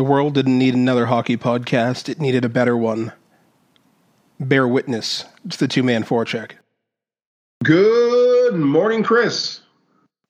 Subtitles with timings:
[0.00, 3.12] The world didn't need another hockey podcast, it needed a better one.
[4.40, 6.52] Bear witness to the two man forecheck.
[7.62, 9.60] Good morning, Chris.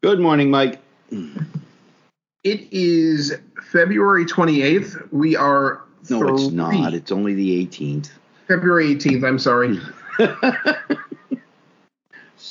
[0.03, 0.80] Good morning, Mike.
[1.12, 3.33] It is
[3.71, 5.06] February 28th.
[5.12, 5.82] We are.
[6.10, 6.92] No, three- it's not.
[6.92, 8.10] It's only the 18th.
[8.48, 9.78] February 18th, I'm sorry.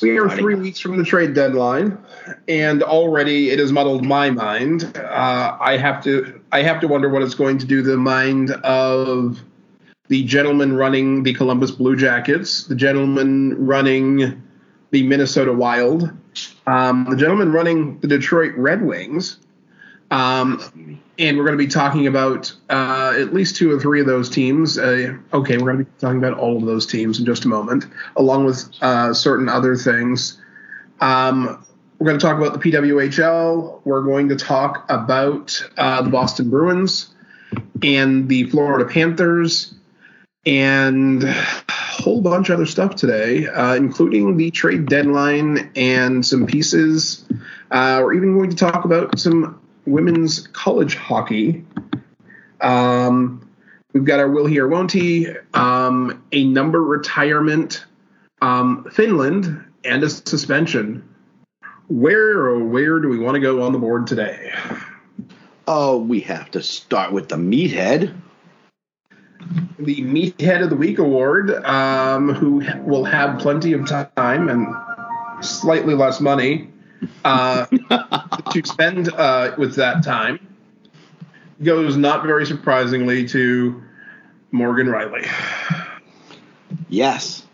[0.02, 1.98] We are three weeks from the trade deadline,
[2.48, 4.96] and already it has muddled my mind.
[4.96, 7.98] Uh, I have to, I have to wonder what it's going to do to the
[7.98, 9.40] mind of
[10.08, 14.42] the gentleman running the Columbus Blue Jackets, the gentleman running
[14.92, 16.12] the Minnesota Wild,
[16.68, 19.38] um, the gentleman running the Detroit Red Wings,
[20.12, 24.08] um, and we're going to be talking about uh, at least two or three of
[24.08, 24.78] those teams.
[24.78, 27.48] Uh, okay, we're going to be talking about all of those teams in just a
[27.48, 27.86] moment,
[28.16, 30.42] along with uh, certain other things.
[31.02, 31.66] Um,
[32.00, 33.82] we're going to talk about the PWHL.
[33.84, 37.14] We're going to talk about uh, the Boston Bruins
[37.84, 39.74] and the Florida Panthers
[40.46, 41.34] and a
[41.68, 47.26] whole bunch of other stuff today, uh, including the trade deadline and some pieces.
[47.70, 51.66] Uh, we're even going to talk about some women's college hockey.
[52.62, 53.50] Um,
[53.94, 57.86] we've got our will he or won't he, um, a number retirement,
[58.42, 61.04] um, Finland, and a suspension.
[61.88, 64.54] Where or where do we want to go on the board today?
[65.68, 68.14] Oh, we have to start with the meathead.
[69.80, 74.68] the Meathead of the Week award, um, who will have plenty of time and
[75.44, 76.70] slightly less money
[77.26, 77.66] uh,
[78.52, 80.40] to spend uh, with that time,
[81.64, 83.82] goes not very surprisingly to
[84.52, 85.28] Morgan Rielly.
[86.88, 87.46] Yes,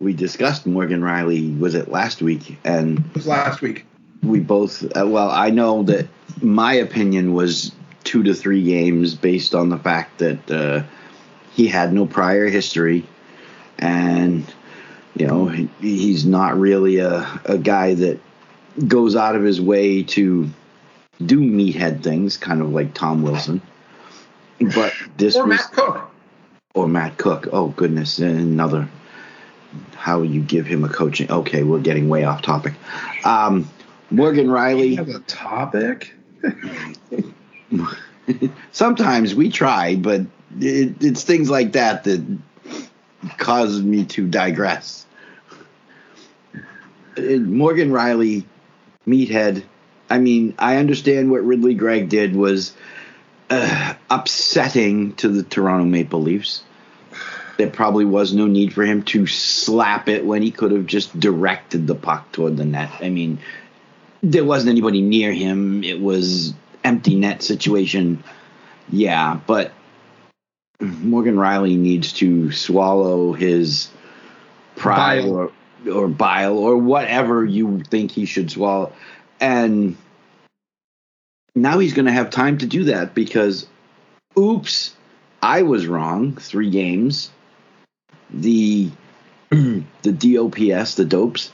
[0.00, 1.58] we discussed Morgan Rielly.
[1.58, 2.58] Was it last week?
[2.64, 3.84] And It was last week.
[4.22, 4.82] we both.
[4.84, 6.06] Uh, well, I know that
[6.40, 7.72] my opinion was
[8.04, 10.82] two to three games based on the fact that uh,
[11.52, 13.04] he had no prior history,
[13.78, 14.44] and
[15.16, 18.20] you know he, he's not really a, a guy that
[18.86, 20.48] goes out of his way to
[21.24, 23.60] do meathead things, kind of like Tom Wilson.
[24.60, 26.10] But this Or was Matt Cooke.
[26.74, 27.48] or Matt Cooke.
[27.52, 28.88] Oh goodness, another.
[29.94, 31.30] How you give him a coaching?
[31.30, 32.74] Okay, we're getting way off topic.
[33.24, 33.68] Um,
[34.10, 34.96] Morgan Rielly.
[34.96, 36.14] Have a topic?
[38.72, 40.20] Sometimes we try, but
[40.60, 42.38] it, it's things like that that
[43.38, 45.06] causes me to digress.
[47.16, 48.44] Uh, Morgan Rielly,
[49.08, 49.64] meathead.
[50.10, 52.72] I mean, I understand what Ridly Greig did was
[53.50, 56.62] uh, upsetting to the Toronto Maple Leafs.
[57.56, 61.18] There probably was no need for him to slap it when he could have just
[61.18, 62.90] directed the puck toward the net.
[63.00, 63.40] I mean,
[64.22, 65.82] there wasn't anybody near him.
[65.82, 66.54] It was
[66.84, 68.22] empty net situation.
[68.90, 69.72] Yeah, but
[70.80, 73.88] Morgan Rielly needs to swallow his
[74.76, 75.34] pride Bile.
[75.34, 75.52] or
[75.86, 78.92] or bile or whatever you think he should swallow.
[79.40, 79.96] And
[81.54, 83.66] now he's going to have time to do that because
[84.36, 84.94] oops,
[85.42, 86.36] I was wrong.
[86.36, 87.30] 3 games.
[88.30, 88.90] The
[89.50, 91.52] the DOPS, the dopes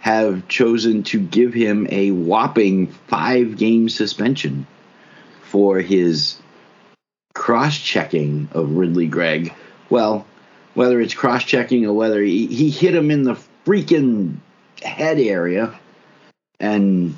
[0.00, 4.66] have chosen to give him a whopping 5 game suspension
[5.42, 6.38] for his
[7.34, 9.52] cross checking of Ridly Greig.
[9.90, 10.26] Well,
[10.74, 14.36] whether it's cross checking or whether he, he hit him in the freaking
[14.82, 15.78] head area.
[16.60, 17.16] And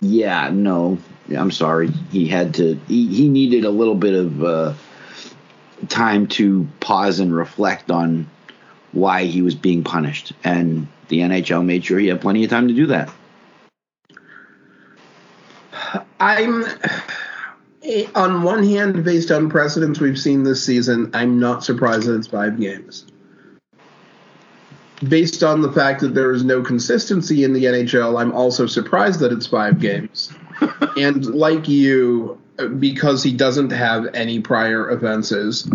[0.00, 0.98] yeah, no,
[1.36, 1.90] I'm sorry.
[2.10, 4.74] He had to, he, he needed a little bit of uh,
[5.88, 8.28] time to pause and reflect on
[8.92, 10.32] why he was being punished.
[10.44, 13.10] And the NHL made sure he had plenty of time to do that.
[16.20, 16.64] I'm
[18.14, 22.26] on one hand, based on precedents we've seen this season, I'm not surprised that it's
[22.26, 23.06] five games.
[25.06, 29.20] Based on the fact that there is no consistency in the NHL, I'm also surprised
[29.20, 30.32] that it's five games.
[30.96, 32.40] and like you,
[32.78, 35.70] because he doesn't have any prior offenses,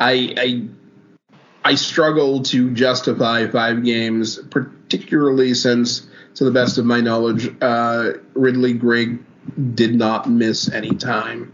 [0.00, 0.68] I, I
[1.64, 8.12] I struggle to justify five games, particularly since, to the best of my knowledge, uh,
[8.34, 9.18] Ridly Greig
[9.74, 11.52] did not miss any time.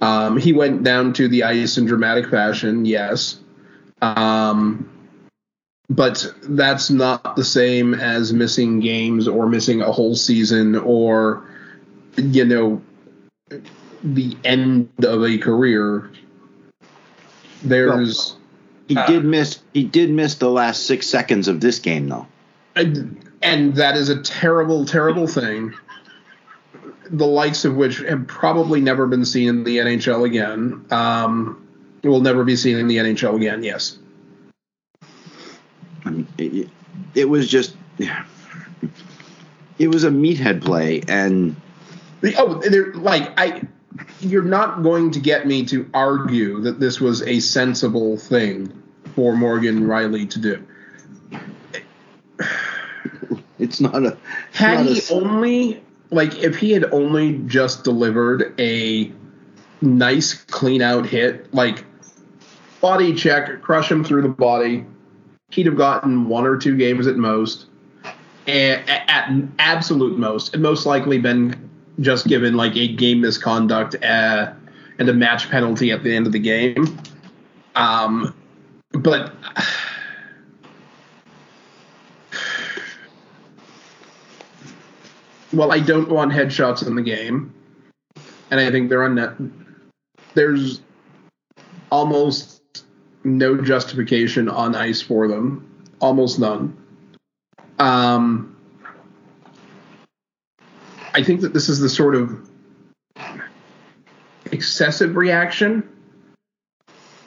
[0.00, 3.40] Um, he went down to the ice in dramatic fashion, yes.
[4.00, 4.93] Um,
[5.90, 11.44] but that's not the same as missing games or missing a whole season or,
[12.16, 12.82] you know,
[14.02, 16.10] the end of a career.
[17.62, 18.36] There's.
[18.88, 19.60] He Uh, did miss.
[19.72, 22.26] He did miss the last six seconds of this game, though.
[22.76, 25.72] and, and that is a terrible, terrible thing.
[27.10, 30.84] the likes of which have probably never been seen in the NHL again.
[30.90, 31.66] Um,
[32.02, 33.62] will never be seen in the NHL again.
[33.62, 33.98] Yes.
[36.04, 36.68] I mean, it,
[37.14, 37.76] it was just,
[39.78, 41.56] it was a meathead play, and
[42.36, 43.62] oh, they're like I.
[44.20, 48.82] You're not going to get me to argue that this was a sensible thing
[49.14, 50.66] for Morgan Rielly to do.
[53.58, 54.16] It's not a.
[54.52, 59.12] Had not he a, only like if he had only just delivered a
[59.80, 61.84] nice clean out hit, like
[62.80, 64.84] body check, crush him through the body,
[65.50, 67.66] he'd have gotten one or two games at most.
[68.46, 68.84] At
[69.58, 71.70] absolute most, and most likely been
[72.00, 74.52] just given like a game misconduct uh,
[74.98, 76.98] and a match penalty at the end of the game.
[77.74, 78.34] Um,
[78.92, 79.32] but
[85.52, 87.54] well, I don't want headshots in the game,
[88.50, 89.32] and I think they're net.
[90.34, 90.82] There's
[91.90, 92.53] almost
[93.24, 95.66] no justification on ice for them,
[96.00, 96.76] almost none.
[97.78, 98.56] Um,
[101.14, 102.48] I think that this is the sort of
[104.52, 105.88] excessive reaction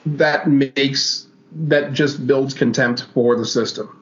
[0.06, 3.94] that makes that just builds contempt for the system.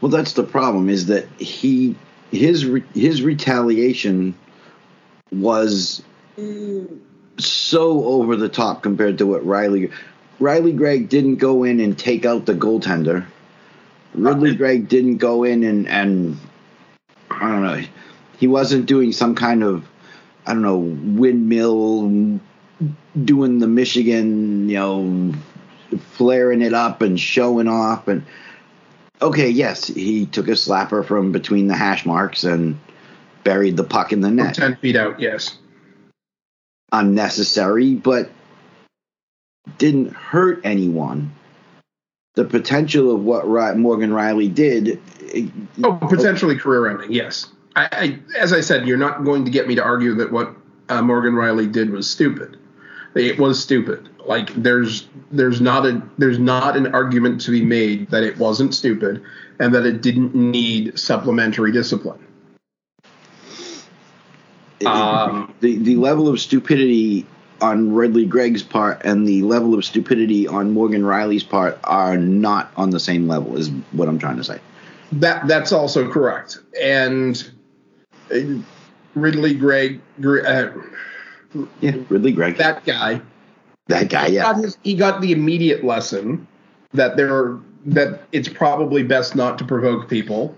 [0.00, 0.88] Well, that's the problem.
[0.88, 1.96] Is that he
[2.30, 4.34] his his retaliation
[5.32, 6.02] was
[7.38, 9.92] so over the top compared to what Rielly
[10.40, 13.26] Rielly Greig didn't go in and take out the goaltender.
[14.14, 16.38] Ridly Greig didn't go in and and
[17.30, 17.82] I don't know.
[18.38, 19.86] He wasn't doing some kind of
[20.46, 22.40] I don't know windmill
[23.24, 25.34] doing the Michigan, you know,
[26.12, 28.24] flaring it up and showing off and
[29.20, 32.78] okay, yes, he took a slapper from between the hash marks and
[33.44, 34.54] buried the puck in the net.
[34.54, 35.56] Ten feet out, yes.
[36.92, 38.30] Unnecessary, but
[39.78, 41.32] didn't hurt anyone.
[42.34, 45.00] The potential of what Morgan Rielly did.
[45.82, 47.46] Oh, potentially career ending, yes.
[47.74, 50.54] I, I, as I said, you're not going to get me to argue that what
[50.88, 52.58] uh, Morgan Rielly did was stupid.
[53.14, 54.10] It was stupid.
[54.26, 58.74] Like there's there's not a there's not an argument to be made that it wasn't
[58.74, 59.22] stupid
[59.58, 62.22] and that it didn't need supplementary discipline.
[64.84, 67.26] Um, the the level of stupidity
[67.60, 72.70] on Ridly Greig's part and the level of stupidity on Morgan Rielly's part are not
[72.76, 73.56] on the same level.
[73.56, 74.60] Is what I'm trying to say.
[75.12, 76.58] That that's also correct.
[76.80, 77.50] And
[78.30, 78.40] uh,
[79.54, 80.70] Greig, uh,
[81.80, 83.20] yeah, Ridly Greig, that guy,
[83.86, 86.46] that guy, yeah, got his, he got the immediate lesson
[86.92, 90.54] that there that it's probably best not to provoke people.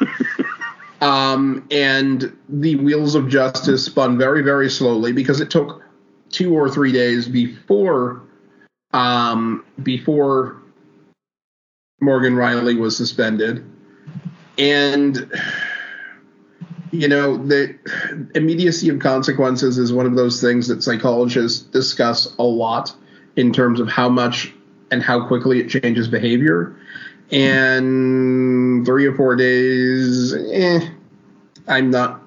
[1.00, 5.82] um, and the wheels of justice spun very, very slowly because it took
[6.32, 8.22] two or three days before
[8.92, 10.60] um, before
[12.00, 13.64] Morgan Rielly was suspended,
[14.58, 15.30] and
[16.90, 17.78] you know the
[18.34, 22.94] immediacy of consequences is one of those things that psychologists discuss a lot
[23.36, 24.52] in terms of how much
[24.90, 26.76] and how quickly it changes behavior.
[27.30, 30.86] And three or four days, eh,
[31.66, 32.21] I'm not.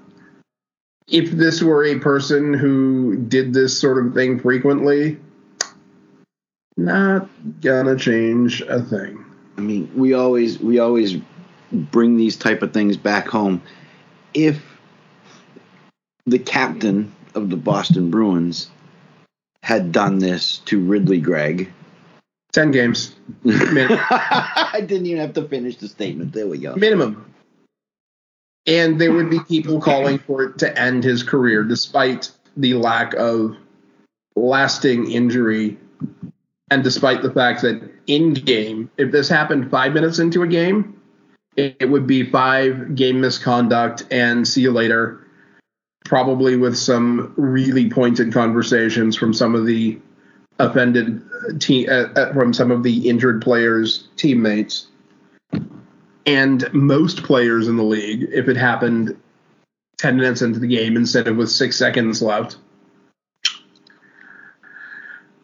[1.07, 5.19] If this were a person who did this sort of thing frequently,
[6.77, 7.29] not
[7.61, 9.23] gonna change a thing.
[9.57, 11.17] I mean, we always we always
[11.71, 13.61] bring these type of things back home.
[14.33, 14.61] If
[16.25, 18.69] the captain of the Boston Bruins
[19.61, 21.71] had done this to Ridly Greig,
[22.51, 23.15] ten games.
[23.45, 26.33] I didn't even have to finish the statement.
[26.33, 26.75] There we go.
[26.75, 27.33] Minimum.
[28.67, 33.13] And there would be people calling for it to end his career, despite the lack
[33.13, 33.55] of
[34.35, 35.77] lasting injury,
[36.71, 40.99] and despite the fact that in game, if this happened five minutes into a game,
[41.55, 45.21] it would be five game misconduct and see you later.
[46.03, 49.99] Probably with some really pointed conversations from some of the
[50.59, 51.21] offended
[51.59, 54.87] team uh, uh, from some of the injured players' teammates,
[56.25, 59.15] and most players in the league, if it happened
[59.97, 62.57] ten minutes into the game instead of with six seconds left.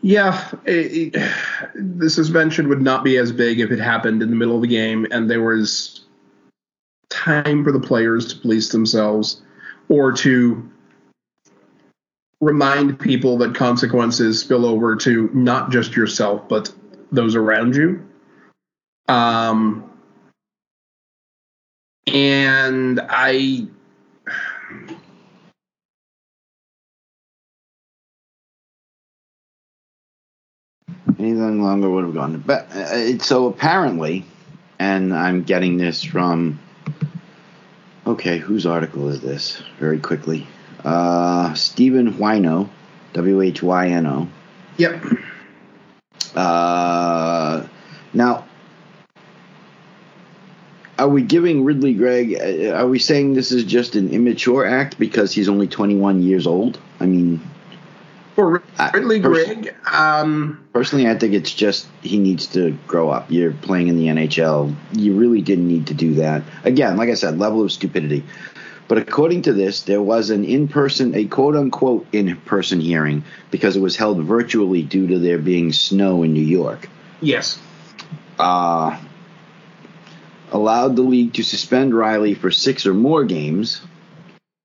[0.02, 1.32] Yeah, it, it,
[1.76, 4.68] the suspension would not be as big if it happened in the middle of the
[4.68, 6.06] game and there was
[7.10, 9.42] time for the players to police themselves
[9.90, 10.68] or to
[12.40, 16.74] remind people that consequences spill over to not just yourself but
[17.12, 18.04] those around you.
[19.08, 19.91] Um,
[22.08, 23.68] and I
[31.20, 32.68] anything longer would have gone to bed.
[32.74, 34.26] Uh, it, so apparently,
[34.80, 36.60] and I'm getting this from
[38.06, 39.62] okay, whose article is this?
[39.80, 40.48] Very quickly,
[40.84, 42.70] uh, Stephen Whyno,
[43.14, 44.28] W H Y N O.
[44.78, 45.04] Yep.
[46.36, 47.68] Uh,
[48.14, 48.41] now
[51.02, 52.36] are we giving Ridly Greig?
[52.40, 56.46] uh, Are we saying this is just an immature act because he's only 21 years
[56.46, 56.80] old?
[57.00, 57.42] I mean,
[58.36, 63.10] For I- Ridly pers- Greig, um, personally, I think it's just he needs to grow
[63.10, 63.32] up.
[63.32, 64.74] You're playing in the NHL.
[64.94, 66.44] You really didn't need to do that.
[66.64, 68.24] Again, like I said, level of stupidity.
[68.88, 73.24] But according to this, there was an in person, a quote unquote in person hearing
[73.50, 76.90] because it was held virtually due to there being snow in New York.
[77.22, 77.58] yes.
[78.38, 79.00] uh,
[80.52, 83.82] allowed the league to suspend Rielly for six or more games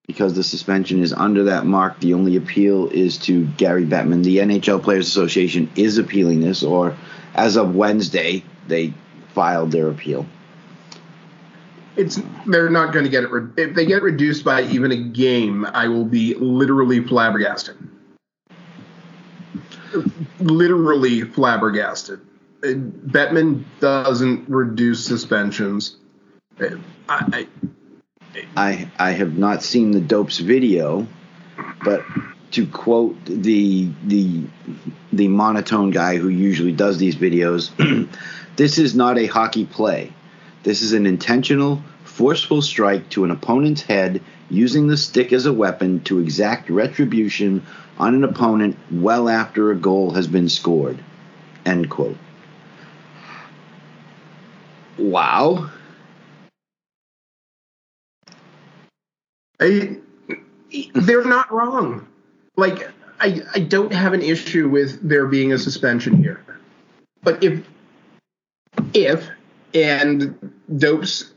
[0.07, 1.99] because the suspension is under that mark.
[2.01, 4.23] The only appeal is to Gary Bettman.
[4.23, 6.97] The NHL Players Association is appealing this, or
[7.35, 8.95] as of Wednesday, they
[9.35, 10.27] filed their appeal.
[11.97, 13.31] It's they're not going to get it.
[13.31, 17.77] Re- if they get reduced by even a game, I will be literally flabbergasted.
[20.41, 22.21] Literally flabbergasted.
[22.75, 25.97] Bettman doesn't reduce suspensions.
[27.09, 27.47] I,
[28.57, 31.07] I I have not seen the dopes video,
[31.85, 32.05] but
[32.53, 34.43] to quote the the
[35.13, 37.71] the monotone guy who usually does these videos,
[38.57, 40.13] this is not a hockey play.
[40.63, 45.53] This is an intentional, forceful strike to an opponent's head using the stick as a
[45.53, 47.65] weapon to exact retribution
[47.99, 50.99] on an opponent well after a goal has been scored.
[51.65, 52.17] End quote.
[54.99, 55.71] Wow.
[59.61, 59.97] I,
[60.95, 62.07] they're not wrong.
[62.57, 66.45] Like I, I don't have an issue with there being a suspension here,
[67.23, 67.67] but if,
[68.95, 69.29] if,
[69.75, 71.33] and Dope's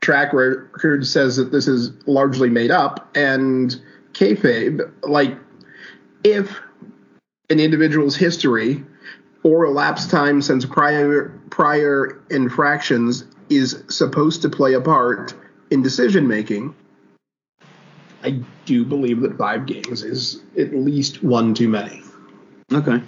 [0.00, 3.80] track record says that this is largely made up, and
[4.12, 5.36] kayfabe, like
[6.22, 6.58] if
[7.50, 8.84] an individual's history
[9.42, 15.32] or elapsed time since prior prior infractions is supposed to play a part
[15.70, 16.74] in decision making,
[18.24, 22.02] I do believe that five games is at least one too many.
[22.72, 23.00] Okay.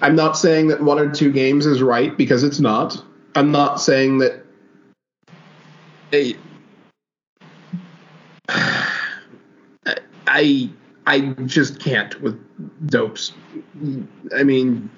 [0.00, 3.04] I'm not saying that one or two games is right because it's not.
[3.34, 4.46] I'm not saying that
[6.14, 6.34] a
[10.26, 10.70] I
[11.06, 12.40] I just can't with
[12.88, 13.34] dopes.
[14.34, 14.88] I mean,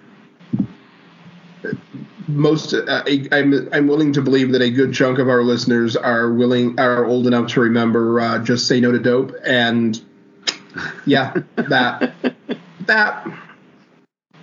[2.26, 6.32] most uh, I'm I'm willing to believe that a good chunk of our listeners are
[6.32, 10.00] willing are old enough to remember uh, just say no to dope and
[11.04, 12.14] yeah that
[12.86, 13.26] that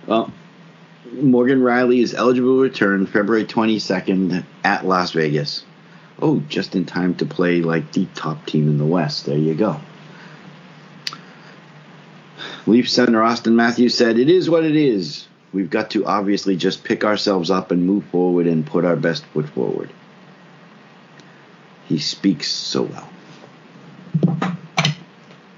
[0.06, 0.32] Well,
[1.12, 5.64] Morgan Rielly is eligible to return February 22nd at Las Vegas.
[6.20, 9.26] Oh, just in time to play like the top team in the West.
[9.26, 9.80] There you go.
[12.66, 15.26] Leaf center Austin Matthews said, It is what it is.
[15.52, 19.24] We've got to obviously just pick ourselves up and move forward and put our best
[19.26, 19.90] foot forward.
[21.86, 23.08] He speaks so well.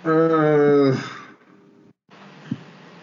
[0.05, 1.01] Uh,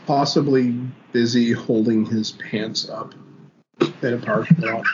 [0.05, 0.71] possibly
[1.13, 3.13] busy holding his pants up
[4.01, 4.85] in a parking lot.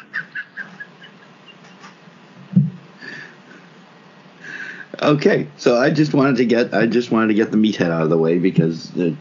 [5.02, 8.04] Okay, so I just wanted to get I just wanted to get the meathead out
[8.04, 9.16] of the way because it,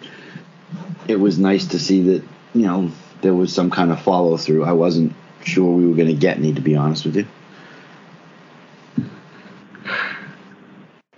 [1.07, 2.23] it was nice to see that
[2.61, 2.91] you know
[3.23, 4.65] there was some kind of follow through.
[4.65, 7.27] I wasn't sure we were going to get any, to be honest with you.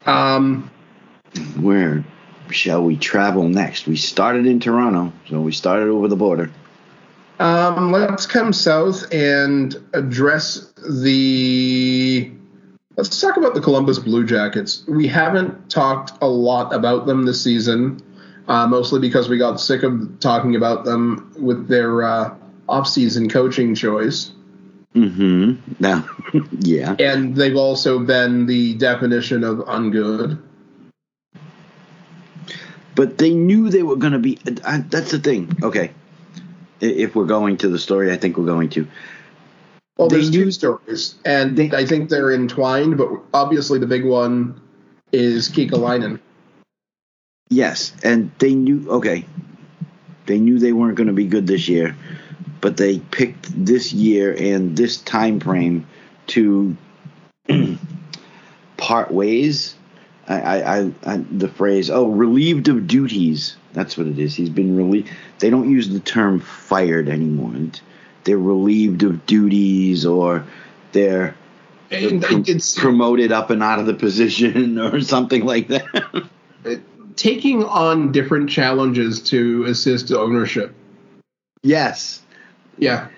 [0.07, 0.71] Um,
[1.61, 2.04] Where
[2.50, 3.87] shall we travel next?
[3.87, 6.50] We started in Toronto, so we started over the border.
[7.40, 12.33] um, let's come south and address the.
[12.97, 14.85] Let's talk about the Columbus Blue Jackets.
[14.88, 18.00] We haven't talked a lot about them this season,
[18.49, 22.35] uh, mostly because we got sick of talking about them with their uh,
[22.69, 24.33] off-season coaching choice.
[24.95, 25.75] Mm-hmm.
[25.81, 26.09] Now,
[26.61, 26.97] yeah.
[26.99, 30.40] and they've also been the definition of ungood.
[32.95, 34.38] But they knew they were going to be.
[34.64, 35.57] Uh, that's the thing.
[35.62, 35.93] Okay.
[36.81, 38.88] If we're going to the story, I think we're going to.
[39.99, 42.97] Well, They there's knew- two stories, and They- I think they're entwined.
[42.99, 44.61] But obviously, the big one
[45.12, 46.19] is Kekalainen.
[47.49, 48.90] Yes, and they knew.
[48.90, 49.25] Okay,
[50.26, 51.97] they knew they weren't going to be good this year,
[52.61, 55.87] but they picked this year and this time frame
[56.28, 56.76] to
[58.76, 59.75] part ways.
[60.28, 63.57] I, I, I, the phrase, oh, relieved of duties.
[63.73, 64.35] That's what it is.
[64.35, 65.11] He's been relieved.
[65.38, 67.55] They don't use the term fired anymore.
[68.25, 70.45] They're relieved of duties or
[70.93, 71.35] they're
[71.90, 76.28] And it's promoted up and out of the position or something like that.
[77.18, 80.75] Taking on different challenges to assist ownership.
[81.62, 82.22] yes.
[82.78, 83.08] Yeah,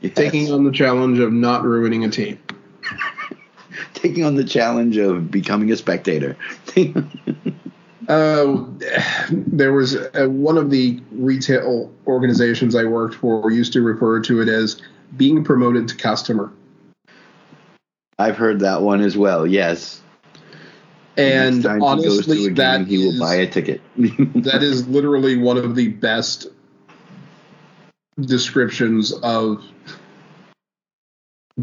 [0.00, 0.14] yes.
[0.14, 2.40] taking on the challenge of not ruining a team.
[3.94, 6.36] taking on the challenge of becoming a spectator.
[8.08, 8.66] Uh,
[9.30, 14.42] there was uh, one of the retail organizations I worked for used to refer to
[14.42, 14.82] it as
[15.16, 16.52] being promoted to customer.
[18.18, 19.46] I've heard that one as well.
[19.46, 20.01] Yes.
[21.16, 23.80] And Next he goes honestly, game, that he will is- buy a ticket.
[23.96, 26.46] that is literally one of the best
[28.20, 29.62] descriptions of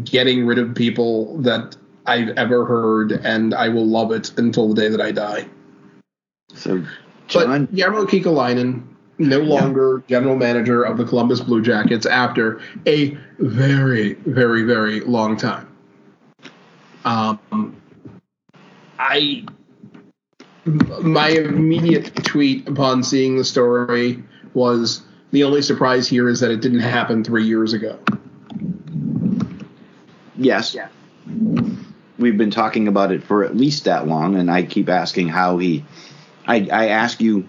[0.04, 1.76] getting rid of people that
[2.06, 5.46] I've ever heard, and I will love it until the day that I die.
[6.54, 6.84] so,
[7.28, 8.82] John, But Jarmo Kekalainen,
[9.18, 15.36] no longer general manager of the Columbus Blue Jackets after a very, very, very long
[15.36, 15.68] time.
[17.04, 17.79] Um,
[19.00, 19.46] I
[20.66, 25.02] my immediate tweet upon seeing the story was
[25.32, 27.98] the only surprise here is that it didn't happen three years ago.
[30.36, 30.76] yes.
[32.18, 35.56] We've been talking about it for at least that long, and I keep asking how
[35.56, 35.84] he.
[36.46, 37.48] I, I ask you,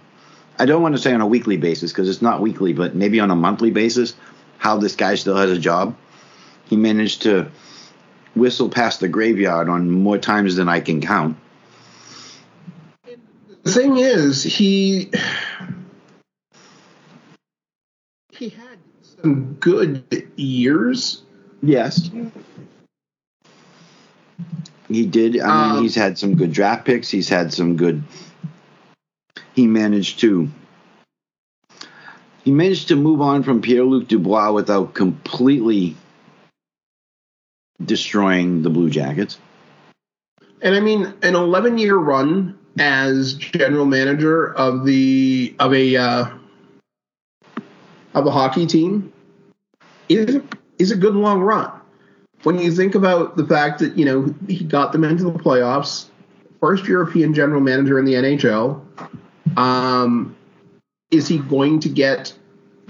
[0.58, 3.20] I don't want to say on a weekly basis because it's not weekly, but maybe
[3.20, 4.16] on a monthly basis,
[4.58, 5.98] how this guy still has a job.
[6.66, 7.52] He managed to
[8.36, 11.38] whistle past the graveyard on more times than I can count.
[13.64, 15.12] The thing is, he
[18.32, 18.80] he had
[19.22, 20.04] some good
[20.36, 21.22] years.
[21.62, 22.10] Yes.
[24.88, 25.40] He did.
[25.40, 27.10] I mean, Um, he's had some good draft picks.
[27.10, 28.04] He's had some good.
[29.54, 30.50] He managed to.
[32.44, 35.96] He managed to move on from Pierre Luc Dubois without completely
[37.86, 39.38] destroying the Blue Jackets.
[40.62, 46.26] And I mean, an 11 year run as general manager of the of a uh,
[48.14, 49.12] of a hockey team
[50.10, 50.42] is
[50.78, 51.72] is a good long run.
[52.44, 56.08] When you think about the fact that you know he got them into the playoffs,
[56.60, 58.82] first European general manager in the NHL,
[59.58, 60.36] um,
[61.10, 62.34] is he going to get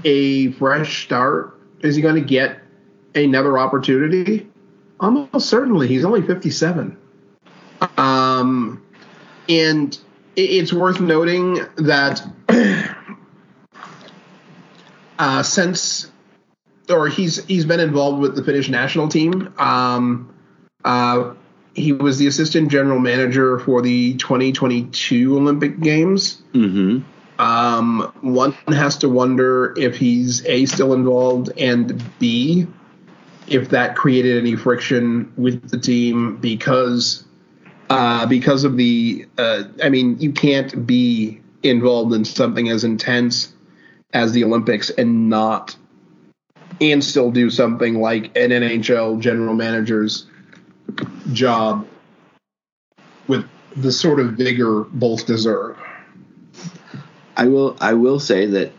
[0.04, 1.60] a fresh start?
[1.82, 2.60] Is he going to get
[3.15, 4.50] another opportunity?
[5.01, 5.87] Almost certainly.
[5.87, 6.95] He's only 57.
[7.97, 8.83] Um,
[9.49, 9.97] and
[10.35, 12.21] it's worth noting that
[15.19, 16.11] uh, since,
[16.87, 19.51] or he's he's been involved with the Finnish national team.
[19.57, 20.33] Um,
[20.85, 21.33] uh,
[21.73, 26.43] he was the assistant general manager for the 2022 Olympic Games.
[26.53, 26.99] Mm-hmm.
[27.41, 32.67] Um, one has to wonder if he's a still involved and b
[33.47, 37.25] if that created any friction with the team because
[37.89, 43.54] uh, because of the uh, I mean you can't be involved in something as intense
[44.13, 45.75] as the Olympics and not
[46.80, 50.25] and still do something like an NHL general manager's
[51.32, 51.88] job
[53.27, 55.77] with the sort of vigor both deserve.
[57.38, 57.77] I will.
[57.80, 58.71] I will say that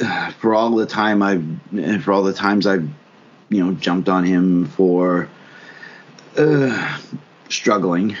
[0.00, 2.88] uh, for all the time I've, and for all the times I've,
[3.52, 5.28] you know, jumped on him for
[6.36, 6.98] uh,
[7.48, 8.16] struggling.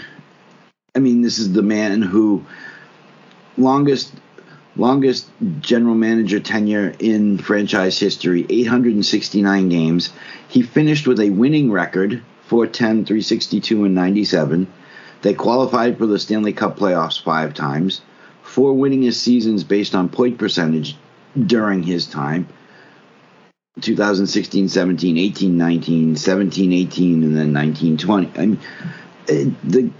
[0.94, 2.44] I mean, this is the man who
[3.56, 4.14] longest
[4.74, 5.28] longest
[5.60, 10.10] general manager tenure in franchise history 869 games.
[10.48, 14.66] He finished with a winning record 410 362 and 97
[15.20, 18.00] they qualified for the stanley cup playoffs five times.
[18.42, 20.96] Four winningest seasons based on point percentage
[21.46, 22.48] during his time
[23.80, 28.60] 2016 17 18 19 17 18 and then 19 20 I mean,
[29.28, 29.90] uh, the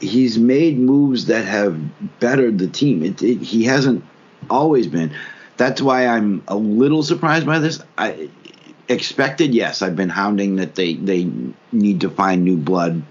[0.00, 1.78] he's made moves that have
[2.20, 3.02] bettered the team.
[3.02, 4.04] It, it, he hasn't
[4.48, 5.14] always been.
[5.56, 7.82] That's why I'm a little surprised by this.
[7.96, 8.28] I
[8.88, 11.30] expected, yes, I've been hounding that they they
[11.72, 13.02] need to find new blood.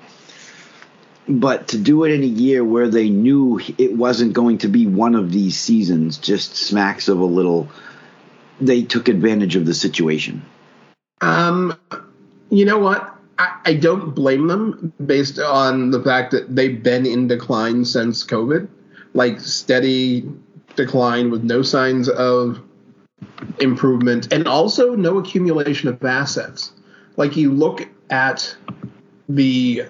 [1.28, 4.86] But to do it in a year where they knew it wasn't going to be
[4.86, 7.68] one of these seasons just smacks of a little
[8.60, 10.44] they took advantage of the situation.
[11.22, 11.78] Um,
[12.50, 13.16] you know what?
[13.38, 18.26] I, I don't blame them based on the fact that they've been in decline since
[18.26, 18.68] COVID,
[19.14, 20.30] like steady
[20.76, 22.62] decline with no signs of
[23.60, 26.74] improvement and also no accumulation of assets.
[27.18, 28.56] Like you look at
[29.30, 29.84] the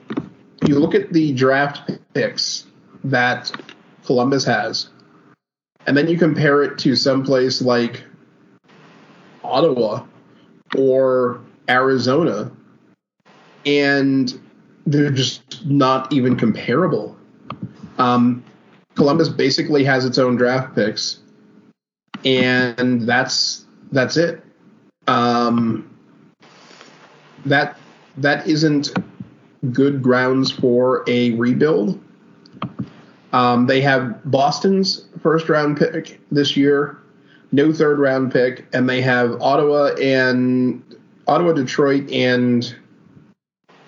[0.66, 2.66] you look at the draft picks
[3.04, 3.52] that
[4.06, 4.90] Columbus has,
[5.86, 8.04] and then you compare it to someplace like
[9.46, 10.06] Ottawa
[10.78, 12.52] or Arizona,
[13.66, 14.40] and
[14.86, 17.18] they're just not even comparable.
[17.98, 18.44] Um,
[18.96, 21.20] Columbus basically has its own draft picks,
[22.24, 24.44] and that's that's it.
[25.08, 25.90] Um,
[27.46, 27.78] that
[28.18, 28.94] that isn't
[29.72, 32.02] good grounds for a rebuild.
[33.34, 37.00] Um, they have Boston's first round pick this year,
[37.52, 40.84] no third round pick, and they have Ottawa and
[41.28, 42.76] Ottawa, Detroit, and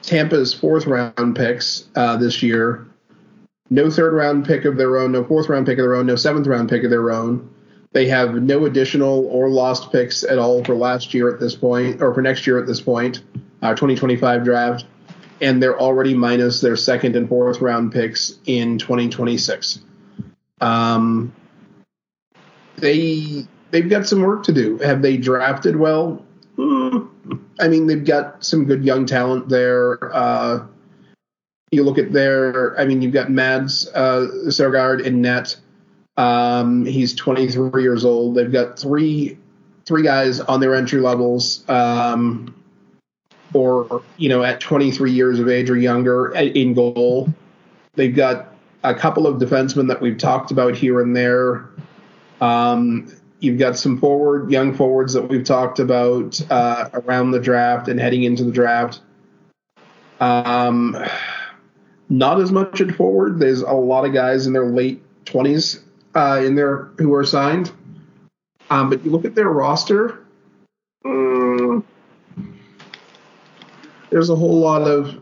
[0.02, 2.88] Tampa's fourth round picks uh, this year.
[3.70, 6.15] No third round pick of their own, no fourth round pick of their own, no
[6.15, 7.54] seventh round pick of their own.
[7.91, 12.02] They have no additional or lost picks at all for last year at this point,
[12.02, 13.24] or for next year at this point,
[13.62, 14.86] uh, 2025 draft
[15.41, 19.80] and they're already minus their second and fourth round picks in 2026.
[20.62, 21.34] Um,
[22.77, 24.77] they they've got some work to do.
[24.79, 26.23] Have they drafted well?
[26.57, 27.09] Mm,
[27.59, 30.15] I mean, they've got some good young talent there.
[30.15, 30.65] Uh,
[31.71, 35.57] you look at their, I mean, you've got Mads uh, Søgaard in net.
[36.15, 38.35] Um, he's 23 years old.
[38.35, 39.37] They've got three
[39.85, 41.67] three guys on their entry levels.
[41.69, 42.53] Um,
[43.53, 47.33] or you know at 23 years of age or younger in goal.
[47.95, 51.69] They've got a couple of defensemen that we've talked about here and there.
[52.41, 57.88] Um, you've got some forward young forwards that we've talked about uh, around the draft
[57.88, 59.02] and heading into the draft.
[60.19, 60.97] Um,
[62.10, 63.39] not as much at forward.
[63.39, 65.82] There's a lot of guys in their late 20s
[66.15, 67.71] uh, in there who are signed.
[68.69, 70.26] Um, but you look at their roster.
[71.06, 71.86] Um,
[74.10, 75.21] there's a whole lot of.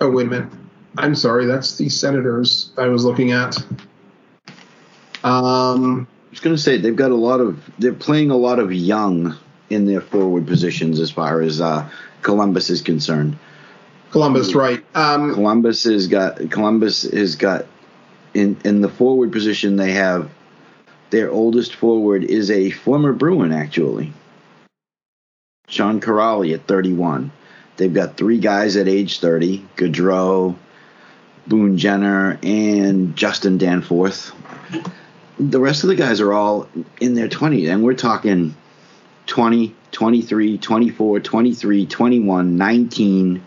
[0.00, 0.52] Oh wait a minute.
[0.96, 1.46] I'm sorry.
[1.46, 3.56] That's the Senators I was looking at.
[5.24, 7.58] Um, was going to say they've got a lot of.
[7.78, 9.36] They're playing a lot of young
[9.68, 11.88] in their forward positions as far as uh,
[12.22, 13.38] Columbus is concerned.
[14.10, 14.84] Columbus, right?
[14.94, 17.66] Um, Columbus has got Columbus has got
[18.34, 20.30] in in the forward position they have
[21.10, 24.12] their oldest forward is a former Bruin actually.
[25.68, 27.30] Sean Kuraly at 31.
[27.76, 30.56] They've got three guys at age 30 Gaudreau,
[31.46, 34.32] Boone Jenner, and Justin Danforth.
[35.48, 36.68] The rest of the guys are all
[37.00, 38.54] in their 20s, and we're talking
[39.26, 43.42] 20, 23, 24, 23, 21, 19,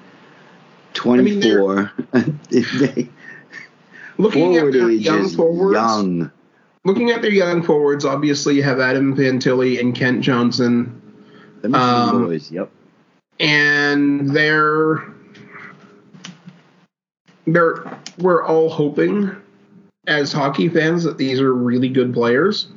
[0.94, 1.92] 24.
[2.14, 2.40] I mean,
[4.18, 6.32] looking at their young forwards, young.
[6.84, 11.00] looking at their young forwards, obviously you have Adam Fantilli and Kent Johnson.
[11.62, 12.72] The um, boys, yep
[13.40, 15.04] and they're
[17.48, 19.36] they're we're all hoping
[20.08, 22.68] as hockey fans that these are really good players.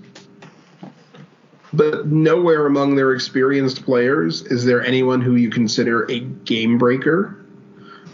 [1.72, 7.44] But nowhere among their experienced players is there anyone who you consider a game breaker.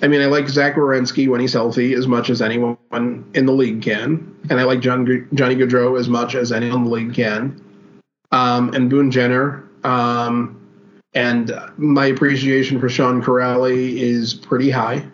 [0.00, 2.76] I mean, I like Zach Werenski when he's healthy as much as anyone
[3.34, 6.84] in the league can, and I like John, Johnny Gaudreau as much as anyone in
[6.84, 7.62] the league can.
[8.32, 10.58] Um, and Boone Jenner, um,
[11.14, 15.06] and my appreciation for Sean Kuraly is pretty high.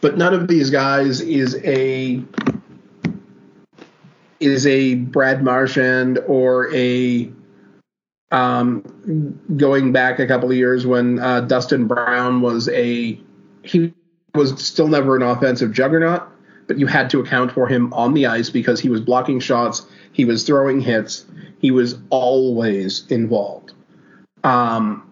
[0.00, 2.22] But none of these guys is a
[4.40, 7.30] is a Brad Marchand or a
[8.30, 13.20] um, going back a couple of years when uh, Dustin Brown was a
[13.62, 13.92] he
[14.34, 16.22] was still never an offensive juggernaut,
[16.66, 19.86] but you had to account for him on the ice because he was blocking shots,
[20.12, 21.24] he was throwing hits,
[21.58, 23.72] he was always involved.
[24.44, 25.07] Um,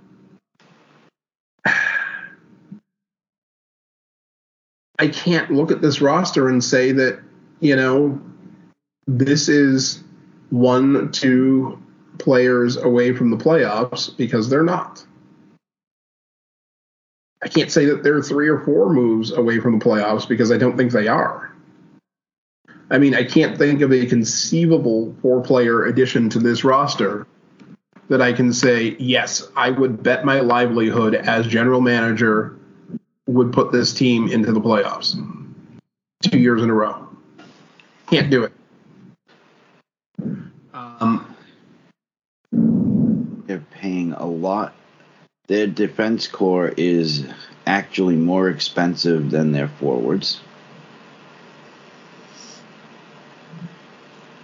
[4.98, 7.20] I can't look at this roster and say that,
[7.60, 8.20] you know,
[9.06, 10.02] this is
[10.50, 11.82] one, two
[12.18, 15.04] players away from the playoffs because they're not.
[17.42, 20.56] I can't say that they're three or four moves away from the playoffs because I
[20.56, 21.54] don't think they are.
[22.90, 27.26] I mean, I can't think of a conceivable four player addition to this roster
[28.08, 32.56] that I can say, yes, I would bet my livelihood as general manager
[33.26, 35.14] would put this team into the playoffs
[36.22, 37.08] two years in a row.
[38.08, 38.52] Can't do it.
[40.72, 41.36] Um,
[43.46, 44.74] They're paying a lot.
[45.48, 47.26] Their defense core is
[47.66, 50.40] actually more expensive than their forwards.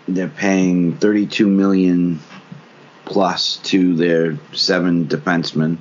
[0.08, 2.20] they're paying 32 million
[3.04, 5.78] plus to their seven defensemen.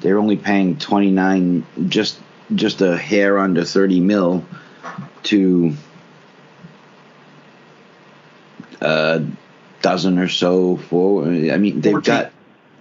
[0.00, 2.20] They're only paying 29, just
[2.54, 4.44] just a hair under 30 mil
[5.24, 5.74] to
[8.80, 9.24] a
[9.82, 11.50] dozen or so forward.
[11.50, 12.14] I mean, they've 14.
[12.14, 12.32] got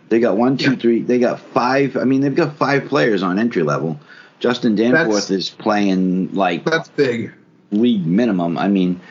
[0.10, 0.78] they got one, two, Yeah.
[0.78, 1.02] three.
[1.02, 1.98] They got five.
[1.98, 4.00] I mean, they've got five players on entry level.
[4.40, 7.34] Justin Danforth That's- is playing like That's big.
[7.72, 8.58] league minimum.
[8.58, 9.02] I mean,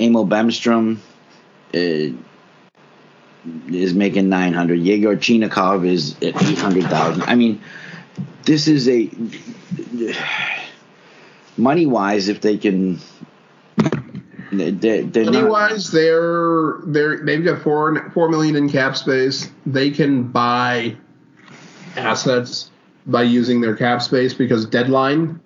[0.00, 0.98] Emil Bemstrom
[1.74, 2.16] uh,
[3.68, 4.78] is making 900.
[4.80, 7.22] Yegor Chinakhov is at 800,000.
[7.24, 7.60] I mean,
[8.44, 9.10] this is a
[11.56, 13.00] money wise, if they can.
[14.50, 19.50] They're Money wise, they're they're they've got four four million in cap space.
[19.64, 20.96] They can buy
[21.96, 22.70] assets
[23.06, 25.40] by using their cap space because deadline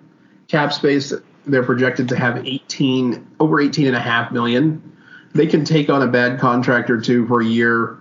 [0.49, 1.13] cap space
[1.45, 4.97] they're projected to have 18 over 18 and a half million.
[5.33, 7.97] They can take on a bad contract or two for a year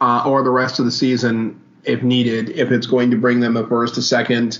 [0.00, 2.50] uh, or the rest of the season if needed.
[2.50, 4.58] If it's going to bring them a first, a second,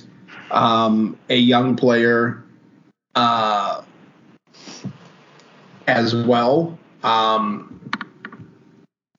[0.50, 2.42] um, a young player.
[3.14, 3.82] Uh,
[5.86, 6.78] as well.
[7.02, 7.80] Um,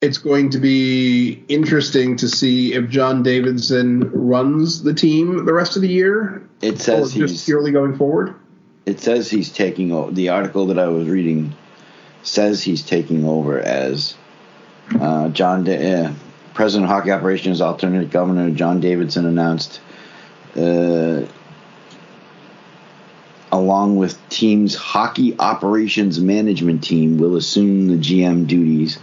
[0.01, 5.75] it's going to be interesting to see if John Davidson runs the team the rest
[5.75, 8.35] of the year, it or says just he's purely going forward.
[8.85, 10.11] it says he's taking over.
[10.11, 11.55] The article that I was reading
[12.23, 14.15] says he's taking over as
[14.99, 16.13] uh, John, da- uh,
[16.55, 19.81] President of Hockey Operations, alternate governor John Davidson announced,
[20.55, 21.23] uh,
[23.51, 28.95] along with team's hockey operations management team, will assume the GM duties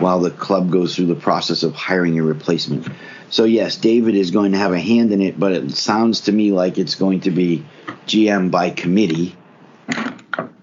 [0.00, 2.88] while the club goes through the process of hiring a replacement.
[3.28, 6.32] So yes, David is going to have a hand in it, but it sounds to
[6.32, 7.64] me like it's going to be
[8.08, 9.36] GM by committee,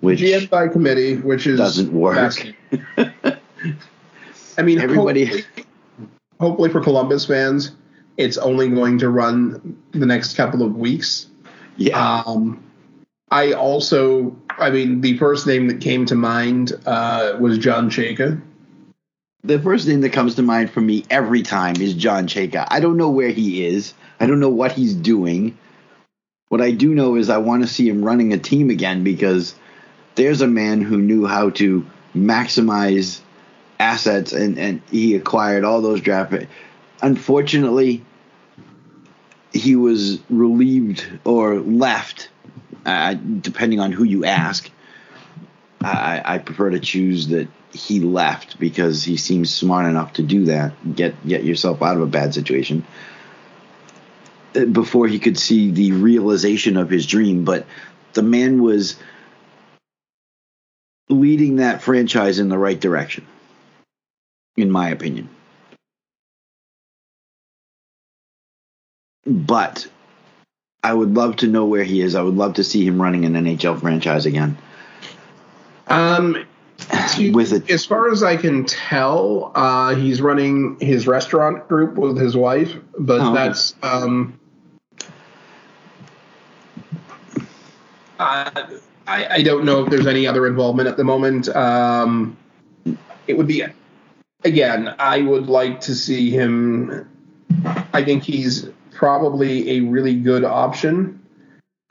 [0.01, 2.17] which GM by committee, which is doesn't work.
[4.57, 5.65] I mean, Everybody- hopefully,
[6.39, 7.71] hopefully for Columbus fans,
[8.17, 11.27] it's only going to run the next couple of weeks.
[11.77, 12.63] yeah, Um,
[13.29, 18.41] I also, I mean, the first name that came to mind uh, was John Chayka.
[19.43, 22.67] the first name that comes to mind for me every time is John Chayka.
[22.69, 23.93] I don't know where he is.
[24.19, 25.57] I don't know what he's doing.
[26.49, 29.53] What I do know is I want to see him running a team again because
[30.15, 33.19] there's a man who knew how to maximize
[33.79, 36.51] assets and, and he acquired all those draft picks.
[37.01, 38.03] Unfortunately,
[39.53, 42.29] he was relieved or left,
[42.85, 44.69] uh, depending on who you ask.
[45.81, 50.45] I, I prefer to choose that he left because he seems smart enough to do
[50.45, 50.73] that.
[50.95, 52.85] Get get yourself out of a bad situation
[54.55, 57.45] uh, before he could see the realization of his dream.
[57.45, 57.67] But
[58.13, 58.97] the man was
[61.09, 63.25] leading that franchise in the right direction,
[64.57, 65.29] in my opinion.
[69.25, 69.87] But
[70.83, 72.15] I would love to know where he is.
[72.15, 74.57] I would love to see him running an NHL franchise again.
[75.87, 76.45] Um,
[77.33, 82.17] With it, as far as I can tell, uh, he's running his restaurant group with
[82.17, 84.39] his wife, but Oh, that's um,
[88.19, 88.51] I,
[89.07, 91.49] I I don't know if there's any other involvement at the moment.
[91.49, 92.37] Um,
[93.25, 93.63] it would be
[94.43, 94.93] again.
[94.99, 97.07] I would like to see him.
[97.93, 101.21] I think he's probably a really good option.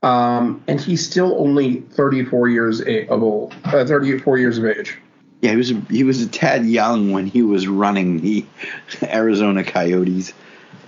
[0.03, 4.99] Um, and he's still only 34 years of uh, 34 years of age.
[5.43, 8.45] Yeah, he was he was a tad young when he was running the
[9.03, 10.33] Arizona Coyotes.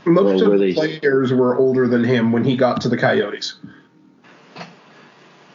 [0.04, 3.56] Most Well, of the players were older than him when he got to the Coyotes.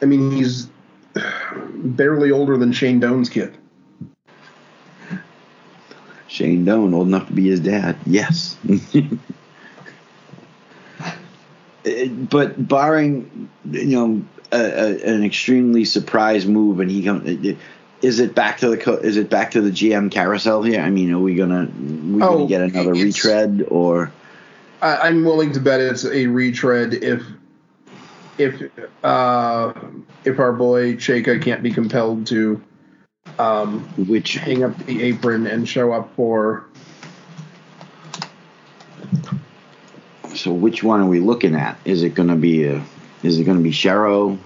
[0.02, 0.70] I mean, he's
[1.76, 3.58] barely older than Shane Doan's kid.
[6.34, 7.96] Shane Doan, old enough to be his dad.
[8.06, 8.58] Yes.
[11.86, 17.58] Uh, but barring you know a, a, an extremely surprise move, and he comes.
[18.02, 20.80] Is it back to the co- is it back to the GM carousel here?
[20.80, 24.13] I mean, are we gonna we Oh, gonna get another retread or?
[24.82, 27.22] I, I'm willing to bet it's a retread if
[28.38, 28.62] if
[29.04, 29.74] uh,
[30.24, 32.62] if our boy Chayka can't be compelled to
[33.40, 36.66] um, Which hang up the apron and show up for.
[40.36, 41.78] so which one are we looking at?
[41.86, 42.84] Is it gonna be a
[43.22, 44.38] is it gonna be Shero?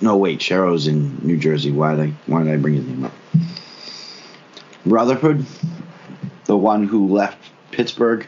[0.00, 1.70] No, wait, Shero's in New Jersey.
[1.70, 3.12] Why did I why did I bring his name up?
[4.84, 5.46] Rutherford,
[6.46, 7.38] the one who left
[7.70, 8.26] Pittsburgh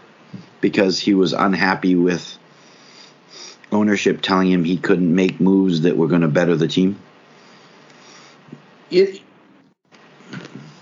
[0.61, 2.39] because he was unhappy with
[3.73, 6.99] ownership telling him he couldn't make moves that were going to better the team.
[8.91, 9.21] It,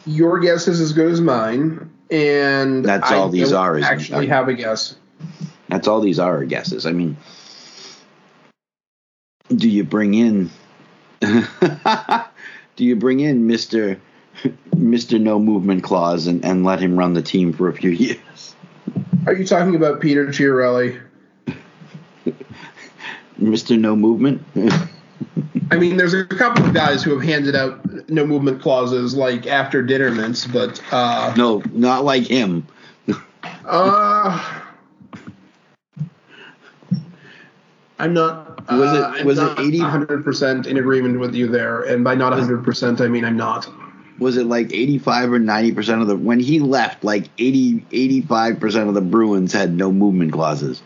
[0.07, 3.79] your guess is as good as mine, and That's I all these don't are?
[3.79, 4.97] Actually, have a guess.
[5.69, 6.87] That's all these are guesses.
[6.87, 7.17] I mean,
[9.49, 10.51] do you bring in
[12.77, 13.99] Do you bring in Mister
[14.77, 18.57] Mister No Movement Clause and, and let him run the team for a few years?
[19.27, 21.01] Are you talking about Peter Chiarelli?
[23.39, 24.43] Mister No Movement.
[25.71, 29.47] I mean, there's a couple of guys who have handed out no movement clauses, like
[29.47, 32.67] after dinner mints, but uh, no, not like him.
[33.65, 34.61] uh,
[37.99, 38.49] I'm not.
[38.71, 41.83] Was it- uh, was it I'm not 80 100 percent in agreement with you there,
[41.83, 43.69] and by not 100 percent, I mean I'm not.
[44.19, 47.03] Was it like 85 or 90 percent of the when he left?
[47.03, 50.83] Like 80, 85 percent of the Bruins had no movement clauses.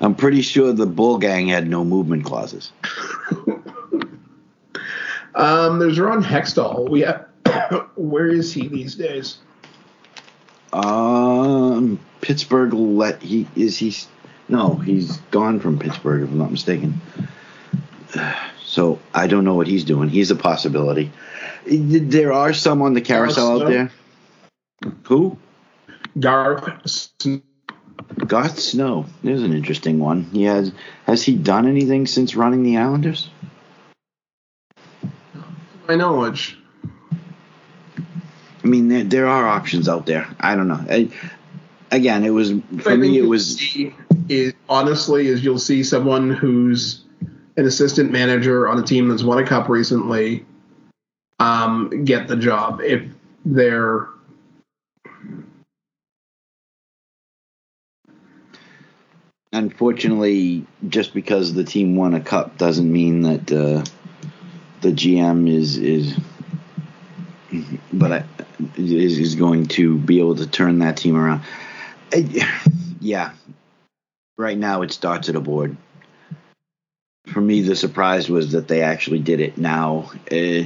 [0.00, 2.72] I'm pretty sure the Bull Gang had no movement clauses.
[5.34, 6.88] Um, there's Ron Hextall.
[6.88, 7.26] We have,
[7.96, 9.38] where is he these days?
[10.72, 13.94] Um, Pittsburgh let he is he
[14.48, 17.00] no he's gone from Pittsburgh if I'm not mistaken.
[18.64, 20.08] So I don't know what he's doing.
[20.08, 21.12] He's a possibility.
[21.66, 23.92] There are some on the carousel out there.
[25.04, 25.38] Who?
[26.18, 27.12] Garth.
[28.26, 29.06] Garth Snow.
[29.22, 30.24] There's an interesting one.
[30.24, 30.72] He has
[31.06, 33.28] has he done anything since running the Islanders?
[35.88, 36.58] My knowledge.
[38.62, 40.26] I mean, there, there are options out there.
[40.40, 40.82] I don't know.
[40.88, 41.10] I,
[41.90, 43.18] again, it was for me.
[43.18, 43.60] It was
[44.28, 47.04] is honestly is you'll see someone who's
[47.56, 50.44] an assistant manager on a team that's won a cup recently
[51.38, 53.02] um, get the job if
[53.44, 54.08] they're
[59.54, 63.84] unfortunately just because the team won a cup doesn't mean that uh,
[64.80, 66.18] the GM is is
[67.92, 68.24] but I,
[68.76, 71.42] is is going to be able to turn that team around.
[73.00, 73.32] Yeah,
[74.36, 75.76] right now it starts at a board.
[77.28, 80.10] For me, the surprise was that they actually did it now.
[80.30, 80.64] Uh,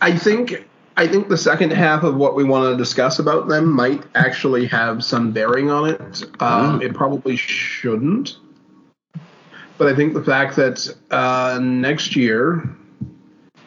[0.00, 0.66] I think
[0.98, 4.66] I think the second half of what we want to discuss about them might actually
[4.66, 6.22] have some bearing on it.
[6.40, 6.82] Um, Mm.
[6.82, 8.38] It probably shouldn't,
[9.78, 12.68] but I think the fact that uh, next year,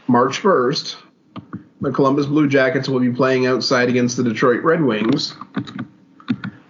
[0.07, 0.97] March first,
[1.81, 5.35] the Columbus Blue Jackets will be playing outside against the Detroit Red Wings.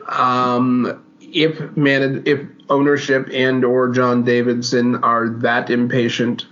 [0.08, 6.46] Um, if man, if ownership and or John Davidson are that impatient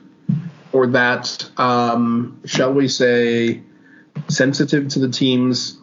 [0.71, 3.61] or that, um, shall we say,
[4.27, 5.77] sensitive to the team's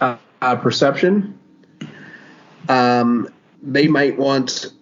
[0.00, 1.38] uh, uh, perception,
[2.68, 3.28] um,
[3.62, 4.72] they might want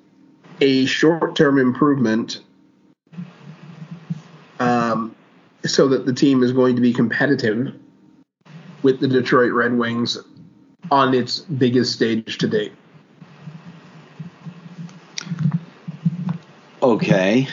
[0.60, 2.40] a short-term improvement
[4.58, 5.14] um,
[5.64, 7.74] so that the team is going to be competitive
[8.82, 10.18] with the Detroit Red Wings
[10.90, 12.72] on its biggest stage to date.
[16.82, 17.46] Okay.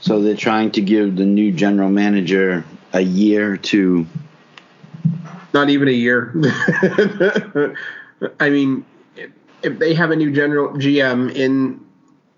[0.00, 2.64] So they're trying to give the new general manager
[2.96, 4.06] a year to.
[5.52, 6.34] Not even a year.
[8.40, 8.84] I mean,
[9.62, 11.84] if they have a new general GM in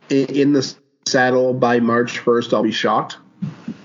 [0.08, 0.74] in the
[1.06, 3.18] saddle by March first, I'll be shocked.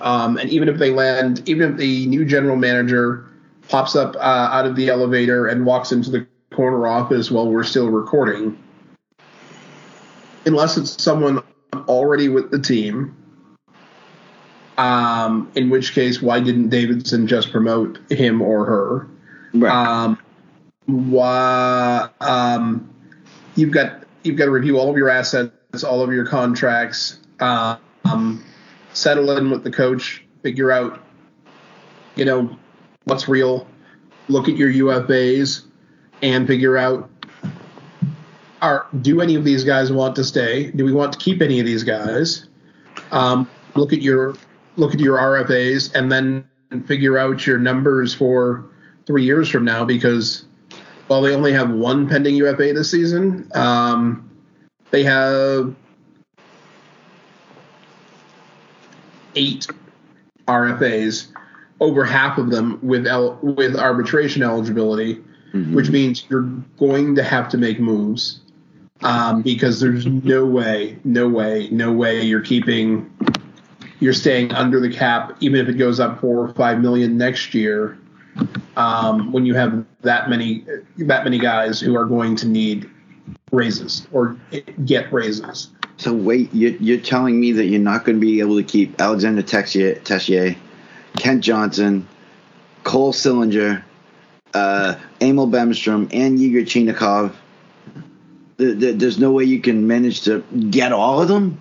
[0.02, 3.26] Um, and even if they land, even if the new general manager
[3.70, 7.64] pops up uh, out of the elevator and walks into the corner office while we're
[7.64, 8.58] still recording,
[10.46, 11.42] unless it's someone
[11.88, 13.16] already with the team,
[14.84, 19.66] um, in which case, why didn't Davidson just promote him or her?
[19.66, 20.20] Um,
[20.88, 22.94] why, um,
[23.56, 28.44] you've got you've got to review all of your assets, all of your contracts, um,
[28.92, 31.02] settle in with the coach, figure out,
[32.16, 32.58] you know,
[33.06, 33.66] what's real,
[34.28, 35.64] look at your UFAs,
[36.22, 37.10] and figure out
[38.62, 40.72] are do any of these guys want to stay?
[40.72, 42.50] Do we want to keep any of these guys?
[43.12, 44.36] Um, look at your
[44.76, 46.46] look at your RFAs and then
[46.86, 48.66] figure out your numbers for
[49.06, 50.46] three years from now because
[51.08, 54.30] while they only have one pending UFA this season, um,
[54.92, 55.76] they have
[59.36, 59.68] eight
[60.48, 61.28] RFAs,
[61.80, 65.22] over half of them with el- with arbitration eligibility,
[65.74, 68.40] which means you're going to have to make moves
[69.02, 73.12] um, because there's no way, no way, no way you're keeping,
[74.00, 77.54] you're staying under the cap, even if it goes up four or five million next
[77.54, 77.98] year.
[78.76, 80.66] Um, when you have that many,
[80.98, 82.90] that many guys who are going to need
[83.52, 84.36] raises or
[84.86, 85.70] get raises.
[85.98, 89.44] So wait, you're, telling me that you're not going to be able to keep Alexander
[89.44, 90.56] Texier, Tessier,
[91.18, 92.08] Kent Johnson,
[92.84, 93.84] Cole Sillinger,
[94.54, 97.34] uh, Emil Bemstrom, and Yegor Chinakhov.
[98.58, 101.60] Th- th- There's no way you can manage to get all of them.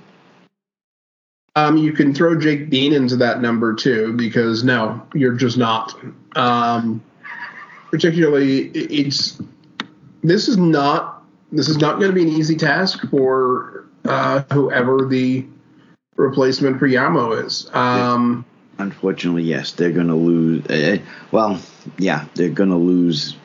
[1.55, 5.95] Um, you can throw Jake Bean into that number too, because no, you're just not.
[6.35, 7.03] Um,
[7.91, 9.41] particularly, it's
[10.23, 11.23] this is not
[11.53, 15.45] this is not going to be an easy task for uh, whoever the
[16.17, 17.71] replacement for Jarmo is.
[17.75, 18.45] Um,
[18.79, 20.67] Unfortunately, yes, they're going to lose.
[20.67, 20.99] Uh,
[21.31, 21.61] well,
[21.99, 23.37] yeah, they're going to lose.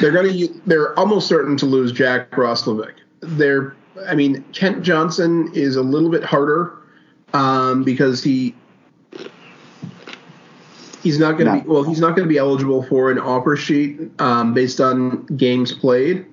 [0.00, 0.60] They're going to.
[0.66, 2.94] They're almost certain to lose Jack Roslovic.
[3.20, 3.74] They're.
[4.06, 6.76] I mean, Kent Johnson is a little bit harder
[7.32, 8.54] um, because he
[11.02, 11.60] he's not going to no.
[11.60, 11.82] be well.
[11.84, 16.26] He's not going to be eligible for an offer sheet um, based on games played,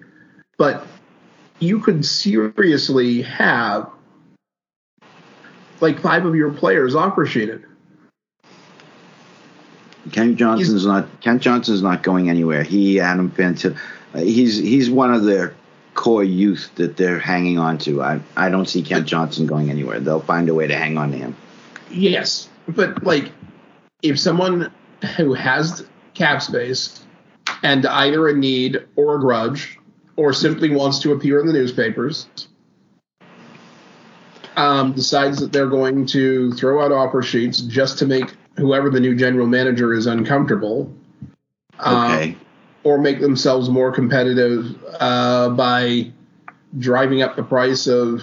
[0.58, 0.88] but
[1.60, 3.90] you could seriously have
[5.82, 7.64] like five of your players offer sheeted.
[10.12, 12.64] Kent Johnson's he's, not Kent Johnson's not going anywhere.
[12.64, 13.78] He Adam Fantilli,
[14.16, 15.56] uh, he's he's one of their
[16.02, 18.02] core youth that they're hanging on to.
[18.02, 20.00] I I don't see Kent Johnson going anywhere.
[20.00, 21.36] They'll find a way to hang on to him.
[21.92, 23.32] Yes, but like
[24.02, 24.72] if someone
[25.16, 25.86] who has
[26.16, 27.06] cap space
[27.62, 29.78] and either a need or a grudge
[30.16, 32.28] or simply wants to appear in the newspapers
[34.56, 39.00] um, decides that they're going to throw out offer sheets just to make whoever the
[39.00, 40.92] new general manager is uncomfortable.
[41.80, 42.38] Um, okay.
[42.84, 46.12] Or make themselves more competitive uh, by
[46.80, 48.22] driving up the price of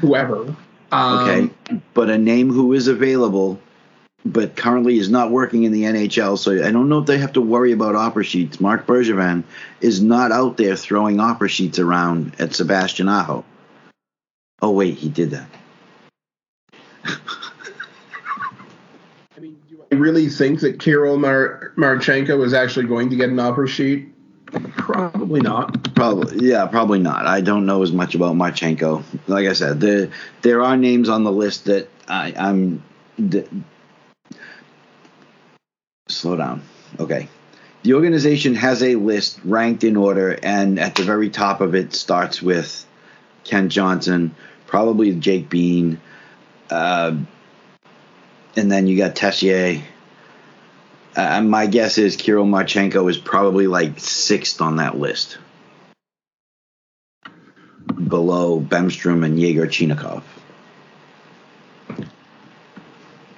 [0.00, 0.54] whoever.
[0.92, 3.60] Um, okay, but a name who is available
[4.32, 6.38] but currently is not working in the NHL.
[6.38, 8.60] So I don't know if they have to worry about offer sheets.
[8.60, 9.44] Marc Bergevin
[9.80, 13.44] is not out there throwing offer sheets around at Sebastian Aho.
[14.60, 15.48] Oh wait, he did that.
[19.90, 23.28] I mean, do I really think that Kirill Mar- Marchenko is actually going to get
[23.28, 24.12] an offer sheet?
[24.76, 25.94] Probably not.
[25.94, 27.26] Probably, yeah, probably not.
[27.26, 29.02] I don't know as much about Marchenko.
[29.26, 30.10] Like I said, there
[30.42, 32.82] there are names on the list that I, I'm
[36.08, 36.62] slow down.
[37.00, 37.28] Okay.
[37.82, 41.94] The organization has a list ranked in order, and at the very top of it
[41.94, 42.86] starts with
[43.44, 44.34] Ken Johnson,
[44.66, 46.00] probably Jake Bean,
[46.70, 47.16] uh,
[48.56, 49.82] and then you got Tessier.
[51.14, 55.38] Uh, my guess is Kirill Marchenko is probably like sixth on that list,
[58.08, 60.22] below Bemstrom and Yegor Chinakhov.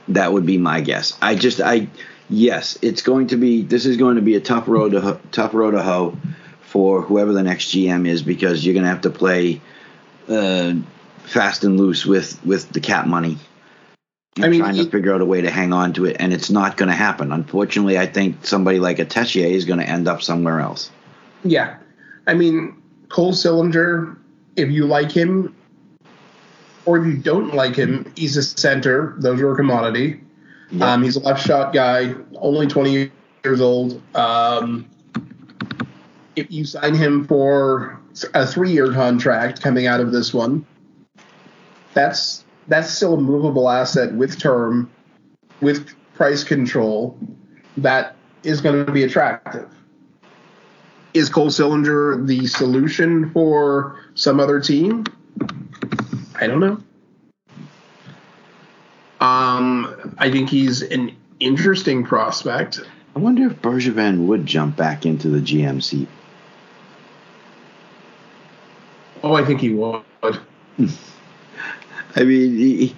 [0.08, 1.16] That would be my guess.
[1.20, 1.88] I just I
[2.28, 3.62] yes, it's going to be.
[3.62, 6.16] This is going to be a tough road to tough road to hoe
[6.62, 9.60] for whoever the next GM is because you're going to have to play
[10.28, 10.74] uh,
[11.24, 13.38] fast and loose with with the cap money.
[14.44, 16.50] I mean, trying to figure out a way to hang on to it, and it's
[16.50, 17.32] not going to happen.
[17.32, 20.90] Unfortunately, I think somebody like a Tessier is going to end up somewhere else.
[21.44, 21.78] Yeah,
[22.26, 24.16] I mean, Cole Sillinger,
[24.56, 25.54] if you like him,
[26.84, 29.14] or if you don't like him, he's a center.
[29.18, 30.20] Those are a commodity.
[30.80, 33.10] Um, he's a left shot guy, only 20
[33.44, 34.02] years old.
[34.14, 34.88] Um,
[36.36, 37.98] if you sign him for
[38.34, 40.66] a three year contract coming out of this one,
[41.94, 44.90] that's that's still a movable asset with term,
[45.60, 47.18] with price control
[47.78, 48.14] that
[48.44, 49.68] is going to be attractive.
[51.14, 55.04] Is Cole Sillinger the solution for some other team?
[56.36, 56.80] I don't know.
[59.20, 62.80] Um, I think he's an interesting prospect.
[63.16, 66.08] I wonder if Bergevin would jump back into the GM seat.
[69.24, 70.04] Oh, I think he would.
[72.18, 72.94] I mean, he,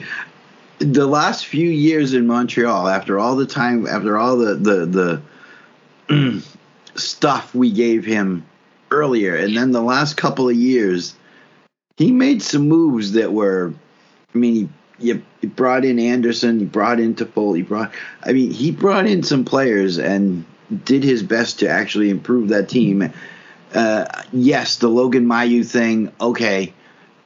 [0.79, 5.21] the last few years in Montreal, after all the time, after all the the
[6.09, 6.43] the
[6.95, 8.47] stuff we gave him
[8.91, 11.15] earlier, and then the last couple of years,
[11.99, 13.75] he made some moves that were,
[14.35, 15.13] I mean, he
[15.45, 17.93] brought in Anderson, you brought in Toffoli, brought.
[18.23, 20.47] I mean, he brought in some players and
[20.87, 23.13] did his best to actually improve that team.
[23.75, 26.11] Uh, yes, the Logan Mailloux thing.
[26.23, 26.73] Okay,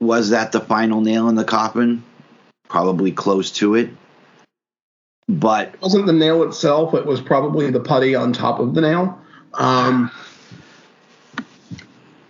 [0.05, 2.03] was that the final nail in the coffin?
[2.69, 3.91] Probably close to it.
[5.29, 6.95] But it wasn't the nail itself.
[6.95, 9.19] It was probably the putty on top of the nail.
[9.55, 10.11] Um,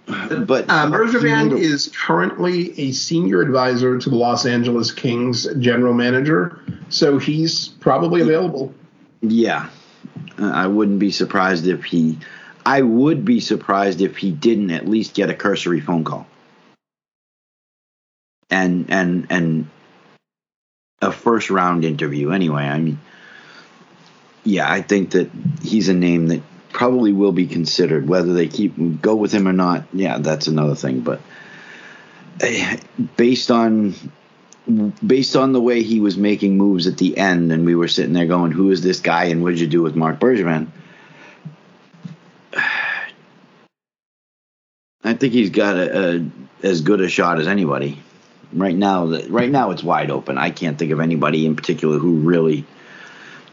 [0.07, 6.61] but uh, Bergevin is currently a senior advisor to the Los Angeles Kings general manager,
[6.89, 8.73] so he's probably available.
[9.23, 9.71] Yeah,
[10.39, 12.19] uh, I wouldn't be surprised if he.
[12.67, 16.27] I would be surprised if he didn't at least get a cursory phone call.
[18.51, 19.71] And and and
[21.05, 22.65] a first round interview anyway.
[22.65, 22.99] I mean,
[24.45, 25.31] yeah, I think that
[25.63, 26.43] he's a name that
[26.73, 28.09] probably will be considered.
[28.09, 31.01] Whether they keep go with him or not, yeah, that's another thing.
[31.01, 31.21] But
[33.17, 33.95] based on
[35.07, 38.13] based on the way he was making moves at the end, and we were sitting
[38.13, 40.69] there going, "Who is this guy?" and what did you do with Marc Bergevin?
[45.07, 46.27] I think he's got a, a,
[46.63, 48.03] as good a shot as anybody
[48.55, 49.07] right now.
[49.29, 50.39] Right now, it's wide open.
[50.39, 52.65] I can't think of anybody in particular who really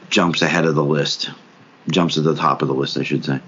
[0.10, 1.32] jumps ahead of the list,
[1.90, 3.40] jumps to the top of the list, I should say.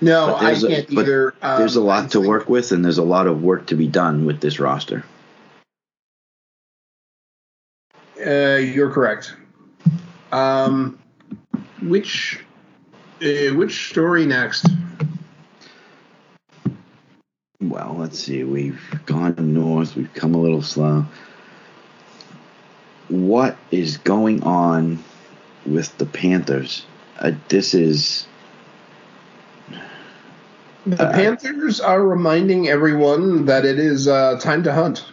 [0.00, 1.34] No, I can't a, either.
[1.40, 3.88] Um, there's a lot to work with, and there's a lot of work to be
[3.88, 5.04] done with this roster.
[8.24, 9.34] Uh, you're correct.
[10.32, 10.98] Um,
[11.82, 12.40] which
[13.22, 14.66] uh, which story next?
[17.68, 18.44] Well, let's see.
[18.44, 19.96] We've gone north.
[19.96, 21.06] We've come a little slow.
[23.08, 25.02] What is going on
[25.66, 26.84] with the Panthers?
[27.18, 28.26] Uh, this is
[30.86, 35.04] the uh, Panthers are reminding everyone that it is uh, time to hunt.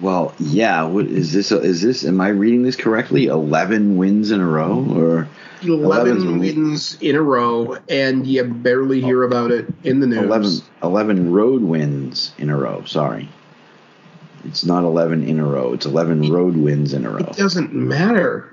[0.00, 0.82] Well, yeah.
[0.84, 1.52] What is this?
[1.52, 2.04] Is this?
[2.04, 3.26] Am I reading this correctly?
[3.26, 5.28] Eleven wins in a row, or
[5.62, 10.18] 11, wins in a row, and you barely hear about it in the news.
[10.22, 12.84] 11, 11 road wins in a row.
[12.84, 13.28] Sorry,
[14.44, 15.72] it's not eleven in a row.
[15.72, 17.18] It's eleven road wins in a row.
[17.18, 18.50] It doesn't matter.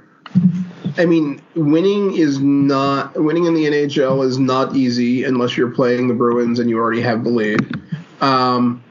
[0.97, 6.07] I mean, winning is not winning in the NHL is not easy unless you're playing
[6.07, 7.81] the Bruins and you already have the lead,
[8.21, 8.83] um,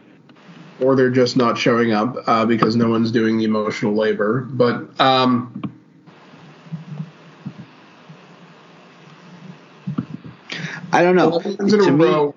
[0.82, 4.40] or they're just not showing up uh, because no one's doing the emotional labor.
[4.40, 5.62] But um,
[10.92, 11.40] I don't know.
[11.40, 12.32] to me,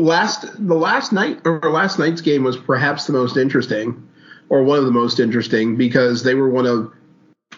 [0.00, 4.08] last the last night or last night's game was perhaps the most interesting,
[4.48, 6.92] or one of the most interesting because they were one of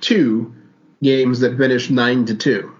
[0.01, 0.55] two
[1.03, 2.73] games that finished nine to two.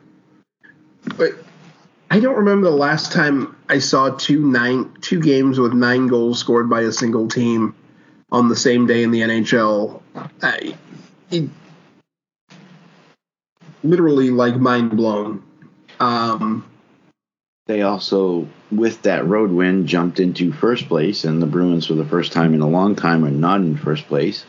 [2.11, 6.39] I don't remember the last time I saw two nine two games with nine goals
[6.41, 7.75] scored by a single team
[8.33, 10.03] on the same day in the NHL.
[10.43, 10.77] I,
[11.31, 11.49] it,
[13.85, 15.43] literally like mind blown.
[16.01, 16.67] Um,
[17.67, 22.05] they also, with that road win, jumped into first place, and the Bruins, for the
[22.05, 24.45] first time in a long time, are not in first place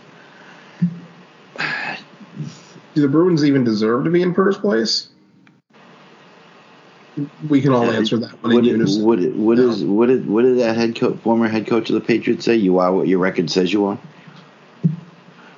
[2.93, 5.09] do the Bruins even deserve to be in first place?
[7.49, 9.03] We can all answer that one what, in unison.
[9.03, 9.70] What, what, no.
[9.70, 12.55] is, what, did, what did that head coach, former head coach of the Patriots say?
[12.55, 13.99] You are what your record says you are.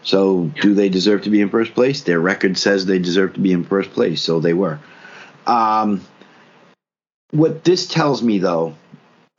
[0.01, 2.01] So, do they deserve to be in first place?
[2.01, 4.79] Their record says they deserve to be in first place, so they were.
[5.47, 6.01] Um,
[7.31, 8.75] what this tells me, though,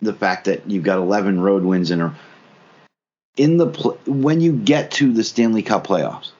[0.01, 2.15] the fact that you've got 11 road wins in a
[3.37, 3.67] in the
[4.07, 6.31] when you get to the Stanley Cup playoffs,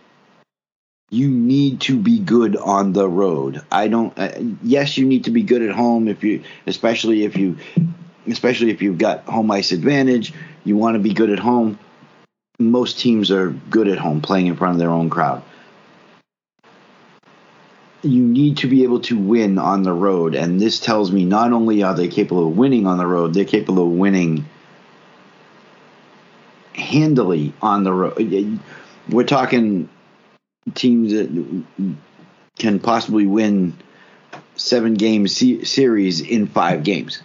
[1.11, 3.63] you need to be good on the road.
[3.71, 4.17] I don't.
[4.19, 4.33] Uh,
[4.63, 7.59] yes, you need to be good at home if you, especially if you,
[8.27, 10.33] especially if you've got home ice advantage.
[10.65, 11.79] You want to be good at home.
[12.59, 15.43] Most teams are good at home, playing in front of their own crowd.
[18.03, 21.53] You need to be able to win on the road, and this tells me not
[21.53, 24.45] only are they capable of winning on the road, they're capable of winning
[26.75, 28.61] handily on the road.
[29.09, 29.89] We're talking
[30.73, 31.65] teams that
[32.59, 33.77] can possibly win
[34.57, 37.23] seven game series in five games.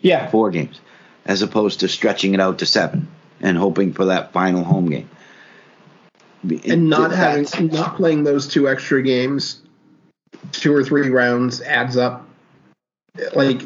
[0.00, 0.80] Yeah, four games,
[1.24, 3.08] as opposed to stretching it out to seven
[3.40, 5.08] and hoping for that final home game.
[6.66, 9.62] And not having, not playing those two extra games,
[10.50, 12.28] two or three rounds adds up.
[13.34, 13.62] Like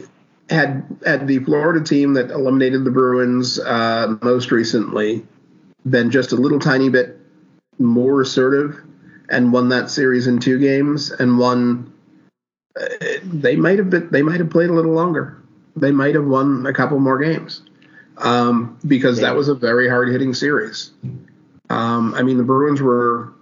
[0.50, 5.26] had had the Florida team that eliminated the Bruins uh, most recently
[5.88, 7.15] been just a little tiny bit
[7.78, 8.82] more assertive
[9.28, 11.92] and won that series in two games and won
[12.80, 12.86] uh,
[13.24, 15.42] they might have been they might have played a little longer.
[15.76, 17.62] They might have won a couple more games
[18.18, 20.92] um, because that was a very hard hitting series.
[21.68, 23.32] Um, i mean the bruins were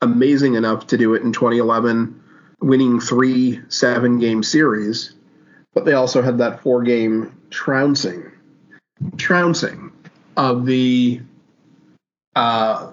[0.00, 2.20] amazing enough to do it in 2011
[2.60, 5.14] winning three seven game series
[5.72, 8.28] but they also had that four game trouncing
[9.16, 9.92] trouncing
[10.36, 11.20] of the
[12.34, 12.92] uh,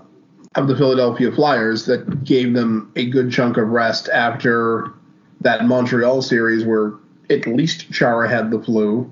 [0.56, 4.94] of the Philadelphia Flyers that gave them a good chunk of rest after
[5.42, 6.94] that Montreal series where
[7.30, 9.10] at least Chara had the flu.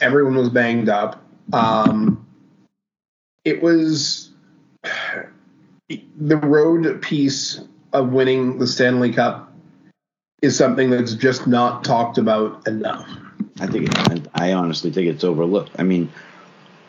[0.00, 1.24] Everyone was banged up.
[1.52, 2.26] Um,
[3.44, 4.30] it was
[6.18, 7.60] the road piece
[7.92, 9.52] of winning the Stanley Cup
[10.42, 13.08] is something that's just not talked about enough.
[13.60, 13.88] I think
[14.34, 15.70] I honestly think it's overlooked.
[15.78, 16.12] I mean,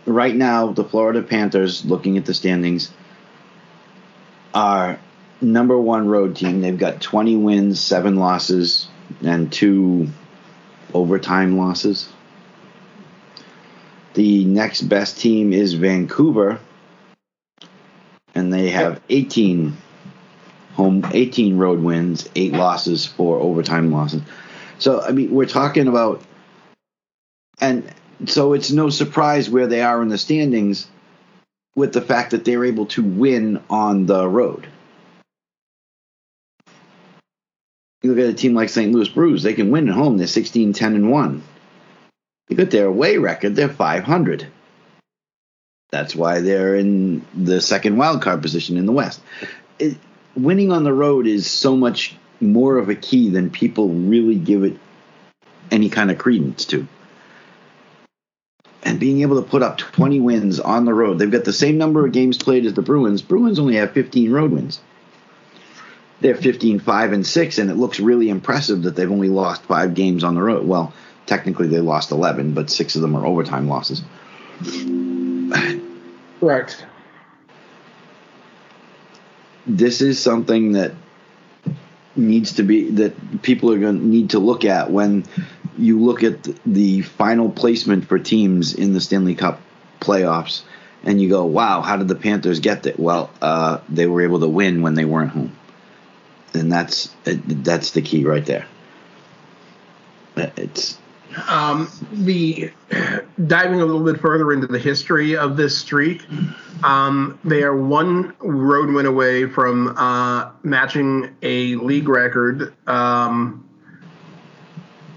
[0.06, 2.91] right now the Florida Panthers, looking at the standings,
[4.56, 4.99] our
[5.41, 6.62] number one road team.
[6.62, 8.88] They've got 20 wins, seven losses,
[9.24, 10.08] and two
[10.93, 12.10] overtime losses.
[14.14, 16.60] The next best team is Vancouver,
[18.34, 19.76] and they have 18
[20.74, 24.22] home, 18 road wins, eight losses, four overtime losses.
[24.80, 26.22] So I mean, we're talking about,
[27.60, 27.93] and
[28.26, 30.88] so it's no surprise where they are in the standings
[31.76, 34.68] with the fact that they're able to win on the road.
[38.02, 38.92] You look at a team like St.
[38.92, 40.18] Louis Blues, they can win at home.
[40.18, 41.44] They're 16, 10, and 1.
[42.50, 44.48] Look at their away record, they're 500.
[45.92, 49.22] That's why they're in the second wild card position in the West.
[49.80, 49.98] It,
[50.36, 54.64] winning on the road is so much more of a key than people really give
[54.64, 54.78] it
[55.72, 56.88] any kind of credence to.
[58.86, 61.78] And being able to put up 20 wins on the road, they've got the same
[61.78, 63.24] number of games played as the Bruins.
[63.24, 64.80] Bruins only have 15 road wins.
[66.22, 69.96] They're 15, 5, and 6, and it looks really impressive that they've only lost five
[69.96, 70.66] games on the road.
[70.66, 70.94] Well,
[71.26, 74.04] technically they lost 11, but six of them are overtime losses.
[76.40, 76.86] Correct.
[79.66, 80.94] This is something that
[82.16, 85.26] needs to be that people are going to need to look at when
[85.78, 89.62] you look at the final placement for teams in the Stanley Cup
[90.00, 90.64] playoffs
[91.04, 93.00] and you go, wow, how did the Panthers get that?
[93.00, 95.56] Well, uh, they were able to win when they weren't home.
[96.54, 98.66] And that's that's the key right there.
[100.38, 100.98] It's
[101.50, 102.72] um, the
[103.48, 106.24] diving a little bit further into the history of this streak.
[106.84, 112.74] Um, they are one road win away from uh, matching a league record.
[112.88, 113.64] Um,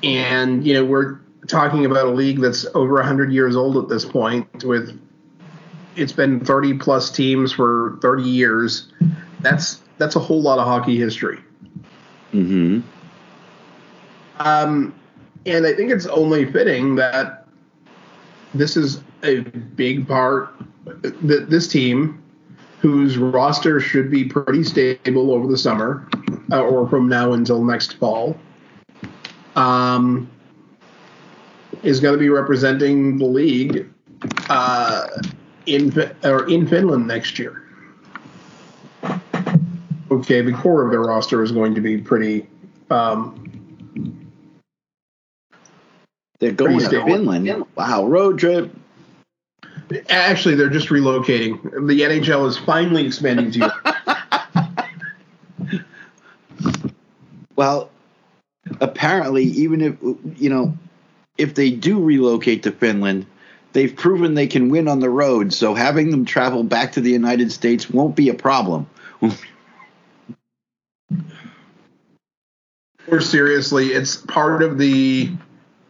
[0.03, 4.05] and you know we're talking about a league that's over 100 years old at this
[4.05, 5.01] point with
[5.97, 8.93] it's been 30 plus teams for 30 years
[9.41, 11.39] that's that's a whole lot of hockey history
[12.33, 12.81] mm-hmm.
[14.39, 14.95] um,
[15.47, 17.47] and i think it's only fitting that
[18.55, 20.55] this is a big part
[21.23, 22.23] that this team
[22.81, 26.09] whose roster should be pretty stable over the summer
[26.53, 28.39] uh, or from now until next fall
[29.59, 30.31] um,
[31.83, 33.91] is going to be representing the league
[34.49, 35.09] uh,
[35.67, 35.93] in
[36.25, 37.65] or in Finland next year.
[40.11, 42.49] Okay, the core of their roster is going to be pretty.
[42.91, 43.45] Um,
[46.39, 47.65] they're going to Finland.
[47.77, 48.71] Wow, road trip.
[50.09, 51.61] Actually, they're just relocating.
[51.89, 53.97] The NHL is finally expanding to Europe.
[57.57, 57.91] well,
[58.81, 59.97] apparently, even if
[60.41, 60.77] you know,
[61.37, 63.27] if they do relocate to Finland,
[63.73, 65.53] they've proven they can win on the road.
[65.53, 68.89] So having them travel back to the United States won't be a problem.
[73.09, 75.33] More seriously, it's part of the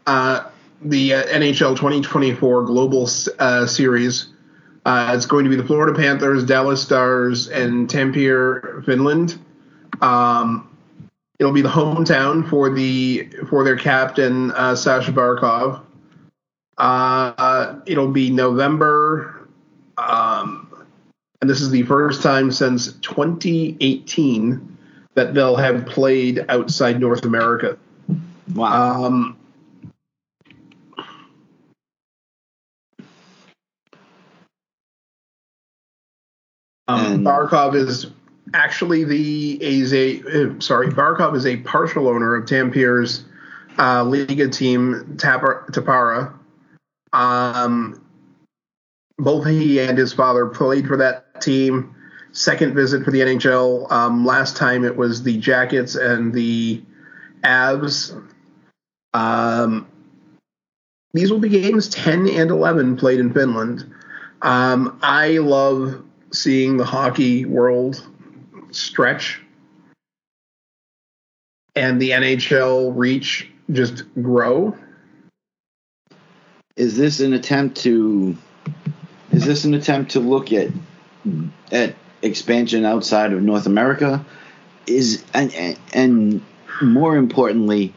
[0.07, 0.45] uh,
[0.82, 3.09] the uh, NHL 2024 Global
[3.39, 4.28] uh, Series.
[4.84, 9.39] Uh, it's going to be the Florida Panthers, Dallas Stars, and Tampere, Finland.
[10.01, 10.78] Um,
[11.39, 15.82] It'll be the hometown for the for their captain uh, Sasha Barkov.
[16.76, 19.49] Uh, it'll be November,
[19.97, 20.86] um,
[21.41, 24.78] and this is the first time since 2018
[25.14, 27.78] that they'll have played outside North America.
[28.55, 29.05] Wow.
[29.05, 29.36] Um,
[36.89, 38.07] um, Barkov is
[38.55, 43.24] actually the is a uh, sorry Barkov is a partial owner of Tampere's
[43.78, 46.34] uh, Liiga team Tappara.
[47.12, 48.05] Um,
[49.18, 51.94] both he and his father played for that team.
[52.32, 53.90] Second visit for the NHL.
[53.90, 56.82] Um, last time it was the Jackets and the
[57.42, 58.22] Avs.
[59.14, 59.86] Um,
[61.14, 63.90] these will be games 10 and 11 played in Finland.
[64.42, 68.07] Um, I love seeing the hockey world
[68.71, 69.41] stretch
[71.75, 74.77] and the NHL reach just grow?
[76.77, 78.37] Is this an attempt to
[79.33, 80.69] is this an attempt to look at
[81.71, 84.25] at expansion outside of North America?
[84.87, 86.43] Is and and
[86.81, 87.93] more importantly,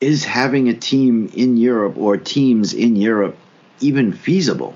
[0.00, 3.36] is having a team in Europe or teams in Europe
[3.80, 4.74] even feasible?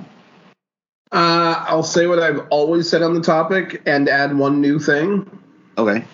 [1.11, 5.29] Uh, I'll say what I've always said on the topic and add one new thing.
[5.79, 6.05] Okay.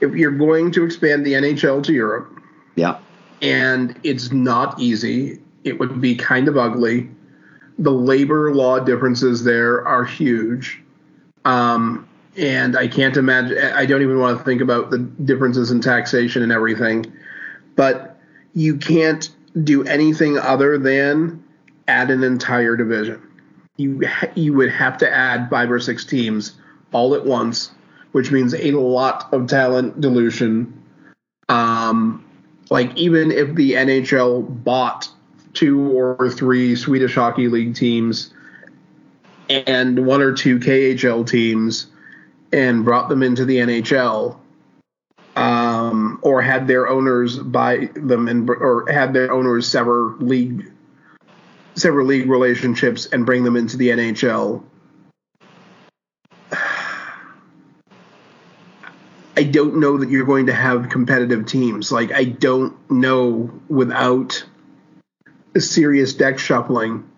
[0.00, 2.40] If you're going to expand the NHL to Europe,
[2.76, 2.98] yeah,
[3.42, 7.08] and it's not easy, it would be kind of ugly.
[7.78, 10.80] The labor law differences there are huge.
[11.44, 15.80] Um, and I can't imagine, I don't even want to think about the differences in
[15.80, 17.12] taxation and everything.
[17.74, 18.16] But
[18.54, 19.28] you can't
[19.64, 21.42] do anything other than
[21.88, 23.27] add an entire division.
[23.78, 24.02] You
[24.34, 26.52] you would have to add five or six teams
[26.92, 27.70] all at once,
[28.12, 30.82] which means a lot of talent dilution.
[31.48, 32.24] Um,
[32.70, 35.08] like even if the NHL bought
[35.54, 38.34] two or three Swedish Hockey League teams
[39.48, 41.86] and one or two KHL teams
[42.52, 44.38] and brought them into the NHL,
[45.36, 50.70] um, or had their owners buy them and or had their owners sever league
[51.78, 54.62] sever league relationships and bring them into the NHL.
[59.36, 61.92] I don't know that you're going to have competitive teams.
[61.92, 64.44] Like I don't know without
[65.56, 67.08] serious deck shuffling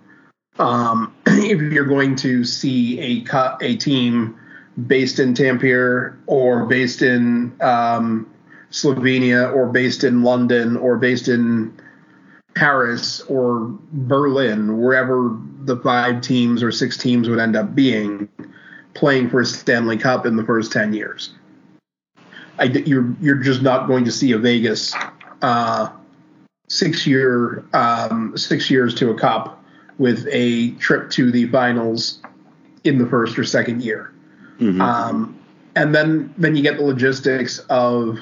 [0.60, 4.38] um, if you're going to see a a team
[4.86, 8.30] based in Tampere or based in um,
[8.70, 11.74] Slovenia or based in London or based in
[12.54, 18.28] Paris or Berlin, wherever the five teams or six teams would end up being,
[18.94, 21.30] playing for a Stanley Cup in the first ten years.
[22.58, 24.94] I, you're you're just not going to see a Vegas
[25.42, 25.90] uh,
[26.68, 29.62] six year um, six years to a cup
[29.98, 32.20] with a trip to the finals
[32.84, 34.12] in the first or second year.
[34.58, 34.80] Mm-hmm.
[34.80, 35.38] Um,
[35.76, 38.18] and then then you get the logistics of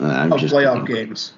[0.00, 1.06] uh, of playoff thinking.
[1.06, 1.32] games.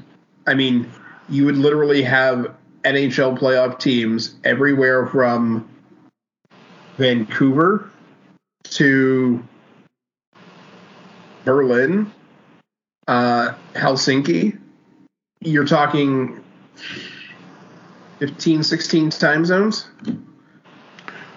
[0.47, 0.91] I mean,
[1.29, 5.69] you would literally have NHL playoff teams everywhere from
[6.97, 7.91] Vancouver
[8.65, 9.43] to
[11.45, 12.11] Berlin,
[13.09, 14.59] uh, Helsinki.
[15.41, 16.43] You're talking
[18.19, 19.89] 15, 16 time zones.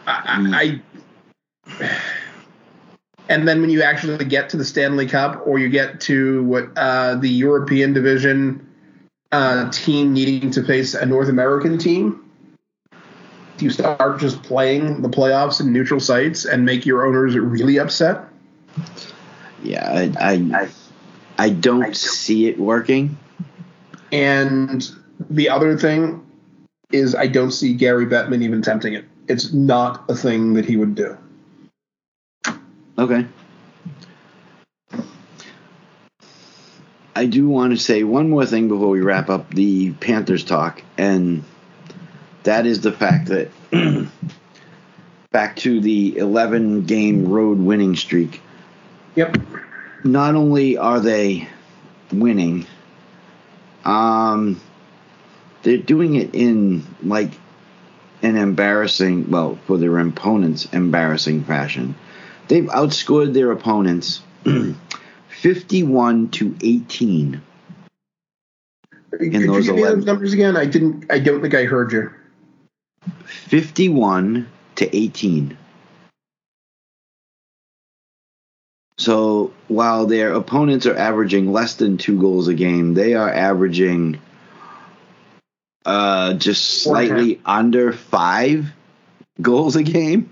[0.06, 0.82] I,
[1.68, 1.82] I
[3.30, 6.70] and then when you actually get to the Stanley Cup or you get to what
[6.76, 8.68] uh, the European division
[9.34, 12.32] uh, team needing to face a North American team,
[13.58, 17.80] do you start just playing the playoffs in neutral sites and make your owners really
[17.80, 18.26] upset?
[19.64, 20.70] Yeah, I I,
[21.40, 23.18] I don't I see it working.
[24.12, 24.88] And
[25.30, 26.24] the other thing
[26.92, 29.06] is, I don't see Gary Bettman even tempting it.
[29.28, 31.18] It's not a thing that he would do.
[33.00, 33.26] Okay.
[37.16, 40.82] I do want to say one more thing before we wrap up the Panthers talk,
[40.97, 41.43] and
[42.43, 43.51] that is the fact that
[45.32, 48.41] back to the 11 game road winning streak.
[49.16, 49.38] Yep.
[50.03, 51.47] Not only are they
[52.11, 52.66] winning,
[53.86, 54.59] um,
[55.61, 57.32] they're doing it in like
[58.22, 61.95] an embarrassing, well, for their opponents, embarrassing fashion.
[62.47, 64.22] They've outscored their opponents
[65.44, 67.41] 51 to 18.
[69.20, 70.56] In Could those you give 11, me those numbers again?
[70.56, 71.12] I didn't.
[71.12, 72.10] I don't think I heard you.
[73.26, 75.58] 51 to 18.
[78.98, 84.22] So while their opponents are averaging less than two goals a game, they are averaging
[85.86, 88.72] uh, just slightly under five
[89.41, 90.32] goals a game.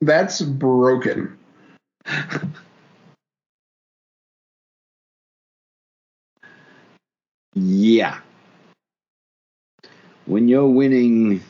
[0.00, 1.36] That's broken.
[7.58, 8.18] yeah.
[10.26, 11.42] When you're winning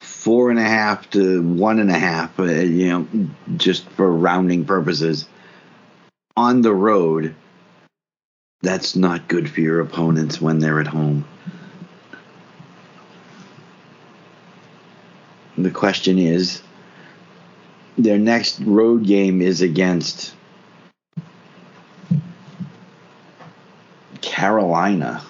[0.00, 4.64] four and a half to one and a half, uh, you know, just for rounding
[4.64, 5.26] purposes,
[6.36, 7.34] on the road,
[8.62, 11.24] that's not good for your opponents when they're at home.
[15.56, 16.62] The question is
[17.96, 20.34] their next road game is against
[24.34, 25.22] Carolina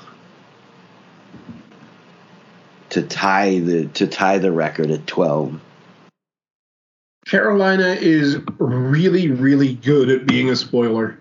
[2.89, 5.61] to tie the to tie the record at 12.
[7.27, 11.19] Carolina is really really good at being a spoiler.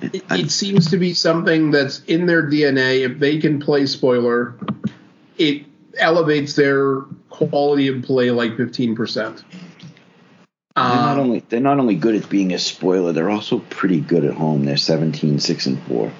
[0.00, 3.00] It, it, seems to be something that's in their DNA.
[3.00, 4.54] If they can play spoiler,
[5.36, 5.66] it
[5.98, 7.00] elevates their
[7.30, 9.42] quality of play like 15%.
[10.80, 14.00] They're not um, only they're not only good at being a spoiler, they're also pretty
[14.00, 14.64] good at home.
[14.64, 16.12] They're 17 6 and 4.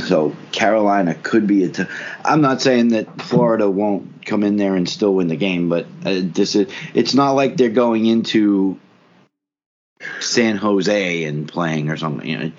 [0.00, 1.68] So Carolina could be a.
[1.68, 1.84] T-
[2.24, 5.86] I'm not saying that Florida won't come in there and still win the game, but
[6.04, 6.70] uh, this is.
[6.94, 8.78] It's not like they're going into
[10.20, 12.28] San Jose and playing or something.
[12.28, 12.52] You know,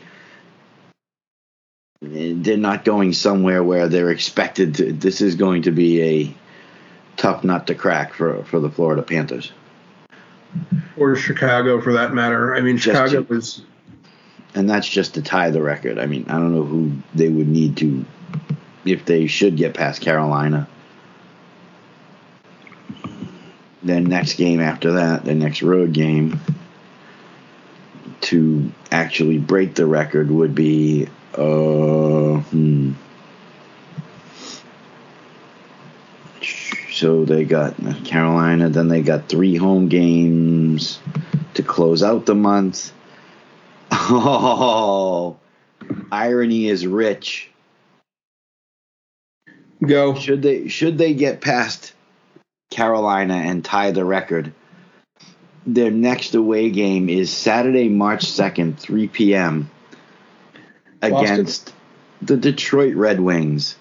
[2.01, 4.91] they're not going somewhere where they're expected to.
[4.91, 6.35] This is going to be a
[7.15, 9.53] tough nut to crack for for the Florida Panthers
[10.97, 12.55] or Chicago for that matter.
[12.55, 13.61] I mean, just Chicago to, was,
[14.55, 15.99] and that's just to tie the record.
[15.99, 18.05] I mean, I don't know who they would need to
[18.85, 20.67] if they should get past Carolina.
[23.81, 26.39] Then next game after that, the next road game
[28.21, 32.93] to actually break the record would be uh hmm.
[36.99, 40.99] So they got Carolina, then they got three home games
[41.53, 42.91] to close out the month.
[43.91, 45.37] Oh,
[46.11, 47.49] irony is rich.
[49.81, 50.15] Go.
[50.15, 51.93] Should they should they get past
[52.69, 54.51] Carolina and tie the record?
[55.65, 59.69] Their next away game is Saturday, March 2nd, 3 p.m.
[61.01, 61.79] against Boston.
[62.23, 63.77] the Detroit Red Wings.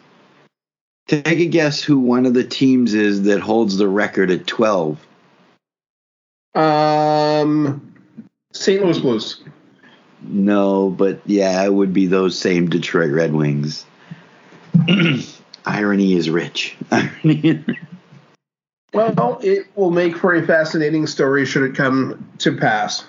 [1.09, 5.05] Take a guess who one of the teams is that holds the record at 12.
[6.55, 7.95] Um
[8.53, 8.83] St.
[8.83, 9.43] Louis Blues.
[10.23, 13.87] No, but yeah, it would be those same Detroit Red Wings.
[15.67, 16.77] Irony is rich.
[18.93, 23.05] well, it will make for a fascinating story should it come to pass.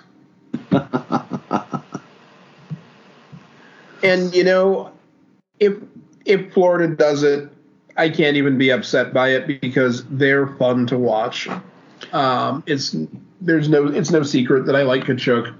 [4.04, 4.91] and you know,
[5.60, 5.74] if
[6.26, 7.50] if Florida does it,
[8.00, 11.50] I can't even be upset by it because they're fun to watch.
[12.14, 12.95] Um, it's
[13.41, 15.54] there's no it's no secret that I like Tkachuk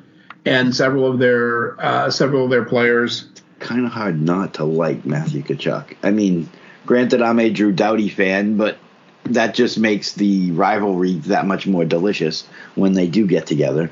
[0.46, 3.28] and several of their uh, several of their players.
[3.60, 5.98] Kind of hard not to like Matthew Tkachuk.
[6.02, 6.50] I mean,
[6.86, 8.78] granted, I'm a Drew Doughty fan, but
[9.26, 13.92] that just makes the rivalry that much more delicious when they do get together.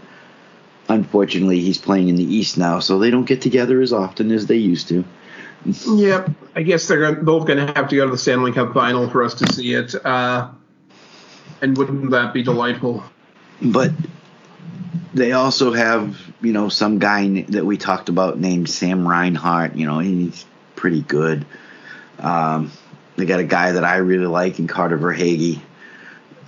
[0.88, 4.48] Unfortunately, he's playing in the East now, so they don't get together as often as
[4.48, 5.04] they used to.
[5.68, 9.10] Yep, I guess they're both going to have to go to the Stanley Cup final
[9.10, 9.94] for us to see it.
[10.06, 10.50] Uh,
[11.62, 13.04] and wouldn't that be delightful?
[13.62, 13.92] But
[15.14, 19.76] they also have, you know, some guy that we talked about named Sam Reinhart.
[19.76, 20.46] You know, he's
[20.76, 21.46] pretty good.
[22.20, 22.72] Um,
[23.16, 25.60] they got a guy that I really like in Carter Verhaeghe.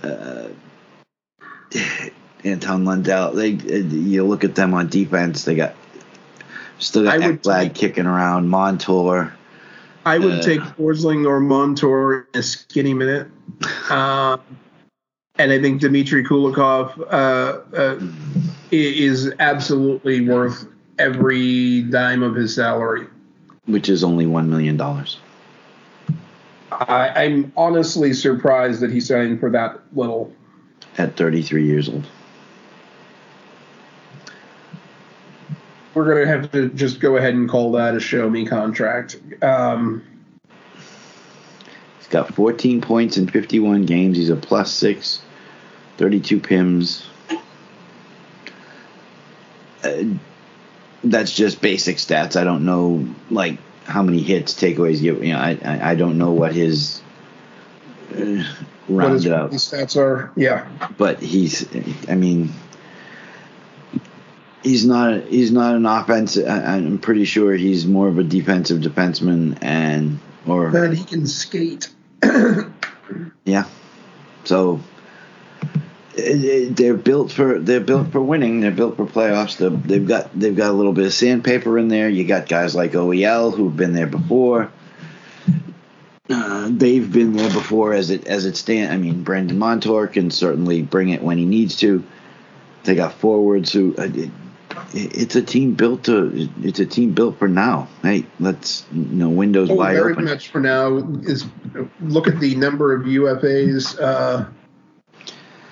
[0.02, 0.48] Uh,
[2.44, 3.32] Anton Lundell.
[3.32, 5.44] They, you look at them on defense.
[5.44, 5.74] They got
[6.80, 8.48] still got Ekblad kicking around.
[8.48, 9.32] Montour.
[10.04, 13.28] I would uh, take Forsling or Montour in a skinny minute.
[13.88, 14.38] Uh,
[15.38, 18.00] and I think Dmitry Kulikov uh, uh,
[18.70, 20.66] is absolutely worth
[20.98, 23.06] every dime of his salary,
[23.66, 25.18] which is only one million dollars.
[26.72, 30.32] I'm honestly surprised that he signed for that little.
[30.98, 32.06] At 33 years old.
[35.94, 39.16] We're going to have to just go ahead and call that a show me contract.
[39.42, 40.04] Um,
[41.98, 44.16] he's got 14 points in 51 games.
[44.16, 45.20] He's a plus six
[46.00, 47.04] 32 pims.
[49.84, 50.04] Uh,
[51.04, 52.36] that's just basic stats.
[52.36, 55.00] I don't know like how many hits, takeaways.
[55.00, 57.02] You, you know, I, I, I don't know what his
[58.16, 58.44] uh,
[58.88, 60.32] rounded out stats are.
[60.36, 60.66] Yeah,
[60.96, 61.68] but he's.
[62.08, 62.50] I mean,
[64.62, 65.24] he's not.
[65.24, 66.36] He's not an offense.
[66.36, 70.70] I'm pretty sure he's more of a defensive defenseman, and or.
[70.70, 71.90] But he can skate.
[73.44, 73.64] yeah.
[74.44, 74.80] So
[76.14, 78.60] they're built for they're built for winning.
[78.60, 79.56] They're built for playoffs.
[79.86, 82.08] They've got they've got a little bit of sandpaper in there.
[82.08, 84.70] You got guys like OEL who've been there before.
[86.28, 88.92] Uh, they've been there before as it as it stands.
[88.92, 92.04] I mean, Brandon Montour can certainly bring it when he needs to.
[92.84, 93.94] They got forwards who.
[93.96, 94.08] Uh,
[94.92, 96.48] it's a team built to.
[96.62, 97.88] It's a team built for now.
[98.02, 100.24] Hey, let's you know windows oh, wide very open.
[100.24, 101.44] Much for now is
[102.00, 104.00] look at the number of UFAs.
[104.00, 104.46] Uh,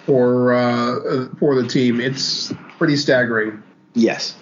[0.09, 2.01] for uh, for the team.
[2.01, 3.62] It's pretty staggering.
[3.92, 4.34] Yes.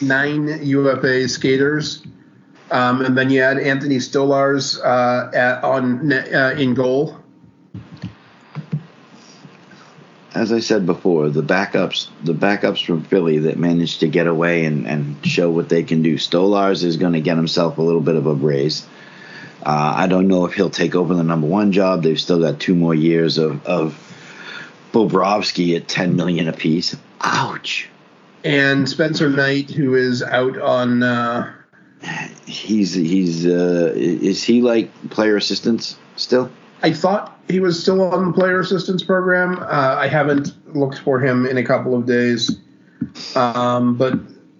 [0.00, 2.06] Nine UFA skaters,
[2.70, 7.17] um, and then you had Anthony Stolarz uh, at on uh, in goal.
[10.34, 14.66] As I said before, the backups, the backups from Philly that managed to get away
[14.66, 16.16] and, and show what they can do.
[16.16, 18.86] Stolarz is going to get himself a little bit of a raise.
[19.64, 22.02] Uh, I don't know if he'll take over the number one job.
[22.02, 23.96] They've still got two more years of, of
[24.92, 26.94] Bobrovsky at ten million apiece.
[27.20, 27.88] Ouch.
[28.44, 31.02] And Spencer Knight, who is out on.
[31.02, 31.52] Uh,
[32.46, 36.50] he's he's uh, is he like player assistance still?
[36.82, 39.58] I thought he was still on the player assistance program.
[39.58, 42.58] Uh, I haven't looked for him in a couple of days,
[43.34, 44.14] um, but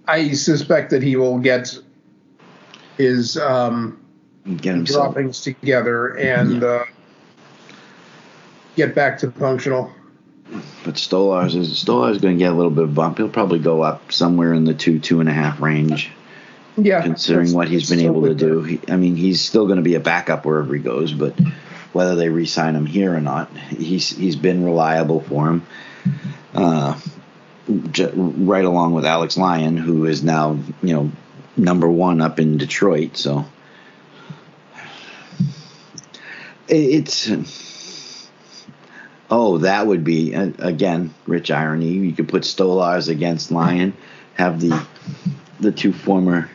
[0.07, 1.79] I suspect that he will get
[2.97, 4.05] his um,
[4.57, 6.69] get things together and yeah.
[6.69, 6.85] uh,
[8.75, 9.93] get back to functional.
[10.85, 13.19] But Stolarz is Stolarz is going to get a little bit of bump.
[13.19, 16.11] He'll probably go up somewhere in the two two and a half range
[16.77, 18.63] Yeah, considering what he's been able to do.
[18.63, 21.39] He, I mean, he's still going to be a backup wherever he goes, but
[21.93, 25.67] whether they re-sign him here or not, he's he's been reliable for him.
[26.55, 26.99] Uh,
[27.97, 31.13] right along with Alex Lyon, who is now you know
[31.57, 33.17] number one up in Detroit.
[33.17, 33.45] So
[36.69, 37.31] it's
[39.31, 41.89] oh that would be again rich irony.
[41.89, 43.95] You could put Stolarz against Lyon,
[44.35, 44.87] have the
[45.61, 46.49] the two former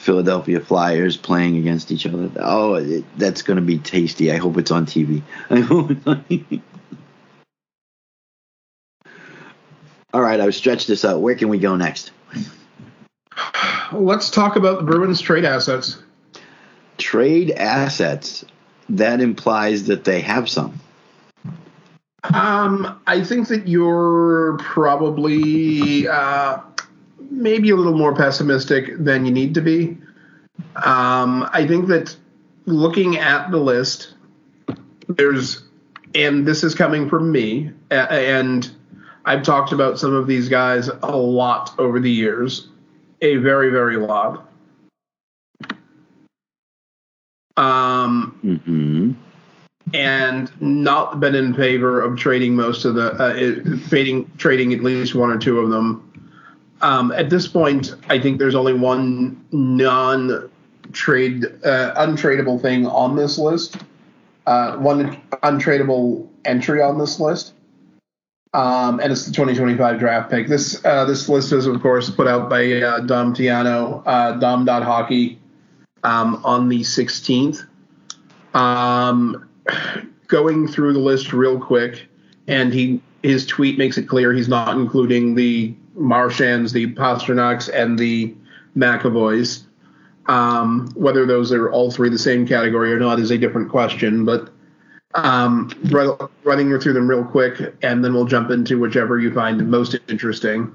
[0.00, 2.30] Philadelphia Flyers playing against each other.
[2.36, 4.32] Oh, it, that's going to be tasty.
[4.32, 5.22] I hope it's on TV.
[5.50, 6.62] I hope it's on TV.
[10.14, 11.20] All right, I've stretched this out.
[11.20, 12.12] Where can we go next?
[13.92, 16.02] Let's talk about the Bruins trade assets.
[16.96, 18.44] Trade assets.
[18.88, 20.80] That implies that they have some.
[22.24, 26.58] Um, I think that you're probably uh,
[27.30, 29.96] maybe a little more pessimistic than you need to be.
[30.76, 32.16] Um, I think that
[32.66, 34.14] looking at the list,
[35.08, 35.62] there's,
[36.14, 38.70] and this is coming from me, and
[39.24, 42.68] I've talked about some of these guys a lot over the years,
[43.20, 44.46] a very, very lot.
[47.56, 49.12] Um, mm-hmm.
[49.92, 55.14] and not been in favor of trading most of the uh, trading trading at least
[55.14, 56.09] one or two of them.
[56.82, 63.38] Um, at this point, I think there's only one non-trade uh, untradeable thing on this
[63.38, 63.76] list.
[64.46, 67.52] Uh, one untradeable entry on this list,
[68.54, 70.48] um, and it's the 2025 draft pick.
[70.48, 75.38] This uh, this list is, of course, put out by uh, Dom Tiano, uh, Dom.hockey,
[76.02, 77.66] um, on the 16th.
[78.54, 79.48] Um,
[80.26, 82.08] going through the list real quick,
[82.48, 87.98] and he his tweet makes it clear he's not including the Marchands, the Pastrnaks, and
[87.98, 88.34] the
[88.76, 89.64] McAvoys.
[90.26, 94.24] Um, whether those are all three the same category or not is a different question,
[94.24, 94.50] but
[95.14, 95.70] um,
[96.44, 100.66] running through them real quick, and then we'll jump into whichever you find most interesting.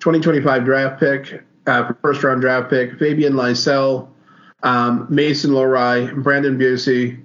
[0.00, 4.08] 2025 draft pick, uh, first round draft pick, Fabian Lysell,
[4.62, 7.20] um, Mason Lohrei, Brandon Bussi,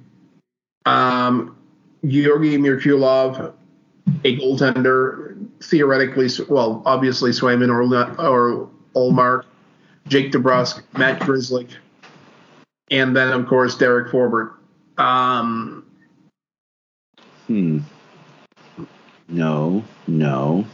[0.86, 1.58] um,
[2.06, 3.54] Georgi Merkulov,
[4.24, 5.33] a goaltender,
[5.70, 7.82] theoretically, well, obviously Swayman or
[8.24, 9.46] or Ullmark,
[10.08, 11.72] Jake DeBrusk, Matt Grzelcyk,
[12.92, 14.54] and then of course Derek Forbort.
[14.98, 15.84] Um,
[17.48, 17.80] Hmm.
[19.28, 20.66] No, no.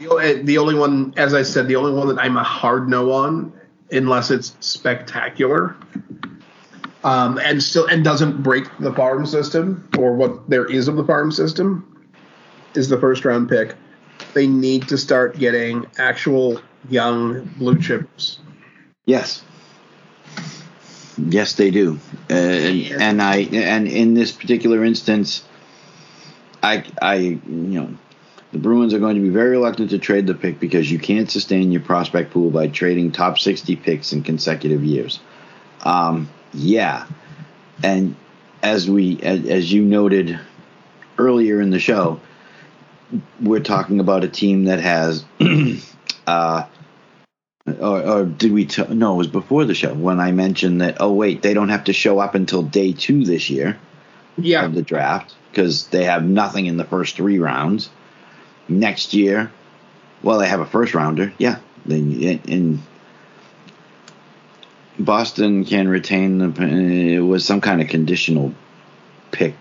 [0.00, 3.10] The, the only one, as I said, the only one that I'm a hard no
[3.12, 3.52] on,
[3.90, 5.76] unless it's spectacular,
[7.02, 11.04] um, and still and doesn't break the farm system or what there is of the
[11.04, 11.87] farm system,
[12.74, 13.74] is the first round pick.
[14.34, 18.38] They need to start getting actual young blue chips.
[19.06, 19.42] Yes.
[21.16, 21.98] Yes, they do,
[22.30, 25.42] uh, and, and I and in this particular instance,
[26.62, 27.94] I I you know
[28.52, 31.28] the Bruins are going to be very reluctant to trade the pick because you can't
[31.28, 35.18] sustain your prospect pool by trading top 60 picks in consecutive years.
[35.84, 37.06] Um, yeah,
[37.82, 38.14] and
[38.62, 40.38] as we as, as you noted
[41.18, 42.20] earlier in the show,
[43.40, 45.24] we're talking about a team that has
[46.26, 46.64] uh,
[47.80, 48.66] or, or did we?
[48.66, 50.98] T- no, it was before the show when I mentioned that.
[51.00, 53.78] Oh wait, they don't have to show up until day two this year.
[54.36, 54.64] Yeah.
[54.64, 57.90] Of the draft because they have nothing in the first three rounds.
[58.68, 59.50] Next year,
[60.22, 61.32] well, they have a first rounder.
[61.38, 62.82] Yeah, then in
[64.98, 67.14] Boston can retain the.
[67.16, 68.54] It was some kind of conditional
[69.30, 69.54] pick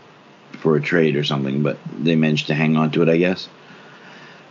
[0.57, 3.47] for a trade or something, but they managed to hang on to it, I guess.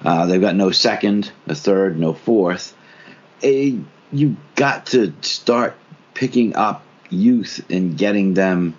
[0.04, 2.76] Uh, they've got no second, a third, no fourth.
[3.42, 3.78] A
[4.12, 5.76] you got to start
[6.14, 8.76] picking up youth and getting them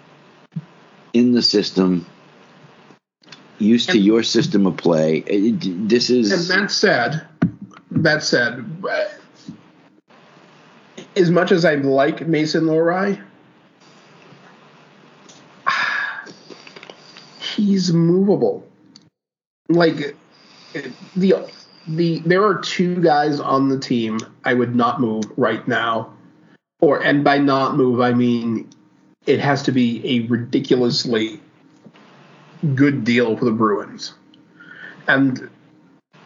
[1.13, 2.05] in the system
[3.59, 5.17] used to your system of play.
[5.17, 7.27] It, this is and that said
[7.91, 8.65] that said
[11.15, 13.21] as much as i like mason Lohrei,
[17.67, 18.65] he's movable
[19.69, 20.15] like
[21.15, 21.33] the
[21.87, 26.13] the there are two guys on the team I would not move right now.
[26.79, 28.69] Or and by not move I mean
[29.25, 31.41] it has to be a ridiculously
[32.75, 34.13] good deal for the Bruins.
[35.07, 35.49] And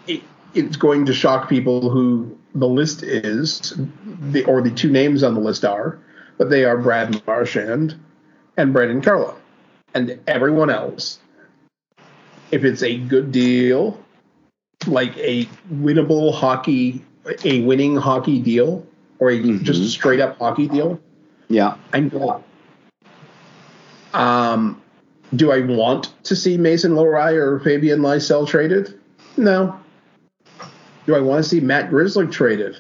[0.08, 0.22] it,
[0.54, 3.74] it's going to shock people who the list is
[4.06, 6.00] the or the two names on the list are,
[6.38, 8.00] but they are Brad Marchand
[8.58, 9.36] and Brandon Carlo.
[9.94, 11.20] And everyone else,
[12.52, 14.02] if it's a good deal
[14.88, 17.04] like a winnable hockey
[17.44, 18.86] a winning hockey deal
[19.20, 19.64] or a mm-hmm.
[19.64, 21.00] just a straight up hockey deal,
[21.50, 22.44] yeah, I'm glad.
[24.14, 24.82] Um,
[25.36, 29.00] do I want to see Mason Lohrei or Fabian Lysell traded?
[29.38, 29.80] No.
[31.06, 32.78] Do I want to see Matt Grzelcyk traded?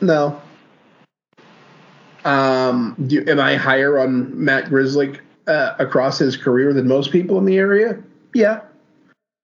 [0.00, 0.40] No.
[2.24, 7.38] Um, do, am I higher on Matt Grzelcyk uh, across his career than most people
[7.38, 8.02] in the area?
[8.34, 8.60] Yeah.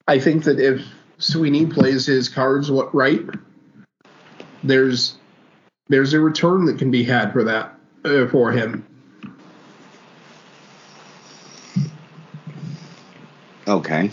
[0.07, 0.83] I think that if
[1.19, 3.23] Sweeney plays his cards what right,
[4.63, 5.17] there's
[5.89, 7.75] there's a return that can be had for that
[8.05, 8.87] uh, for him.
[13.67, 14.11] Okay.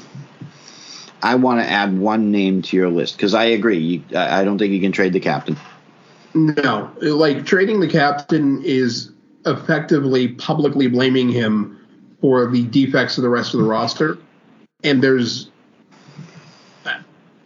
[1.23, 3.79] I want to add one name to your list because I agree.
[3.79, 5.57] You, I don't think you can trade the captain.
[6.33, 9.11] No, like trading the captain is
[9.45, 11.79] effectively publicly blaming him
[12.19, 14.17] for the defects of the rest of the roster,
[14.85, 15.49] and there's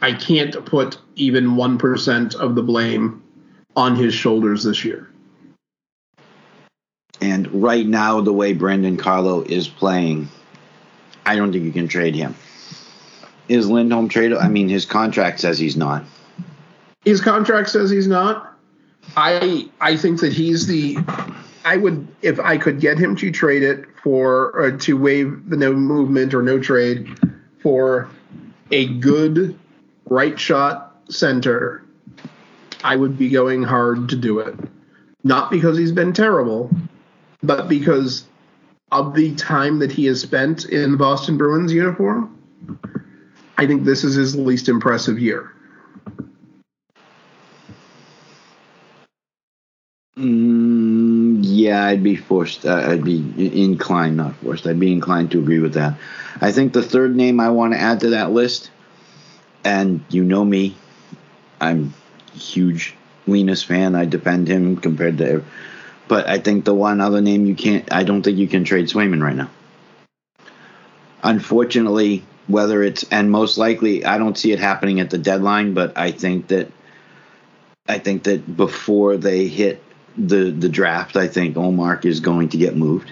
[0.01, 3.23] I can't put even one percent of the blame
[3.75, 5.09] on his shoulders this year.
[7.21, 10.29] And right now, the way Brandon Carlo is playing,
[11.25, 12.35] I don't think you can trade him.
[13.49, 14.41] Is Lindholm tradable?
[14.41, 16.05] I mean, his contract says he's not.
[17.03, 18.57] His contract says he's not.
[19.17, 20.97] I I think that he's the.
[21.70, 25.55] I would if I could get him to trade it for uh, to waive the
[25.55, 27.07] no movement or no trade
[27.61, 28.09] for
[28.72, 29.55] a good
[30.05, 31.84] right shot center.
[32.84, 34.55] I would be going hard to do it.
[35.24, 36.72] Not because he's been terrible,
[37.43, 38.26] but because
[38.91, 42.36] of the time that he has spent in the Boston Bruins uniform,
[43.59, 45.53] I think this is his least impressive year.
[50.17, 51.09] Mm,
[51.60, 52.66] yeah, I'd be forced.
[52.66, 54.66] Uh, I'd be inclined, not forced.
[54.66, 55.95] I'd be inclined to agree with that.
[56.39, 58.72] I think the third name I want to add to that list,
[59.64, 60.78] and you know me,
[61.60, 61.93] I'm
[62.34, 62.95] huge
[63.28, 63.93] Linus fan.
[63.93, 65.43] I defend him compared to,
[66.07, 67.91] but I think the one other name you can't.
[67.91, 69.49] I don't think you can trade Swayman right now.
[71.22, 75.74] Unfortunately, whether it's and most likely, I don't see it happening at the deadline.
[75.74, 76.72] But I think that
[77.86, 79.84] I think that before they hit
[80.28, 83.11] the the draft, I think Ullmark is going to get moved.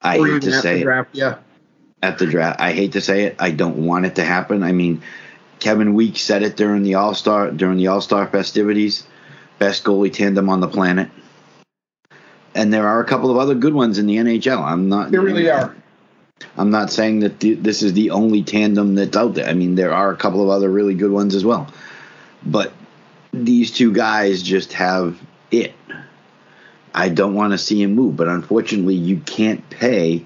[0.00, 0.84] I or hate to say it.
[0.84, 1.38] Draft, yeah.
[2.02, 3.36] At the draft, I hate to say it.
[3.38, 4.62] I don't want it to happen.
[4.62, 5.02] I mean,
[5.58, 9.06] Kevin Weekes said it during the All Star during the All Star festivities.
[9.58, 11.10] Best goalie tandem on the planet.
[12.54, 14.62] And there are a couple of other good ones in the NHL.
[14.62, 15.10] I'm not.
[15.10, 15.74] There really are.
[16.56, 19.48] I'm not saying that the, this is the only tandem that's out there.
[19.48, 21.72] I mean, there are a couple of other really good ones as well.
[22.44, 22.72] But
[23.32, 25.18] these two guys just have
[25.50, 25.74] it.
[26.94, 30.24] I don't want to see him move, but unfortunately, you can't pay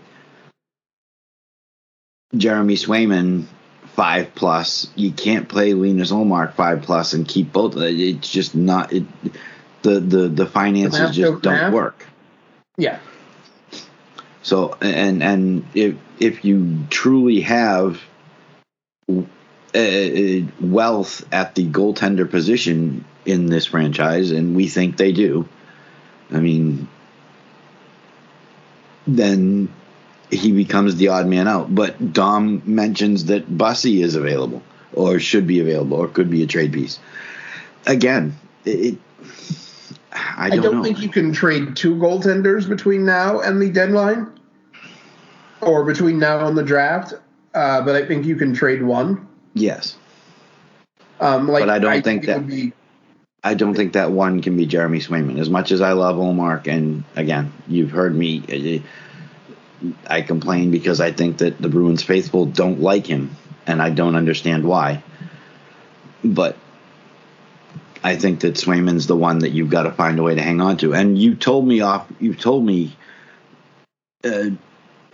[2.36, 3.46] Jeremy Swayman
[3.94, 4.88] five plus.
[4.94, 7.76] You can't play Linus Ullmark five plus and keep both.
[7.76, 9.04] It's just not it.
[9.82, 12.06] The the the finances just don't work.
[12.76, 13.00] Yeah.
[14.42, 18.00] So and and if if you truly have
[19.08, 25.48] wealth at the goaltender position in this franchise, and we think they do,
[26.32, 26.88] I mean,
[29.06, 29.72] then
[30.30, 31.74] he becomes the odd man out.
[31.74, 34.62] But Dom mentions that Bussi is available
[34.92, 36.98] or should be available or could be a trade piece.
[37.86, 38.98] Again, it.
[40.12, 44.32] I don't, I don't think you can trade two goaltenders between now and the deadline,
[45.60, 47.14] or between now and the draft.
[47.54, 49.26] Uh, but I think you can trade one.
[49.54, 49.96] Yes.
[51.20, 52.46] Um, like, but I don't I think, think that.
[52.46, 52.72] Be,
[53.42, 55.38] I don't think that one can be Jeremy Swayman.
[55.38, 58.82] As much as I love Ullmark, and again, you've heard me
[60.08, 63.36] I complain because I think that the Bruins faithful don't like him,
[63.66, 65.02] and I don't understand why.
[66.24, 66.56] But
[68.02, 70.60] I think that Swayman's the one that you've got to find a way to hang
[70.60, 70.94] on to.
[70.94, 72.06] And you told me off.
[72.18, 72.96] You told me
[74.24, 74.50] uh,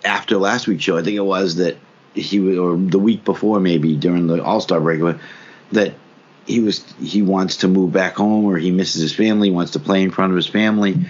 [0.04, 1.76] after last week's show, I think it was that
[2.14, 5.18] he or the week before, maybe during the All Star break,
[5.72, 5.94] that
[6.46, 9.80] he was he wants to move back home or he misses his family, wants to
[9.80, 11.06] play in front of his family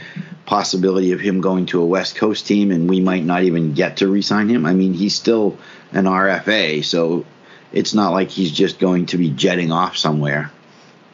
[0.47, 3.99] possibility of him going to a West Coast team, and we might not even get
[3.99, 4.67] to re-sign him.
[4.67, 5.57] I mean, he's still
[5.93, 7.25] an RFA, so
[7.73, 10.51] it's not like he's just going to be jetting off somewhere.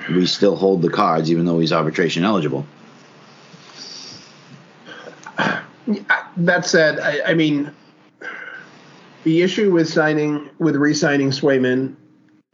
[0.09, 2.67] We still hold the cards, even though he's arbitration eligible.
[6.37, 7.73] That said, I, I mean,
[9.25, 11.97] the issue with signing with re-signing Swayman,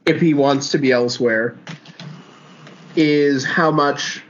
[0.07, 1.57] if he wants to be elsewhere,
[2.95, 4.23] is how much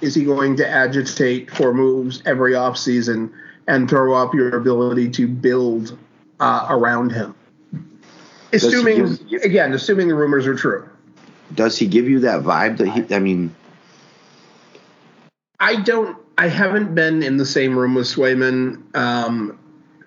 [0.00, 3.32] is he going to agitate for moves every offseason
[3.66, 5.98] and throw up your ability to build
[6.38, 7.34] uh, around him?
[8.52, 10.88] Assuming, again, assuming the rumors are true.
[11.54, 13.14] Does he give you that vibe that he?
[13.14, 13.54] I mean,
[15.60, 16.16] I don't.
[16.38, 19.58] I haven't been in the same room with Swayman, um,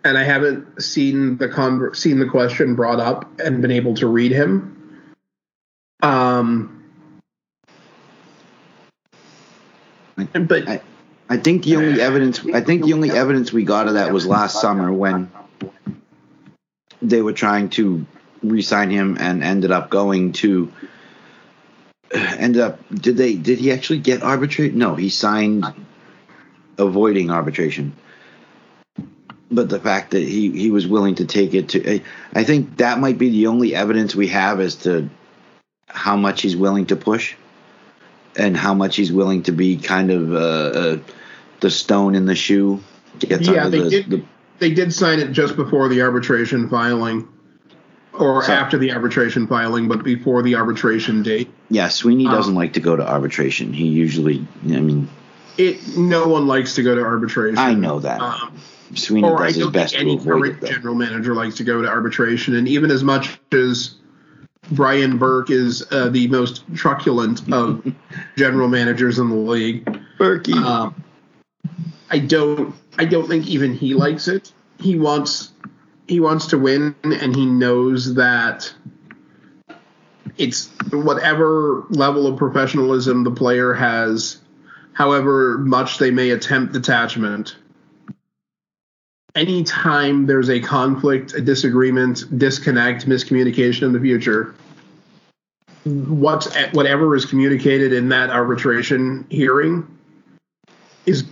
[0.03, 4.07] and I haven't seen the con- seen the question brought up and been able to
[4.07, 4.75] read him.
[6.01, 6.83] Um,
[10.33, 10.81] but I,
[11.29, 14.25] I think the only evidence I think the only evidence we got of that was
[14.25, 15.31] last summer when
[17.01, 18.05] they were trying to
[18.41, 20.71] re-sign him and ended up going to
[22.13, 24.77] ended up did they did he actually get arbitration?
[24.77, 25.65] No, he signed
[26.77, 27.93] avoiding arbitration.
[29.51, 32.01] But the fact that he he was willing to take it to
[32.33, 35.09] I think that might be the only evidence we have as to
[35.87, 37.35] how much he's willing to push
[38.35, 40.97] and how much he's willing to be kind of uh, uh,
[41.59, 42.81] the stone in the shoe.
[43.21, 44.09] yeah, they the, did.
[44.09, 44.23] The,
[44.59, 47.27] they did sign it just before the arbitration filing,
[48.13, 51.49] or so, after the arbitration filing, but before the arbitration date.
[51.69, 53.73] Yeah, Sweeney um, doesn't like to go to arbitration.
[53.73, 55.09] He usually, I mean,
[55.57, 55.97] it.
[55.97, 57.57] No one likes to go to arbitration.
[57.57, 58.21] I know that.
[58.21, 58.59] Um,
[58.95, 60.71] Sweeney does his best to avoid it.
[60.71, 63.95] General manager likes to go to arbitration, and even as much as
[64.71, 67.85] Brian Burke is uh, the most truculent of
[68.37, 69.85] general managers in the league.
[70.17, 70.53] Berkey.
[70.53, 71.03] Um,
[72.09, 72.75] I don't.
[72.97, 74.51] I don't think even he likes it.
[74.79, 75.51] He wants.
[76.07, 78.73] He wants to win, and he knows that
[80.37, 84.39] it's whatever level of professionalism the player has,
[84.93, 87.55] however much they may attempt detachment.
[89.39, 94.53] Anytime there's a conflict, a disagreement, disconnect, miscommunication in the future,
[95.85, 99.87] what's whatever is communicated in that arbitration hearing
[101.05, 101.23] is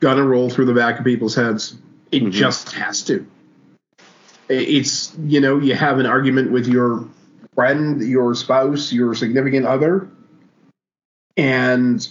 [0.00, 1.78] gonna roll through the back of people's heads.
[2.12, 2.32] It mm-hmm.
[2.32, 3.26] just has to.
[4.50, 7.08] It's you know you have an argument with your
[7.54, 10.06] friend, your spouse, your significant other,
[11.38, 12.06] and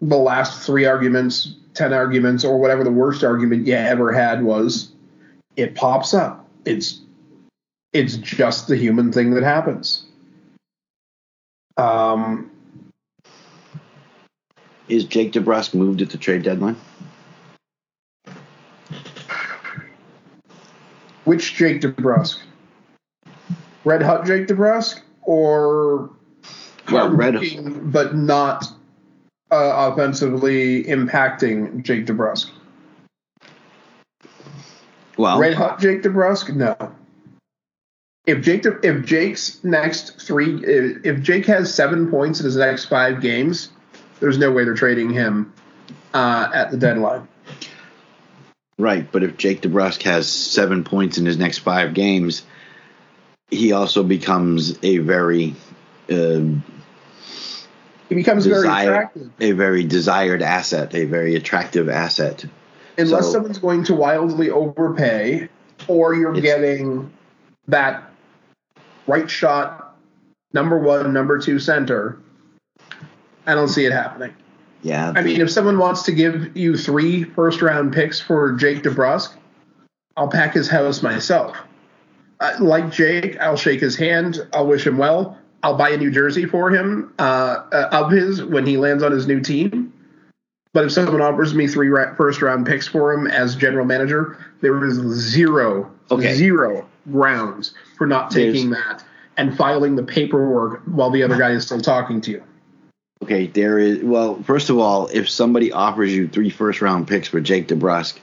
[0.00, 4.92] the last three arguments, ten arguments, or whatever the worst argument you ever had was,
[5.56, 6.48] it pops up.
[6.64, 7.00] It's
[7.92, 10.04] it's just the human thing that happens.
[11.76, 12.50] Um,
[14.88, 16.76] is Jake DeBrusk moved at the trade deadline?
[21.24, 22.38] Which Jake DeBrusk?
[23.84, 26.10] Red Hot Jake DeBrusk or
[26.90, 27.40] well, red,
[27.92, 28.66] but not
[29.52, 32.50] uh, offensively impacting Jake DeBrusk?
[35.18, 36.92] Well, Red Hot Jake DeBrusk, no
[38.26, 43.20] if Jake if Jake's next three if Jake has seven points in his next five
[43.20, 43.70] games,
[44.20, 45.52] there's no way they're trading him
[46.14, 47.26] uh, at the deadline.
[48.78, 52.42] Right, but if Jake DeBrusk has seven points in his next five games,
[53.50, 55.54] he also becomes a very
[56.10, 56.40] uh,
[58.08, 62.44] he becomes very attractive, a very desired asset, a very attractive asset.
[62.98, 65.48] Unless so, someone's going to wildly overpay,
[65.88, 67.10] or you're getting
[67.68, 68.10] that
[69.06, 69.96] right shot,
[70.52, 72.18] number one, number two center.
[73.46, 74.34] I don't see it happening.
[74.82, 75.12] Yeah.
[75.14, 79.34] I mean, if someone wants to give you three first round picks for Jake DeBrusk,
[80.16, 81.56] I'll pack his house myself.
[82.40, 84.46] Uh, like Jake, I'll shake his hand.
[84.52, 85.38] I'll wish him well.
[85.62, 89.12] I'll buy a new jersey for him uh, uh, of his when he lands on
[89.12, 89.92] his new team.
[90.72, 94.84] But if someone offers me three first round picks for him as general manager, there
[94.84, 96.34] is zero, okay.
[96.34, 99.04] zero grounds for not taking There's, that
[99.36, 102.44] and filing the paperwork while the other guy is still talking to you.
[103.22, 104.02] Okay, there is.
[104.02, 108.18] Well, first of all, if somebody offers you three first round picks for Jake DeBrusk,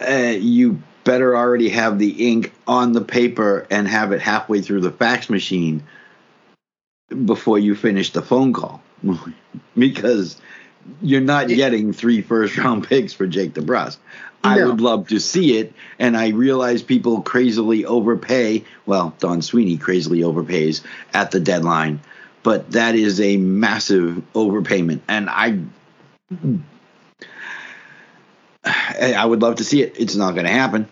[0.00, 4.82] uh, you better already have the ink on the paper and have it halfway through
[4.82, 5.84] the fax machine
[7.24, 8.82] before you finish the phone call.
[9.78, 10.36] because
[11.00, 13.96] you're not getting three first round picks for Jake DeBrusk.
[14.44, 18.64] I would love to see it, and I realize people crazily overpay.
[18.84, 22.00] Well, Don Sweeney crazily overpays at the deadline,
[22.44, 25.60] but that is a massive overpayment, and I.
[28.64, 29.94] I would love to see it.
[29.98, 30.88] It's not going to happen,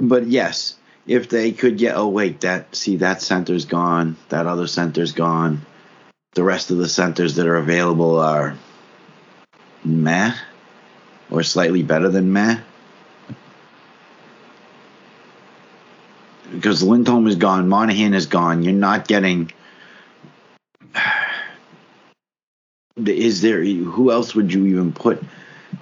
[0.00, 0.76] but yes,
[1.06, 1.96] if they could get.
[1.96, 4.16] Oh wait, that see that center's gone.
[4.28, 5.64] That other center's gone.
[6.34, 8.56] The rest of the centers that are available are
[9.84, 10.34] meh
[11.30, 12.58] or slightly better than meh.
[16.50, 18.62] Because Lindholm is gone, Monahan is gone.
[18.62, 19.52] You're not getting.
[22.96, 25.20] Is there who else would you even put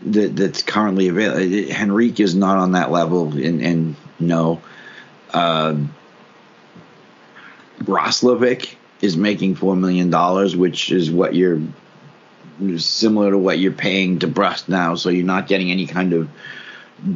[0.01, 1.43] that that's currently available?
[1.71, 4.63] Henrique is not on that level, and, and no.
[5.33, 5.77] Uh,
[7.81, 11.61] Roslovic is making four million dollars, which is what you're
[12.77, 14.95] similar to what you're paying DeBrusk now.
[14.95, 16.29] So you're not getting any kind of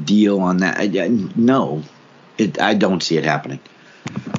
[0.05, 0.79] deal on that.
[1.37, 1.83] No,
[2.39, 3.61] it, I don't see it happening.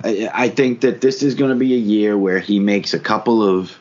[0.04, 3.00] I, I think that this is going to be a year where he makes a
[3.00, 3.78] couple of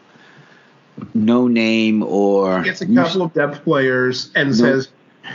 [1.14, 4.88] no name or gets a couple of depth players and no, says,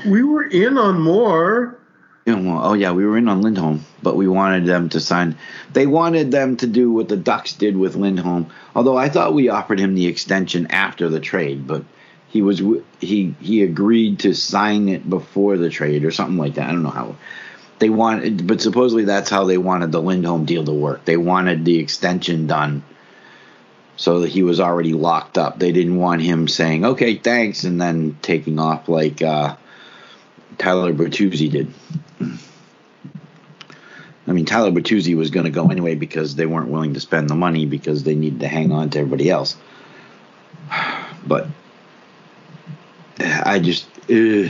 [0.05, 1.77] "We were in on more."
[2.25, 5.37] Know, oh yeah, we were in on Lindholm, but we wanted them to sign.
[5.73, 8.51] They wanted them to do what the Ducks did with Lindholm.
[8.75, 11.83] Although I thought we offered him the extension after the trade, but
[12.29, 12.61] he was
[12.99, 16.69] he he agreed to sign it before the trade or something like that.
[16.69, 17.15] I don't know how
[17.79, 21.03] they wanted, but supposedly that's how they wanted the Lindholm deal to work.
[21.05, 22.83] They wanted the extension done
[23.97, 25.57] so that he was already locked up.
[25.57, 29.55] They didn't want him saying "Okay, thanks" and then taking off like uh,
[30.59, 31.73] Tyler Bertuzzi did.
[34.27, 37.29] I mean, Tyler Bertuzzi was going to go anyway because they weren't willing to spend
[37.29, 39.57] the money because they needed to hang on to everybody else.
[41.25, 41.47] But
[43.19, 43.87] I just.
[44.09, 44.49] Uh,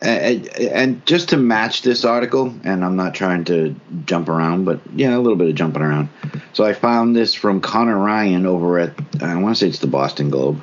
[0.00, 3.74] and just to match this article, and I'm not trying to
[4.04, 6.08] jump around, but yeah, a little bit of jumping around.
[6.52, 9.88] So I found this from Connor Ryan over at I want to say it's the
[9.88, 10.60] Boston Globe.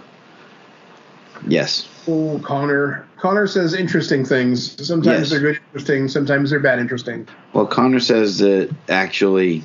[1.47, 1.87] Yes.
[2.07, 3.07] Oh, Connor.
[3.17, 4.85] Connor says interesting things.
[4.85, 5.29] Sometimes yes.
[5.29, 6.07] they're good, interesting.
[6.07, 7.27] Sometimes they're bad, interesting.
[7.53, 9.63] Well, Connor says that actually,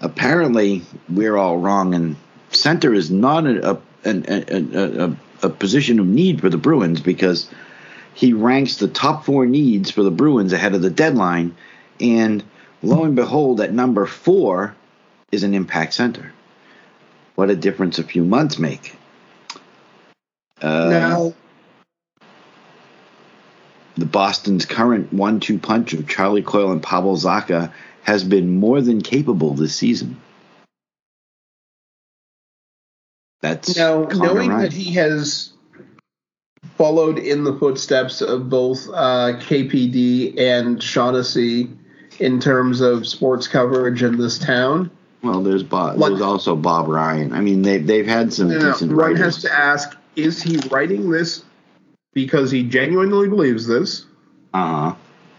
[0.00, 2.16] apparently, we're all wrong, and
[2.50, 7.48] center is not a a, a, a, a position of need for the Bruins because
[8.14, 11.54] he ranks the top four needs for the Bruins ahead of the deadline,
[12.00, 12.42] and
[12.82, 14.74] lo and behold, at number four
[15.30, 16.32] is an impact center.
[17.34, 18.96] What a difference a few months make.
[20.60, 21.34] Uh, now,
[23.96, 29.00] the Boston's current one-two punch of Charlie Coyle and Pavel Zacha has been more than
[29.00, 30.20] capable this season.
[33.40, 34.62] That's now knowing Ryan.
[34.62, 35.52] that he has
[36.76, 41.70] followed in the footsteps of both uh, KPD and Shaughnessy
[42.20, 44.90] in terms of sports coverage in this town.
[45.22, 45.98] Well, there's Bob.
[45.98, 47.32] Like, there's also Bob Ryan.
[47.32, 48.92] I mean, they they've had some no, decent.
[48.92, 51.44] Ryan has to ask: Is he writing this
[52.12, 54.06] because he genuinely believes this?
[54.54, 54.94] Uh huh.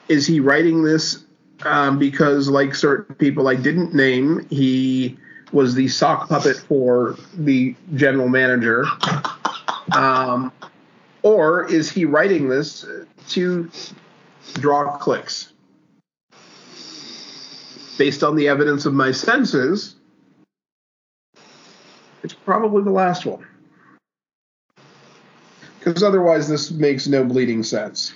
[0.10, 1.26] Is he writing this
[1.64, 5.18] um, because, like certain people I didn't name, he
[5.52, 8.86] was the sock puppet for the general manager?
[9.92, 10.52] Um,
[11.22, 12.86] or is he writing this
[13.30, 13.70] to
[14.54, 15.54] draw clicks?
[17.98, 19.96] Based on the evidence of my senses,
[22.24, 23.46] it's probably the last one.
[25.84, 28.14] Because otherwise, this makes no bleeding sense.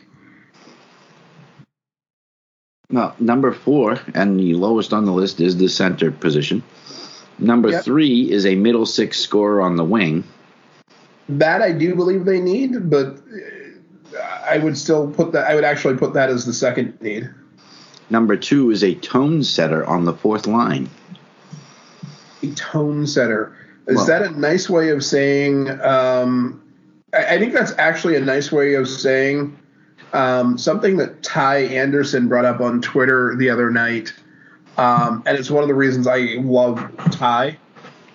[2.89, 6.63] Well, number four, and the lowest on the list, is the center position.
[7.39, 7.83] Number yep.
[7.83, 10.23] three is a middle six scorer on the wing.
[11.27, 13.17] That I do believe they need, but
[14.45, 15.49] I would still put that.
[15.51, 17.29] I would actually put that as the second need.
[18.09, 20.89] Number two is a tone setter on the fourth line.
[22.41, 23.57] A tone setter.
[23.87, 25.69] Is well, that a nice way of saying?
[25.81, 26.63] Um,
[27.13, 29.57] I, think that's actually a nice way of saying
[30.13, 34.13] um, something that Ty Anderson brought up on Twitter the other night,
[34.77, 36.79] um, and it's one of the reasons I love
[37.11, 37.57] Ty.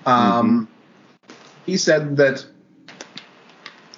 [0.05, 1.35] Um, mm-hmm.
[1.65, 2.45] He said that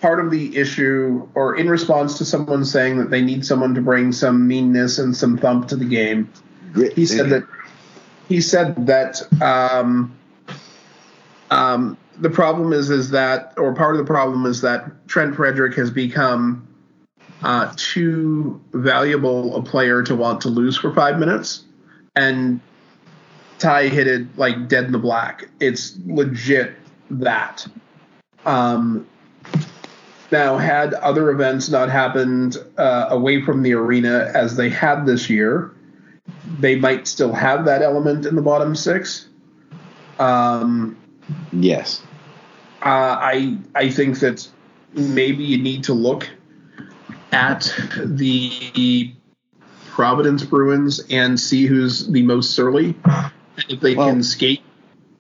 [0.01, 3.81] part of the issue, or in response to someone saying that they need someone to
[3.81, 6.31] bring some meanness and some thump to the game,
[6.95, 7.45] he said that
[8.29, 10.15] he said that um,
[11.51, 15.75] um, the problem is is that, or part of the problem is that Trent Frederic
[15.75, 16.67] has become
[17.43, 21.65] uh, too valuable a player to want to lose for five minutes,
[22.17, 22.61] and
[23.59, 25.49] Ty hit it like dead in the black.
[25.61, 26.75] It's legit
[27.11, 27.67] that.
[28.47, 29.07] Um,
[30.31, 35.31] now, had other events not happened uh, away from the arena as they had this
[35.31, 35.73] year,
[36.59, 39.29] they might still have that element in the bottom six.
[40.19, 40.97] Um,
[41.53, 42.03] yes.
[42.83, 44.47] Uh, I I think that
[44.93, 46.29] maybe you need to look
[47.33, 49.13] at the
[49.91, 52.95] Providence Bruins and see who's the most surly.
[53.69, 54.63] If they well, can skate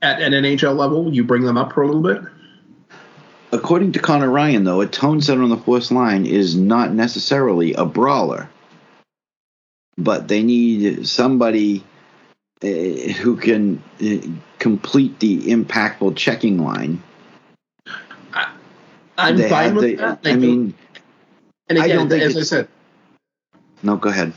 [0.02, 2.22] at an NHL level, you bring them up for a little bit.
[3.52, 7.72] According to Connor Ryan, though, a tone setter on the fourth line is not necessarily
[7.74, 8.50] a brawler,
[9.96, 11.84] but they need somebody
[12.64, 14.26] who can uh,
[14.58, 17.02] complete the impactful checking line.
[19.16, 20.20] I, am fine with the, that.
[20.24, 20.74] I, I mean,
[21.68, 22.68] and again, I as I said,
[23.82, 24.32] no, go ahead.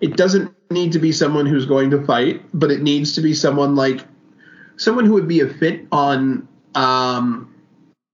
[0.00, 3.34] It doesn't need to be someone who's going to fight, but it needs to be
[3.34, 4.00] someone like
[4.76, 7.54] someone who would be a fit on um,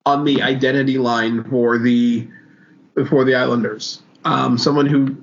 [0.04, 2.28] on the identity line for the
[3.08, 4.02] for the Islanders.
[4.24, 5.16] Um, someone who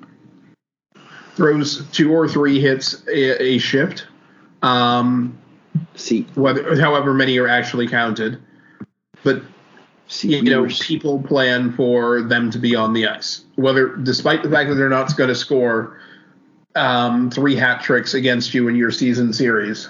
[1.39, 4.05] throws two or three hits a, a shift.
[4.61, 5.39] Um,
[5.95, 8.41] See, whether however many are actually counted,
[9.23, 9.41] but
[10.07, 13.45] see, you know, people plan for them to be on the ice.
[13.55, 15.99] Whether, despite the fact that they're not going to score
[16.75, 19.89] um, three hat tricks against you in your season series.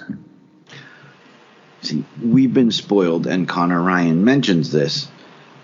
[1.82, 5.08] See, we've been spoiled, and Connor Ryan mentions this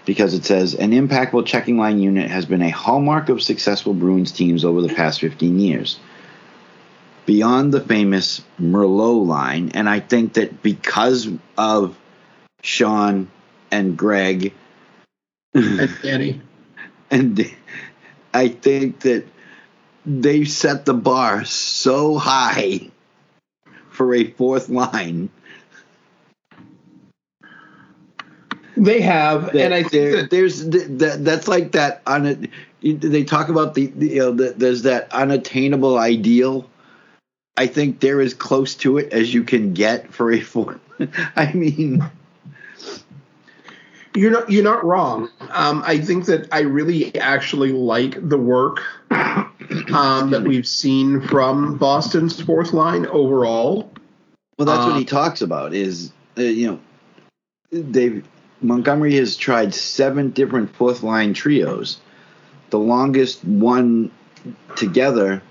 [0.07, 4.33] because it says an impactful checking line unit has been a hallmark of successful Bruins
[4.33, 5.99] teams over the past 15 years.
[7.27, 11.29] Beyond the famous Merlot line, and I think that because
[11.59, 11.99] of
[12.63, 13.29] Sean
[13.73, 14.55] and Greg
[15.55, 16.41] and Danny,
[17.11, 17.53] and
[18.33, 19.27] I think that
[20.07, 22.93] they set the bar so high
[23.91, 25.31] for a fourth line
[28.77, 32.51] They have, and I think that there's that, that's like that on it.
[32.83, 36.69] They talk about the, the you know the, there's that unattainable ideal.
[37.57, 40.79] I think they're as close to it as you can get for a four.
[41.37, 42.05] I mean,
[44.15, 45.31] you're not you're not wrong.
[45.51, 51.79] Um, I think that I really actually like the work um, that we've seen from
[51.79, 53.91] Boston's fourth line overall.
[54.59, 55.73] Well, that's what he talks about.
[55.73, 56.81] Is uh, you know
[57.71, 58.27] they've
[58.61, 61.99] Montgomery has tried seven different fourth line trios.
[62.71, 64.11] The longest one
[64.77, 65.43] together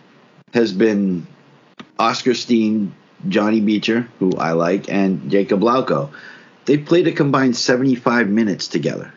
[0.53, 1.27] has been
[1.99, 2.93] Oskar Steen,
[3.27, 6.11] Johnny Beecher, who I like, and Jakub Lauko.
[6.65, 9.13] They played a combined 75 minutes together.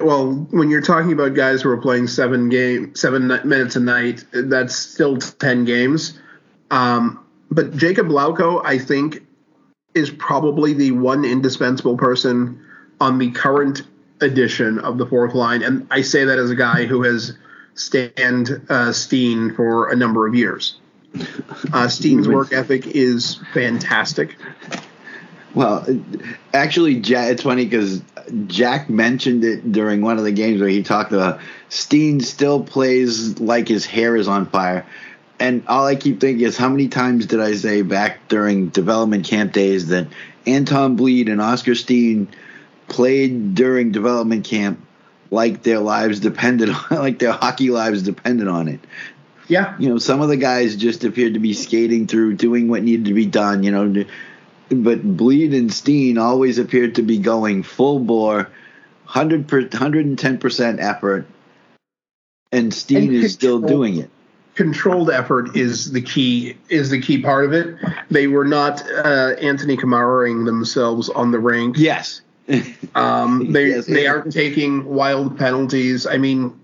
[0.00, 4.24] Well, when you're talking about guys who are playing seven game, seven minutes a night,
[4.32, 6.18] that's still ten games.
[6.72, 9.24] Um, but Jakub Lauko, I think,
[9.94, 12.64] is probably the one indispensable person
[13.00, 13.82] on the current
[14.20, 17.36] edition of the fourth line, and I say that as a guy who has
[17.74, 20.76] stand uh, Steen for a number of years.
[21.72, 24.36] Uh, Steen's work ethic is fantastic.
[25.54, 25.86] Well,
[26.52, 28.02] actually, Jack, it's funny because
[28.46, 33.38] Jack mentioned it during one of the games where he talked about Steen still plays
[33.38, 34.84] like his hair is on fire.
[35.40, 39.26] And all I keep thinking is how many times did I say back during development
[39.26, 40.06] camp days that
[40.46, 42.28] Anton Blidh and Oskar Steen
[42.88, 44.80] played during development camp
[45.30, 48.80] like their lives depended on like their hockey lives depended on it.
[49.48, 49.76] Yeah.
[49.78, 53.06] You know, some of the guys just appeared to be skating through doing what needed
[53.06, 54.04] to be done, you know,
[54.70, 58.48] but Bleed and Steen always appeared to be going full bore,
[59.04, 61.26] 100 per, 110% effort
[62.50, 64.10] and Steen and is still doing it
[64.54, 67.76] controlled effort is the key is the key part of it.
[68.10, 71.76] They were not uh, Anthony Kamaring themselves on the rink.
[71.78, 72.22] Yes.
[72.94, 76.06] um, they yes, they aren't taking wild penalties.
[76.06, 76.58] I mean,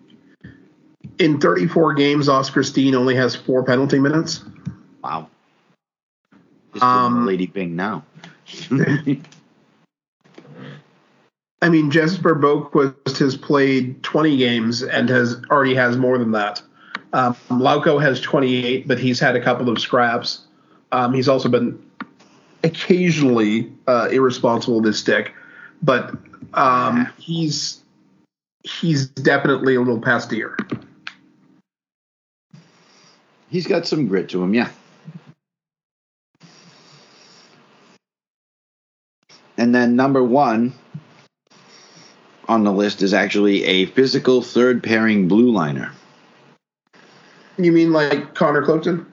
[1.19, 4.45] in 34 games, Oskar Steen only has four penalty minutes.
[5.03, 5.29] Wow.
[6.73, 8.05] Just um, Lady Byng now.
[11.63, 16.63] I mean, Jesper Boqvist has played 20 games and has already has more than that.
[17.13, 20.47] Um, Lauko has 28, but he's had a couple of scraps.
[20.93, 21.83] Um, he's also been
[22.63, 25.35] occasionally uh, irresponsible with his stick,
[25.83, 26.15] but
[26.55, 27.83] um, he's
[28.63, 30.57] he's definitely a little past ear.
[33.49, 34.71] He's got some grit to him, yeah.
[39.57, 40.73] And then number one
[42.49, 45.93] on the list is actually a physical third pairing blue liner.
[47.63, 49.07] You mean like Connor Clifton?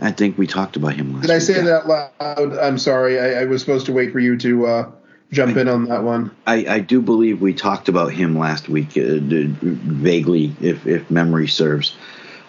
[0.00, 1.22] I think we talked about him last.
[1.22, 1.62] Did I say yeah.
[1.62, 2.58] that loud?
[2.58, 3.18] I'm sorry.
[3.18, 4.90] I, I, was supposed to wait for you to uh,
[5.30, 6.34] jump I, in on that one.
[6.46, 11.48] I, I, do believe we talked about him last week, uh, vaguely, if if memory
[11.48, 11.96] serves.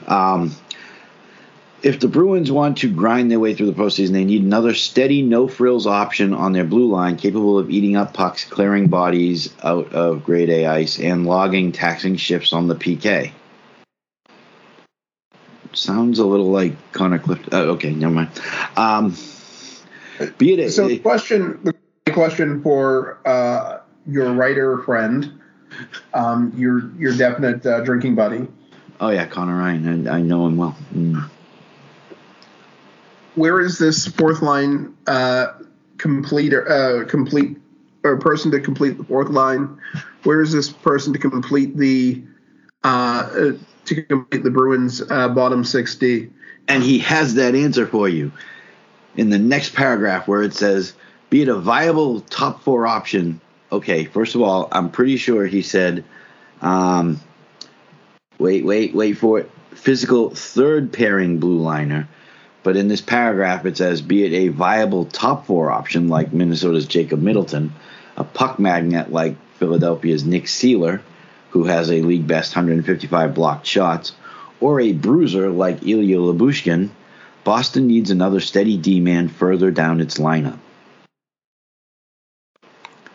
[0.07, 0.55] Um,
[1.84, 5.22] if the Bruins want to grind their way through the postseason, they need another steady,
[5.22, 9.93] no frills option on their blue line, capable of eating up pucks, clearing bodies out
[9.93, 13.31] of grade A ice, and logging taxing shifts on the PK
[15.77, 17.53] sounds a little like Connor Clifton.
[17.53, 18.30] Uh, okay, never mind.
[18.76, 19.15] Um,
[20.38, 20.88] be it so.
[20.88, 25.39] The question, the question for uh, your writer friend,
[26.14, 28.47] um, your your definite uh, drinking buddy.
[28.99, 30.07] Oh yeah, Connor Ryan.
[30.07, 30.77] I, I know him well.
[30.93, 31.30] Mm.
[33.35, 35.47] Where is this fourth line uh,
[35.97, 37.57] complete or uh, complete
[38.03, 39.77] or person to complete the fourth line?
[40.23, 42.23] Where is this person to complete the
[42.84, 43.53] uh,
[43.86, 46.32] to complete the Bruins' uh, bottom 60.
[46.68, 48.32] And he has that answer for you.
[49.18, 50.94] in the next paragraph where it says,
[51.30, 53.40] be it a viable top four option.
[53.72, 56.03] Okay, first of all, I'm pretty sure he said,
[56.62, 57.20] um,
[58.38, 62.07] wait, wait, wait for it, physical third pairing blue liner.
[62.64, 66.88] But in this paragraph, it says, be it a viable top four option like Minnesota's
[66.88, 67.74] Jacob Middleton,
[68.18, 71.02] a puck magnet like Philadelphia's Nick Seeler,
[71.56, 74.11] who has a league best 155 blocked shots,
[74.60, 76.90] or a bruiser like Ilya Lyubushkin,
[77.45, 80.60] Boston needs another steady D man further down its lineup.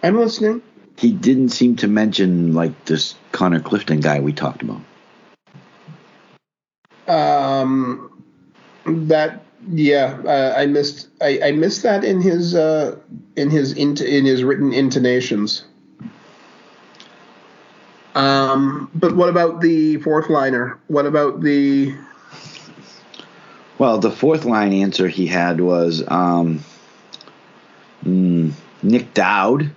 [0.03, 0.63] I'm listening.
[0.97, 4.81] He didn't seem to mention like this Connor Clifton guy we talked about.
[7.07, 8.25] Um,
[8.87, 12.97] that yeah, uh, I missed I, I missed that in his uh,
[13.37, 15.65] in his int- in his written intonations.
[18.15, 20.79] Um, but what about the fourth liner?
[20.89, 21.95] What about the
[23.79, 26.65] Well, the fourth line answer he had was um,
[28.05, 29.71] mm, Nic Dowd.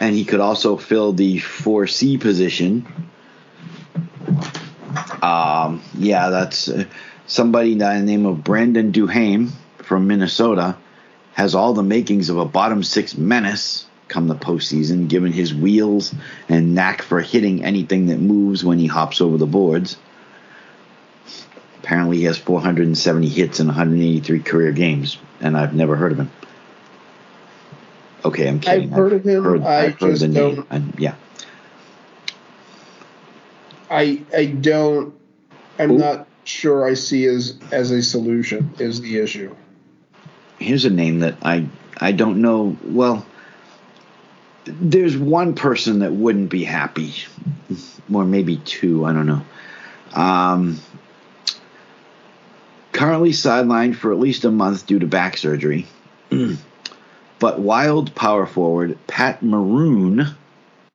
[0.00, 2.86] And he could also fill the 4C position.
[5.22, 6.84] Um, yeah, that's uh,
[7.26, 10.76] somebody by the name of Brandon Duhaime from Minnesota
[11.32, 16.14] has all the makings of a bottom six menace come the postseason, given his wheels
[16.48, 19.96] and knack for hitting anything that moves when he hops over the boards.
[21.82, 26.30] Apparently, he has 470 hits in 183 career games, and I've never heard of him.
[28.24, 28.90] Okay, I'm kidding.
[28.90, 29.42] I've heard of him.
[29.44, 30.54] Heard, I I've heard the name.
[30.54, 31.14] don't- And, yeah.
[33.90, 35.12] I I don't
[35.78, 35.98] I'm Ooh.
[35.98, 39.54] not sure I see as as a solution is the issue.
[40.58, 41.66] here's a name that I
[42.00, 42.76] I don't know.
[42.82, 43.26] Well,
[44.64, 47.14] there's one person that wouldn't be happy,
[48.12, 49.04] or maybe two.
[49.04, 49.42] I don't know.
[50.14, 50.80] Um,
[52.92, 55.86] currently sidelined for at least a month due to back surgery,
[57.38, 60.26] but wild power forward Pat Maroon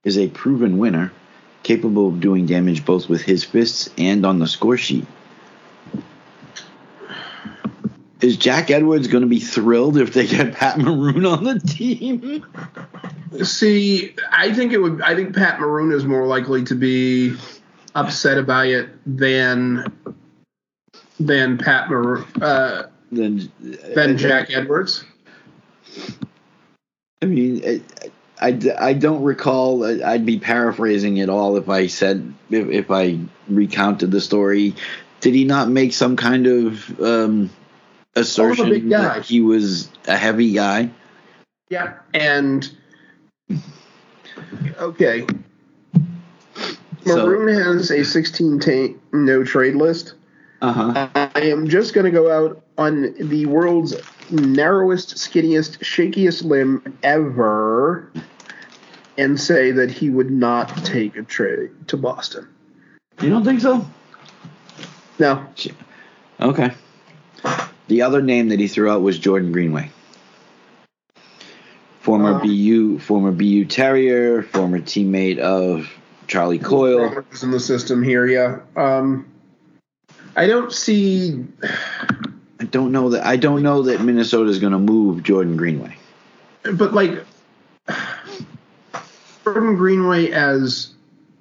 [0.03, 1.11] is a proven winner,
[1.63, 5.05] capable of doing damage both with his fists and on the score sheet.
[8.21, 12.45] Is Jack Edwards going to be thrilled if they get Pat Maroon on the team?
[13.43, 15.01] See, I think it would.
[15.01, 17.35] I think Pat Maroon is more likely to be
[17.95, 19.91] upset about it than
[21.19, 25.03] than Pat Maroon uh, Then, than Jack Edwards.
[27.21, 27.81] I mean, I,
[28.41, 29.83] I, I don't recall.
[30.03, 34.75] I'd be paraphrasing it all if I said if, if I recounted the story.
[35.19, 37.49] Did he not make some kind of um,
[38.15, 40.89] assertion that he was a heavy guy?
[41.69, 42.71] Yeah, and
[44.79, 45.25] okay,
[47.05, 50.13] So- Maroon has a 16 ta- no trade list.
[50.61, 51.07] Uh huh.
[51.15, 53.95] I am just going to go out on the world's
[54.29, 58.11] narrowest, skinniest, shakiest limb ever
[59.17, 62.47] and say that he would not take a trade to Boston.
[63.21, 63.85] You don't think so?
[65.17, 65.45] No.
[66.41, 66.71] Okay.
[67.87, 69.91] The other name that he threw out was Jordan Greenway.
[71.99, 72.39] Former Uh.
[72.39, 75.89] BU, former BU Terrier, former teammate of
[76.27, 77.23] Charlie Coyle.
[77.41, 78.59] In the system here, yeah.
[78.75, 79.25] Um,
[80.35, 81.43] I don't see.
[82.61, 85.97] I don't know that I don't know that Minnesota is going to move Jordan Greenway.
[86.63, 87.25] But like
[89.43, 90.91] Jordan Greenway as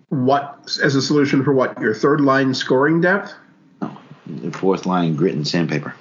[0.08, 3.34] what as a solution for what your third line scoring depth?
[4.26, 5.94] The fourth line grit and sandpaper.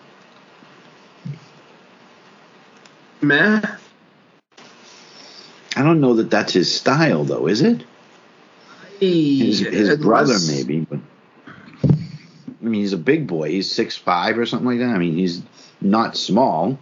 [3.21, 3.61] Meh.
[5.77, 7.83] I don't know that that's his style though, is it?
[8.99, 10.99] His, his Unless- brother maybe, but
[11.85, 13.51] I mean he's a big boy.
[13.51, 14.89] He's six five or something like that.
[14.89, 15.43] I mean he's
[15.79, 16.79] not small.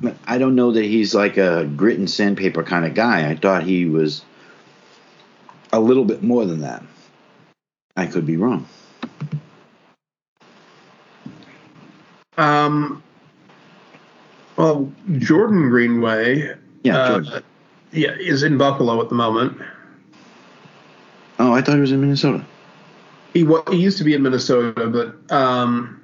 [0.00, 3.28] But I don't know that he's like a grit and sandpaper kind of guy.
[3.30, 4.22] I thought he was
[5.72, 6.82] a little bit more than that.
[7.96, 8.66] I could be wrong.
[12.38, 13.02] Um.
[14.56, 16.54] Well, Jordan Greenway,
[16.86, 17.40] Yeah, uh,
[17.90, 19.60] yeah, is in Buffalo at the moment.
[21.40, 22.44] Oh, I thought he was in Minnesota.
[23.34, 26.00] He wa- he used to be in Minnesota, but um,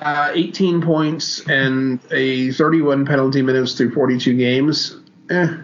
[0.00, 4.96] uh, 18 points and a 31 penalty minutes through 42 games.
[5.30, 5.56] Eh.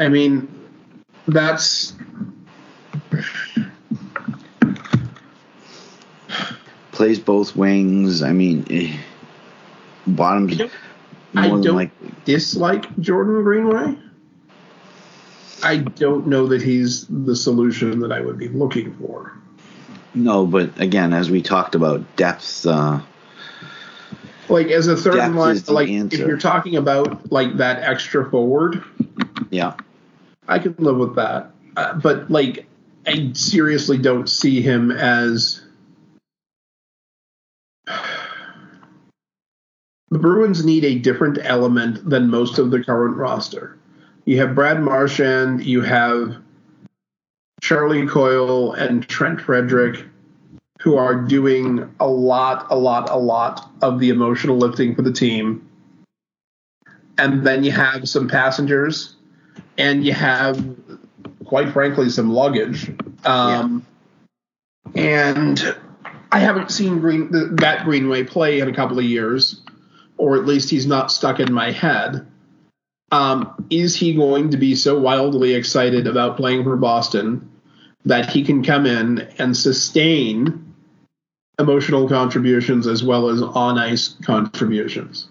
[0.00, 0.48] I mean,
[1.28, 1.94] that's
[6.90, 8.22] Plays both wings.
[8.22, 8.96] I mean, eh,
[10.06, 10.72] bottoms I don't-
[11.36, 12.24] I don't like.
[12.24, 13.96] dislike Jordan Greenway.
[15.62, 19.32] I don't know that he's the solution that I would be looking for.
[20.14, 22.66] No, but again, as we talked about, depth.
[22.66, 23.00] Uh,
[24.48, 26.20] like as a third line, like answer.
[26.20, 28.84] if you're talking about like that extra forward,
[29.50, 29.74] yeah,
[30.46, 31.50] I can live with that.
[31.76, 32.66] Uh, but like,
[33.06, 35.63] I seriously don't see him as
[40.14, 43.76] the Bruins need a different element than most of the current roster.
[44.26, 46.36] You have Brad Marchand, you have
[47.60, 50.04] Charlie Coyle and Trent Frederic,
[50.80, 55.12] who are doing a lot, a lot, a lot of the emotional lifting for the
[55.12, 55.68] team.
[57.18, 59.16] And then you have some passengers,
[59.78, 60.64] and you have,
[61.44, 62.88] quite frankly, some luggage.
[63.24, 63.84] Um,
[64.94, 65.02] yeah.
[65.02, 65.76] And
[66.30, 69.63] I haven't seen Green, that Greenway play in a couple of years
[70.16, 72.26] or at least he's not stuck in my head.
[73.12, 77.50] Um, is he going to be so wildly excited about playing for Boston
[78.04, 80.74] that he can come in and sustain
[81.58, 85.28] emotional contributions as well as on ice contributions?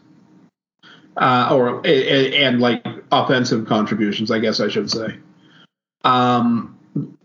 [1.17, 5.17] Uh, or and like offensive contributions, I guess I should say.
[6.03, 6.77] Um,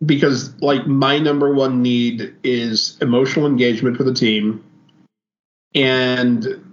[0.05, 4.65] because like my number one need is emotional engagement for the team,
[5.75, 6.68] and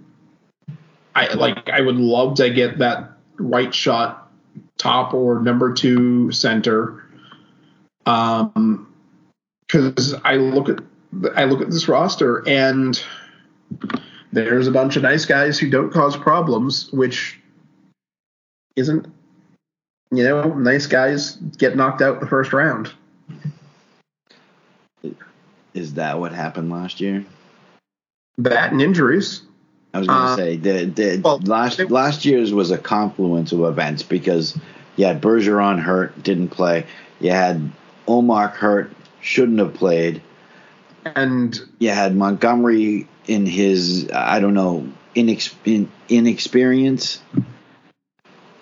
[1.16, 4.30] I like I would love to get that right shot
[4.76, 7.02] top or number two center.
[8.04, 8.92] Um,
[9.66, 10.80] because I look at
[11.34, 13.02] I look at this roster and
[14.30, 17.40] there's a bunch of nice guys who don't cause problems, which
[18.76, 19.06] isn't
[20.10, 22.92] you know nice guys get knocked out the first round.
[25.72, 27.24] Is that what happened last year?
[28.36, 29.45] That and injuries.
[29.96, 32.78] I was going to uh, say the, the well, last it, last year's was a
[32.78, 34.56] confluence of events because
[34.96, 36.86] you had Bergeron hurt, didn't play.
[37.18, 37.70] You had
[38.06, 38.92] Ullmark hurt,
[39.22, 40.20] shouldn't have played,
[41.04, 47.20] and you had Montgomery in his I don't know inex, in, inexperience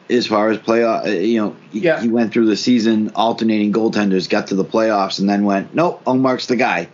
[0.09, 1.06] as far as playoff.
[1.06, 1.97] Uh, you know, yeah.
[1.97, 5.74] he, he went through the season alternating goaltenders, got to the playoffs, and then went,
[5.74, 6.89] nope, Ullmark's the guy.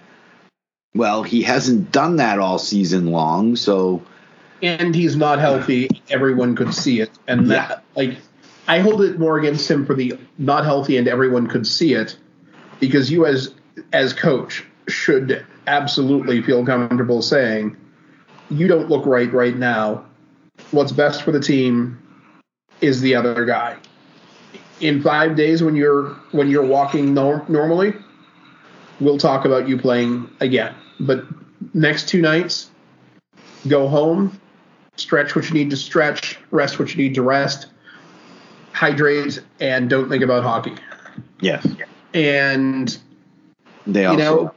[0.95, 4.03] Well, he hasn't done that all season long, so
[4.63, 5.89] and he's not healthy.
[6.09, 7.69] Everyone could see it, and yeah.
[7.69, 8.17] that like
[8.69, 12.17] I hold it more against him for the not healthy and everyone could see it,
[12.79, 13.55] because you as
[13.93, 17.77] as coach should absolutely feel comfortable saying
[18.51, 20.05] you don't look right right now.
[20.73, 22.01] What's best for the team
[22.81, 23.77] is the other guy.
[24.81, 27.95] In five days, when you're when you're walking nor- normally,
[28.99, 30.75] we'll talk about you playing again.
[30.99, 31.25] But
[31.75, 32.71] next two nights,
[33.69, 34.39] go home,
[35.01, 37.67] stretch what you need to stretch, rest what you need to rest,
[38.73, 40.75] hydrate, and don't think about hockey.
[41.41, 41.67] Yes.
[42.15, 42.97] And
[43.87, 44.55] they also you know,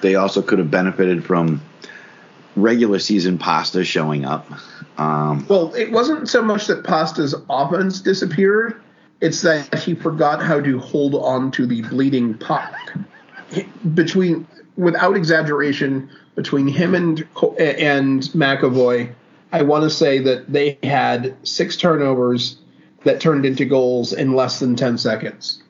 [0.00, 1.60] they also could have benefited from
[2.56, 4.46] regular season pasta showing up.
[4.98, 8.80] Um, well, it wasn't so much that pasta's offense disappeared;
[9.20, 12.74] it's that he forgot how to hold on to the bleeding puck.
[13.94, 14.46] Between,
[14.76, 17.26] without exaggeration, between him and
[17.58, 19.12] and McAvoy,
[19.52, 22.58] I want to say that they had six turnovers
[23.04, 25.62] that turned into goals in less than 10 seconds.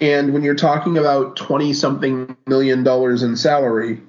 [0.00, 4.00] And when you're talking about 20 something million dollars in salary,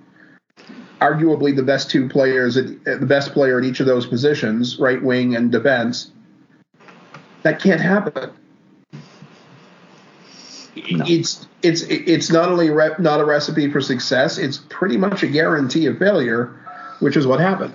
[0.99, 5.01] arguably the best two players, at, the best player at each of those positions, right
[5.01, 6.11] wing and defense,
[7.43, 8.31] that can't happen.
[10.75, 11.05] No.
[11.07, 15.27] It's it's it's not only rep, not a recipe for success; it's pretty much a
[15.27, 16.66] guarantee of failure
[16.99, 17.73] which is what happened.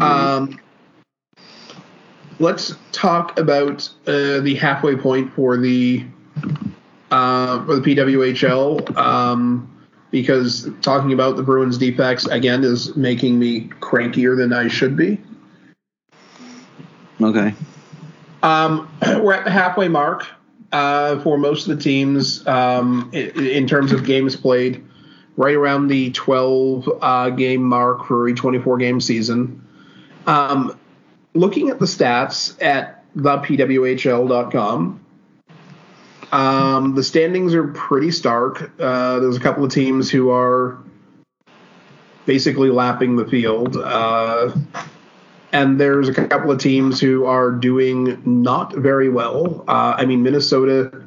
[0.00, 0.58] Um,
[2.38, 6.04] let's talk about uh, the halfway point for the
[7.10, 9.68] uh, for the PWHL um,
[10.10, 15.20] because talking about the Bruins defects again is making me crankier than I should be.
[17.20, 17.54] Okay.
[18.42, 18.90] Um,
[19.22, 20.26] we're at the halfway mark
[20.72, 24.82] uh, for most of the teams um, in, in, terms of games played
[25.42, 29.66] right around the 12 uh, game mark for a 24 game season.
[30.26, 30.78] Um,
[31.34, 35.00] looking at the stats at thepwhl.com,
[36.30, 38.70] um, the standings are pretty stark.
[38.80, 40.78] Uh, there's a couple of teams who are
[42.24, 43.76] basically lapping the field.
[43.76, 44.54] Uh,
[45.50, 49.64] and there's a couple of teams who are doing not very well.
[49.66, 51.01] Uh, I mean, Minnesota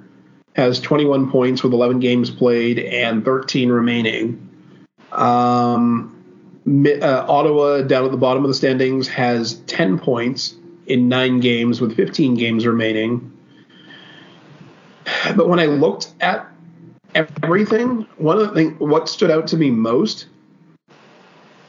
[0.55, 4.49] has 21 points with 11 games played and 13 remaining.
[5.11, 6.11] Um,
[6.65, 10.55] uh, Ottawa, down at the bottom of the standings, has 10 points
[10.87, 13.31] in nine games with 15 games remaining.
[15.35, 16.47] But when I looked at
[17.13, 20.27] everything, one of the things what stood out to me most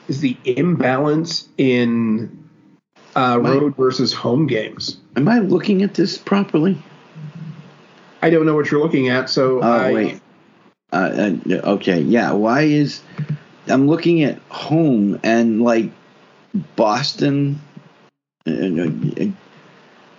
[0.08, 2.48] is the imbalance in
[3.16, 4.98] uh, road versus home games.
[5.16, 6.82] Am I looking at this properly?
[8.22, 10.20] I don't know what you're looking at, so Oh I, wait.
[10.92, 12.32] Uh, uh, okay, yeah.
[12.32, 13.02] Why is
[13.66, 15.90] I'm looking at home and like
[16.76, 17.60] Boston?
[18.46, 19.26] Uh, uh,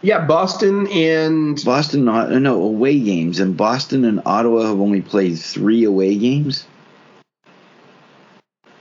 [0.01, 5.83] yeah, Boston and Boston, no away games, and Boston and Ottawa have only played three
[5.85, 6.65] away games.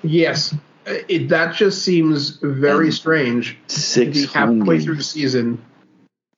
[0.03, 0.55] yes,
[0.87, 3.57] it, that just seems very And strange.
[3.67, 4.85] Six to be home halfway games.
[4.85, 5.65] through the season,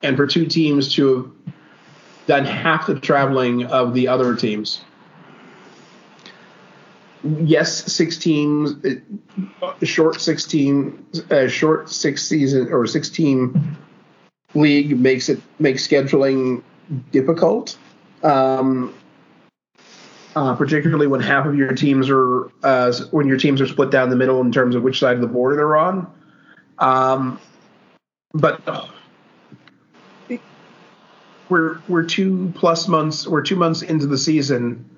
[0.02, 1.57] and for two teams to have
[2.28, 4.82] done half the traveling of the other teams.
[7.24, 13.76] Yes, six teams, uh, short sixteen, uh, short six season or sixteen
[14.54, 16.62] league makes it makes scheduling
[17.10, 17.76] difficult.
[18.22, 18.94] Um,
[20.36, 24.10] uh, particularly when half of your teams are uh, when your teams are split down
[24.10, 26.06] the middle in terms of which side of the border they're on.
[26.78, 27.40] Um,
[28.32, 28.60] but
[31.48, 34.88] we're we're two plus months we're two months into the season,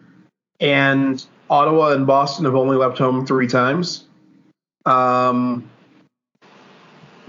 [0.58, 4.06] and Ottawa and Boston have only left home three times.
[4.86, 5.68] Um,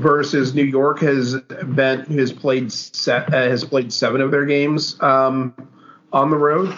[0.02, 5.02] versus New York has been has played set, uh, has played seven of their games
[5.02, 5.53] um,
[6.11, 6.76] on the road.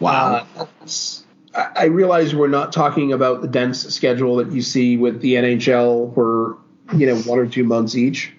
[0.00, 0.46] Wow.
[0.56, 0.66] Uh,
[1.54, 5.34] I I realize we're not talking about the dense schedule that you see with the
[5.34, 6.58] NHL for
[6.94, 8.32] you know one or two months each,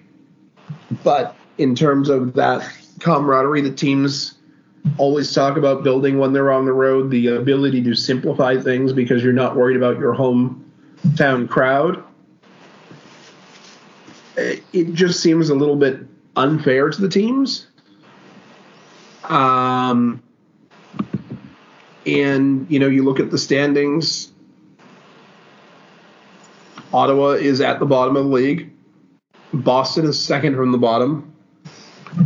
[1.04, 2.68] but in terms of that
[3.00, 4.34] camaraderie the teams
[4.96, 9.22] always talk about building when they're on the road, the ability to simplify things because
[9.22, 12.02] you're not worried about your hometown crowd.
[14.36, 16.00] It just seems a little bit
[16.36, 17.66] unfair to the teams.
[19.24, 20.22] Um,
[22.06, 24.32] and you know you look at the standings
[26.92, 28.72] ottawa is at the bottom of the league
[29.52, 31.34] boston is second from the bottom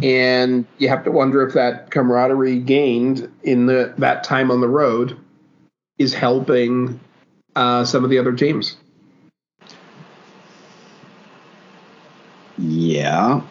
[0.02, 4.68] and you have to wonder if that camaraderie gained in the that time on the
[4.68, 5.16] road
[5.98, 6.98] is helping
[7.54, 8.76] uh, some of the other teams
[12.62, 13.42] Yeah.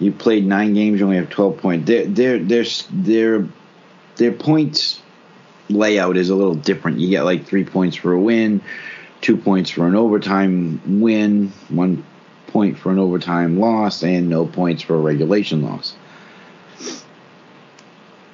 [0.00, 1.00] You played nine games.
[1.00, 1.86] You only have twelve points.
[1.86, 3.48] Their their their their
[4.16, 5.00] their points
[5.70, 6.98] layout is a little different.
[7.00, 8.60] You get like three points for a win,
[9.24, 12.04] two points for an overtime win, one
[12.48, 15.96] point for an overtime loss, and no points for a regulation loss.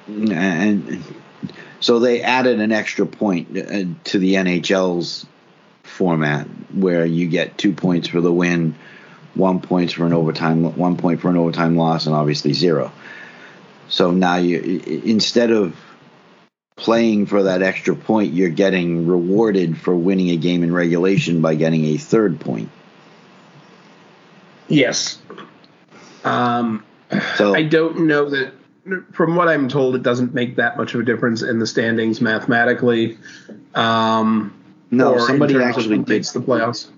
[0.07, 1.01] And
[1.79, 5.25] so they added an extra point uh, to the NHL's
[5.83, 8.75] format where you get two points for the win,
[9.33, 12.91] one points for an overtime, one point for an overtime loss, and obviously zero.
[13.87, 15.73] So now you instead of
[16.81, 21.55] playing for that extra point, you're getting rewarded for winning a game in regulation by
[21.55, 22.69] getting a third point.
[24.67, 25.21] yes
[26.23, 26.83] um,
[27.35, 28.53] So I don't know that.
[29.11, 32.19] From what I'm told, it doesn't make that much of a difference in the standings
[32.19, 33.15] mathematically.
[33.75, 34.55] Um,
[34.89, 36.23] no, somebody actually did.
[36.23, 36.89] the playoffs.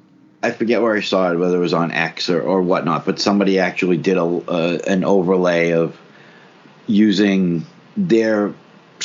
[0.42, 3.20] I forget where I saw it, whether it was on X or, or whatnot, but
[3.20, 6.00] somebody actually did a uh, an overlay of
[6.88, 7.66] using
[7.98, 8.54] their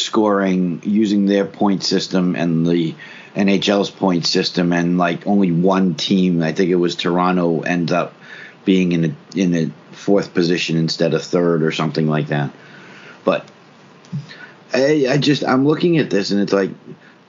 [0.01, 2.95] scoring, using their point system and the
[3.35, 8.15] NHL's point system, and like only one team, I think it was Toronto, ends up
[8.65, 12.51] being in a in a fourth position instead of third or something like that.
[13.25, 13.49] But
[14.73, 16.71] I, I just I'm looking at this and it's like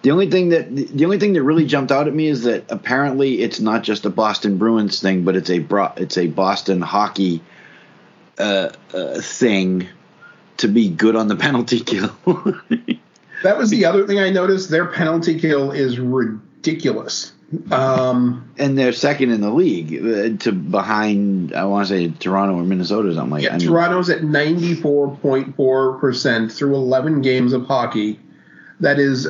[0.01, 2.65] the only thing that the only thing that really jumped out at me is that
[2.69, 5.65] apparently it's not just a Boston Bruins thing, but it's a
[5.97, 7.41] it's a Boston hockey
[8.37, 9.87] uh, uh, thing
[10.59, 12.15] to be good on the penalty kill.
[13.43, 14.69] That was the other thing I noticed.
[14.69, 17.31] Their penalty kill is ridiculous.
[17.71, 22.53] Um, and they're second in the league uh, to behind I want to say Toronto
[22.55, 23.65] or Minnesota or something like yeah, that.
[23.65, 28.19] Toronto's at 94.4% through 11 games of hockey.
[28.81, 29.27] That is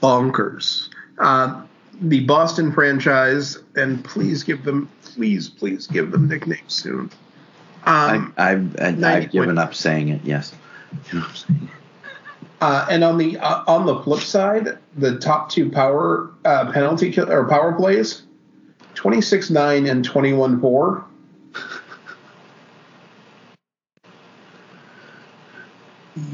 [0.00, 0.88] bonkers.
[1.18, 1.64] Uh,
[2.00, 7.10] the Boston franchise, and please give them, please, please give them nicknames soon.
[7.84, 10.20] Um, I, I've I've, I've given up saying it.
[10.24, 10.54] Yes.
[11.12, 11.70] You know what I'm saying?
[12.60, 17.10] Uh, and on the uh, on the flip side, the top two power uh, penalty
[17.10, 18.22] kill, or power plays,
[18.94, 21.04] twenty six nine and twenty one four.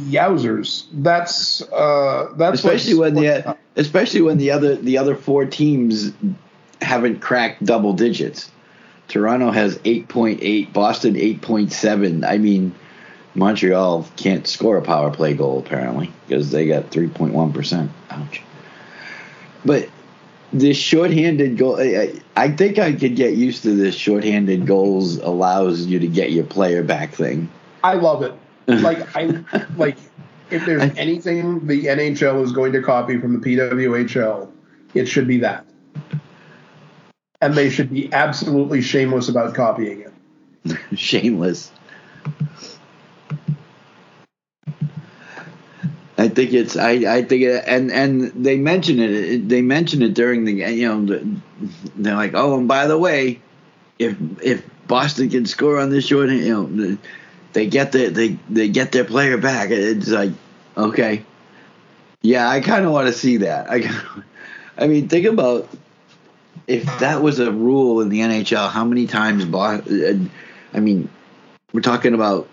[0.08, 0.86] Yowzers!
[0.94, 6.12] That's uh, that's Especially when the especially when the other the other four teams
[6.82, 8.50] haven't cracked double digits.
[9.08, 12.26] Toronto has 8.8, Boston 8.7.
[12.26, 12.74] I mean,
[13.34, 17.88] Montreal can't score a power play goal apparently because they got 3.1%.
[18.10, 18.42] Ouch.
[19.64, 19.88] But
[20.52, 25.86] this shorthanded goal, I, I think I could get used to this shorthanded goals allows
[25.86, 27.50] you to get your player back thing.
[27.84, 28.34] I love it.
[28.68, 29.44] Like I
[29.76, 29.96] like
[30.50, 34.50] if there's anything the NHL is going to copy from the PWHL,
[34.92, 35.64] it should be that.
[37.46, 40.76] And they should be absolutely shameless about copying it.
[40.98, 41.70] shameless.
[46.18, 50.14] I think it's I, I think it, and and they mention it they mention it
[50.14, 51.38] during the you know
[51.94, 53.40] they're like oh and by the way
[54.00, 56.98] if if Boston can score on this short you know
[57.52, 60.32] they get the they they get their player back it's like
[60.76, 61.24] okay
[62.22, 63.88] yeah I kind of want to see that I
[64.76, 65.68] I mean think about
[66.66, 70.30] if that was a rule in the NHL how many times Boston
[70.72, 71.08] I mean
[71.72, 72.48] we're talking about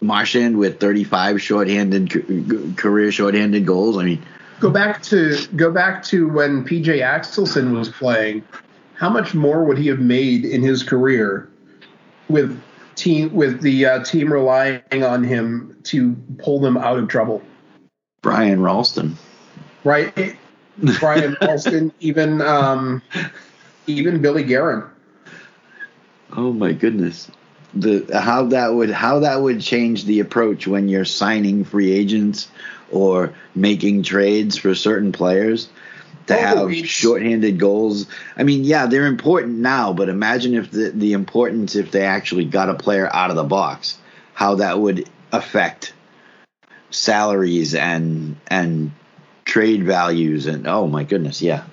[0.00, 3.98] Marchand with 35 shorthanded career shorthanded goals.
[3.98, 4.22] I mean,
[4.58, 8.42] go back to go back to when PJ Axelsson was playing.
[8.94, 11.50] How much more would he have made in his career
[12.28, 12.60] with
[12.96, 17.42] team with the uh, team relying on him to pull them out of trouble?
[18.22, 19.16] Brian Rolston,
[19.84, 20.36] right?
[20.98, 23.02] Brian Rolston, even um,
[23.86, 24.84] even Billy Guerin.
[26.32, 27.30] Oh my goodness
[27.74, 32.48] the how that would how that would change the approach when you're signing free agents
[32.90, 35.68] or making trades for certain players
[36.26, 38.06] to oh, have shorthanded goals.
[38.36, 42.44] I mean, yeah, they're important now, but imagine if the the importance if they actually
[42.44, 43.98] got a player out of the box,
[44.34, 45.92] how that would affect
[46.90, 48.90] salaries and and
[49.44, 51.64] trade values and oh my goodness, yeah.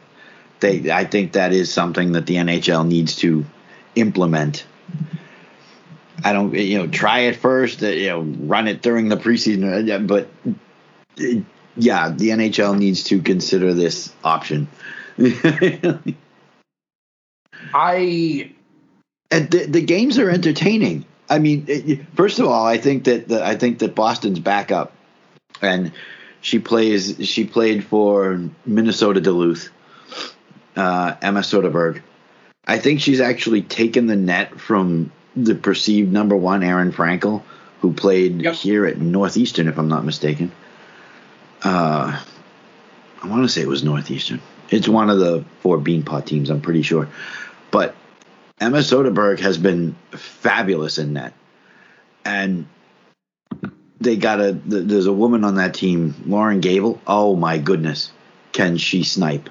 [0.60, 3.46] They I think that is something that the NHL needs to
[3.96, 4.66] implement
[6.24, 9.90] I don't, you know, try it first, uh, you know, run it during the preseason,
[9.90, 10.30] uh, but
[11.20, 11.42] uh,
[11.76, 14.68] yeah, the NHL needs to consider this option.
[17.74, 18.52] I
[19.30, 21.06] and the, the games are entertaining.
[21.30, 24.94] I mean, it, first of all, I think that the, I think that Boston's backup,
[25.62, 25.92] and
[26.42, 29.70] she plays she played for Minnesota Duluth,
[30.78, 32.02] uh, Emma Soderberg.
[32.66, 37.44] I think she's actually taken the net from the perceived number one, Aerin Frankel,
[37.82, 38.56] who played yep.
[38.56, 40.52] here at Northeastern, if I'm not mistaken.
[41.64, 42.22] Uh,
[43.22, 44.42] I want to say it was Northeastern.
[44.70, 47.08] It's one of the four Beanpot teams, I'm pretty sure.
[47.72, 47.96] But
[48.60, 51.34] Emma Soderberg has been fabulous in that.
[52.26, 52.68] And
[54.00, 57.00] they got a, there's a woman on that team, Loren Gabel.
[57.08, 58.12] Oh my goodness.
[58.52, 59.50] Can she snipe?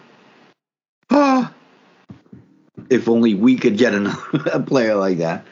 [3.06, 4.20] If only we could get another,
[4.52, 5.46] a player like that.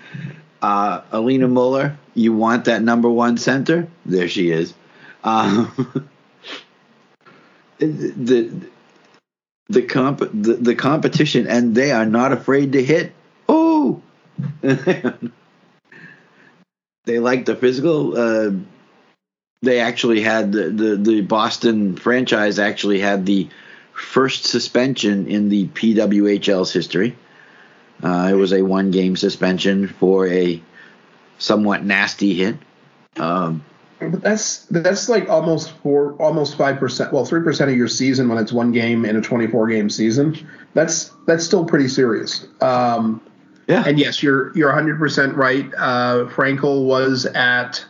[0.61, 3.87] Uh, Alina Muller, you want that number one center?
[4.05, 4.75] There she is.
[5.23, 6.09] Um,
[7.79, 8.51] the
[9.69, 13.13] the comp the, the competition, and they are not afraid to hit.
[13.49, 14.03] Oh,
[14.61, 15.21] they
[17.21, 18.17] like the physical.
[18.19, 18.51] Uh,
[19.63, 23.49] they actually had the, the the Boston franchise actually had the
[23.93, 27.17] first suspension in the PWHL's history.
[28.03, 30.61] Uh, it was a one game suspension for a
[31.39, 32.57] somewhat nasty hit.
[33.17, 33.65] Um,
[34.01, 37.13] but that's that's like almost four, almost five percent.
[37.13, 40.47] Well, three percent of your season when it's one game in a twenty-four game season.
[40.75, 42.47] That's that's still pretty serious.
[42.61, 43.21] Um,
[43.69, 43.85] yeah.
[43.87, 45.67] And yes, you're you're 100 percent right.
[45.77, 47.85] Uh, Frankel was at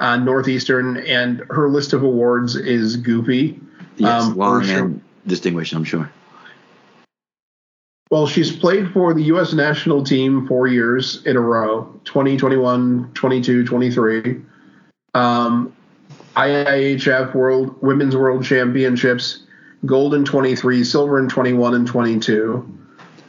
[0.00, 3.60] uh, Northeastern, and her list of awards is goofy.
[3.96, 4.78] Yes, um, long sure.
[4.78, 6.10] and distinguished, I'm sure.
[8.12, 9.54] Well, she's played for the U.S.
[9.54, 14.38] national team four years in a row 2021, 22, 23.
[15.14, 15.74] Um,
[16.36, 19.44] IIHF World Women's World Championships,
[19.86, 22.78] gold in 23, silver in 21 and 22.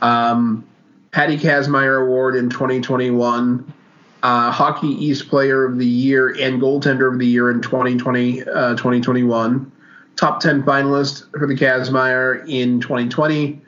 [0.02, 0.68] Um,
[1.12, 3.74] Patty Kazmaier Award in 2021.
[4.22, 8.72] Uh, Hockey East Player of the Year and Goaltender of the Year in 2020, uh,
[8.72, 9.72] 2021.
[10.18, 13.63] Top 10 finalist for the Kazmaier in 2020.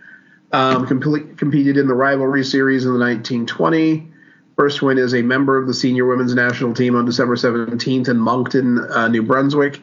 [0.55, 4.11] Um, complete, competed in the rivalry series in the 1920.
[4.55, 8.17] First win as a member of the senior women's national team on December 17th in
[8.17, 9.81] Moncton, uh, New Brunswick.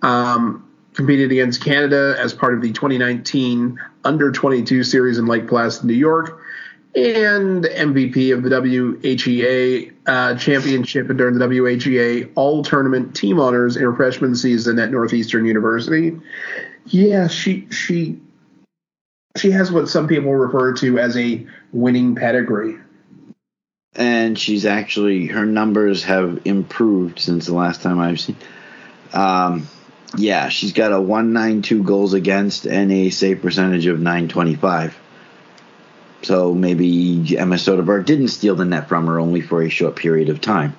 [0.00, 0.64] Um,
[0.94, 5.92] competed against Canada as part of the 2019 Under 22 series in Lake Placid, New
[5.92, 6.40] York,
[6.94, 13.76] and MVP of the WHEA uh, championship and during the WHEA all tournament team honors
[13.76, 16.18] in her freshman season at Northeastern University
[16.86, 18.20] Yeah, she she
[19.38, 22.76] she has what some people refer to as a winning pedigree.
[23.94, 28.36] And she's actually her numbers have improved since the last time I've seen.
[29.12, 29.66] Um,
[30.16, 34.98] yeah, she's got a 192 goals against and a save percentage of 925.
[36.22, 40.28] So maybe Emma Soderberg didn't steal the net from her only for a short period
[40.28, 40.76] of time.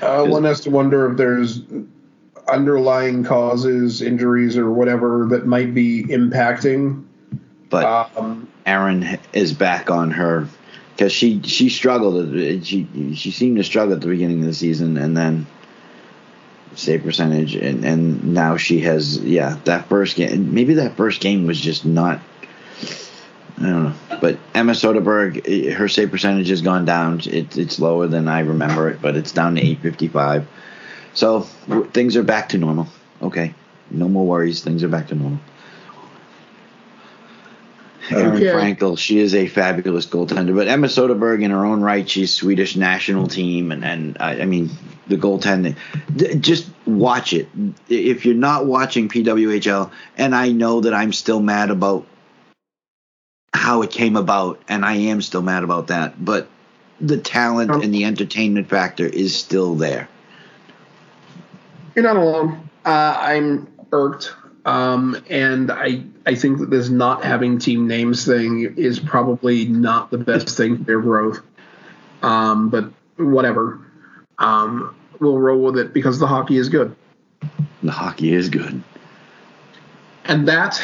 [0.00, 1.60] Uh, one has to wonder if there's
[2.48, 7.04] underlying causes, injuries, or whatever that might be impacting.
[7.82, 10.46] But um, Aerin is back on her
[10.94, 12.32] because she she struggled.
[12.64, 15.46] She she seemed to struggle at the beginning of the season, and then
[16.76, 20.54] save percentage, and and now she has yeah that first game.
[20.54, 22.20] Maybe that first game was just not.
[23.58, 27.20] I don't know, but Emma Soderberg, eh, her save percentage has gone down.
[27.24, 30.46] It, it's lower than I remember it, but it's down to 855.
[31.14, 31.42] So
[31.92, 32.88] things are back to normal.
[33.22, 33.54] Okay,
[33.90, 34.62] no more worries.
[34.62, 35.38] Things are back to normal.
[38.10, 38.46] Aerin okay.
[38.46, 40.54] Frankel, she is a fabulous goaltender.
[40.54, 44.44] But Emma Soderberg, in her own right, she's Swedish national team, and and I, I
[44.44, 44.70] mean
[45.06, 45.76] the goaltending.
[46.40, 47.48] Just watch it.
[47.88, 52.06] If you're not watching PWHL, and I know that I'm still mad about
[53.52, 56.48] how it came about, and I am still mad about that, but
[57.00, 60.08] the talent um, and the entertainment factor is still there.
[61.94, 62.68] You're not alone.
[62.84, 64.34] Uh, I'm irked
[64.64, 70.10] um, and I I think that this not having team names thing is probably not
[70.10, 71.40] the best thing for their growth.
[72.22, 73.80] Um, but whatever.
[74.38, 76.96] Um, we'll roll with it because the hockey is good.
[77.82, 78.82] The hockey is good.
[80.24, 80.80] And that,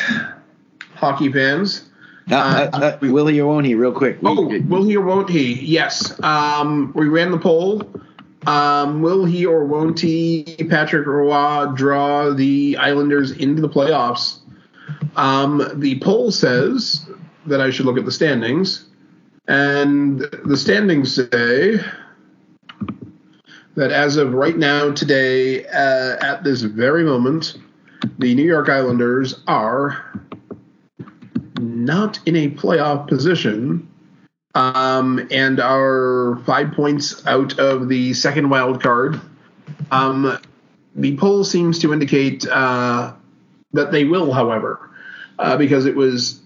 [0.95, 1.89] hockey fans.
[2.31, 3.75] Uh, uh, uh, will he or won't he?
[3.75, 4.19] Real quick.
[4.23, 5.55] Oh, will he or won't he?
[5.55, 6.21] Yes.
[6.23, 7.83] Um, we ran the poll.
[8.47, 14.39] Um, will he or won't he, Patrick Roy, draw the Islanders into the playoffs?
[15.17, 17.07] Um, the poll says
[17.47, 18.87] that I should look at the standings,
[19.47, 21.81] and the standings say
[23.75, 27.57] that as of right now, today, uh, at this very moment,
[28.19, 30.23] the New York Islanders are
[31.61, 33.90] not in a playoff position
[34.55, 39.21] um, and are five points out of the second wild card.
[39.91, 40.39] Um,
[40.95, 43.13] the poll seems to indicate uh,
[43.73, 44.91] that they will, however,
[45.39, 46.41] uh, because it was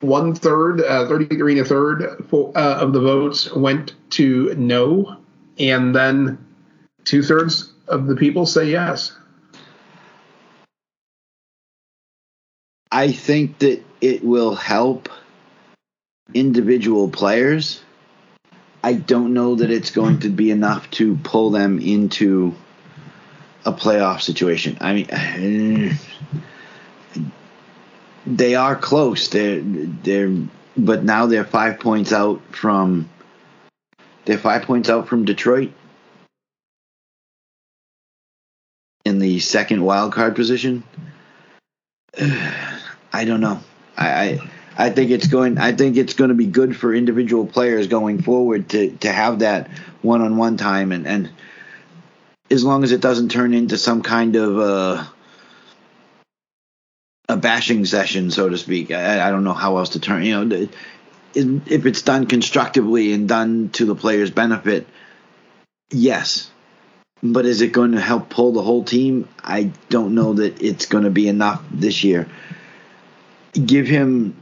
[0.00, 5.16] one third, uh, 33 and a third for, uh, of the votes went to no,
[5.58, 6.38] and then
[7.04, 9.16] two thirds of the people say yes.
[12.90, 15.08] I think that it will help
[16.34, 17.82] individual players,
[18.82, 22.54] I don't know that it's going to be enough to pull them into
[23.64, 24.78] a playoff situation.
[24.80, 25.98] I mean,
[28.26, 29.28] they are close.
[29.28, 30.34] They're they're,
[30.76, 33.08] but now they're five points out from.
[34.24, 35.72] They're five points out from Detroit
[39.04, 40.84] in the second wild card position.
[42.20, 43.60] I don't know.
[43.96, 45.58] I, I I think it's going.
[45.58, 49.40] I think it's going to be good for individual players going forward to to have
[49.40, 49.70] that
[50.00, 51.30] one on one time, and and
[52.50, 55.04] as long as it doesn't turn into some kind of uh,
[57.28, 58.90] a bashing session, so to speak.
[58.90, 60.22] I, I don't know how else to turn.
[60.24, 60.68] You know,
[61.34, 64.86] if it's done constructively and done to the player's benefit,
[65.90, 66.50] yes.
[67.22, 69.28] But is it going to help pull the whole team?
[69.42, 72.28] I don't know that it's going to be enough this year.
[73.52, 74.41] Give him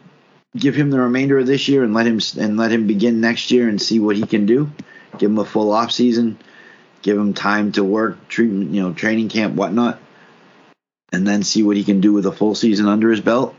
[0.57, 3.51] give him the remainder of this year and let him and let him begin next
[3.51, 4.71] year and see what he can do.
[5.19, 6.39] Give him a full off season,
[7.03, 9.99] give him time to work, treatment, you know, training camp, whatnot,
[11.13, 13.55] and then see what he can do with a full season under his belt.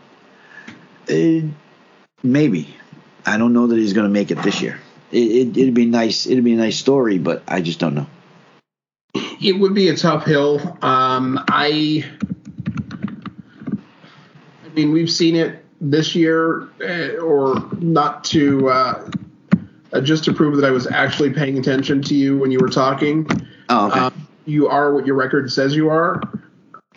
[1.07, 1.45] It,
[2.23, 2.75] maybe
[3.25, 4.79] I don't know that he's going to make it this year.
[5.11, 6.25] It, it, would be nice.
[6.25, 8.07] It'd be a nice story, but I just don't know.
[9.13, 10.77] It would be a tough hill.
[10.81, 12.05] Um, I,
[14.65, 19.09] I mean, we've seen it this year, uh, or not to uh,
[19.91, 22.69] uh, just to prove that I was actually paying attention to you when you were
[22.69, 23.27] talking.
[23.69, 23.99] Oh, okay.
[23.99, 26.21] Um, you are what your record says you are.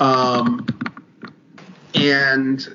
[0.00, 0.66] Um,
[1.94, 2.66] and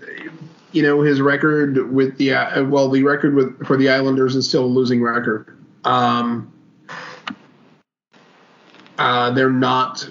[0.72, 4.48] you know his record with the uh, well, the record with for the Islanders is
[4.48, 5.58] still a losing record.
[5.84, 6.52] Um,
[8.98, 10.10] uh, they're not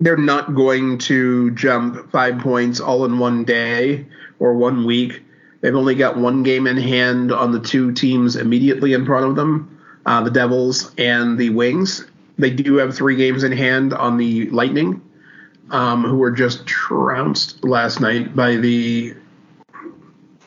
[0.00, 4.06] they're not going to jump five points all in one day
[4.38, 5.22] or one week.
[5.60, 9.34] They've only got one game in hand on the two teams immediately in front of
[9.34, 12.06] them, uh, the Devils and the Wings.
[12.38, 15.02] they do have three games in hand on the Lightning,
[15.70, 19.14] um, who were just trounced last night by the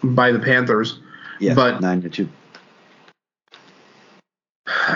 [0.01, 0.99] by the Panthers.
[1.41, 2.29] Yeah, but nine to two.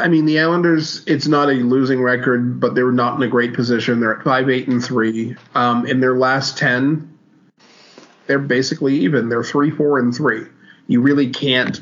[0.01, 3.53] I mean, the Islanders, it's not a losing record, but they're not in a great
[3.53, 3.99] position.
[3.99, 5.35] They're at 5 8 and 3.
[5.53, 7.17] Um, in their last 10,
[8.27, 9.30] they're basically even.
[9.30, 10.45] They're 3 4 and 3.
[10.88, 11.81] You really can't.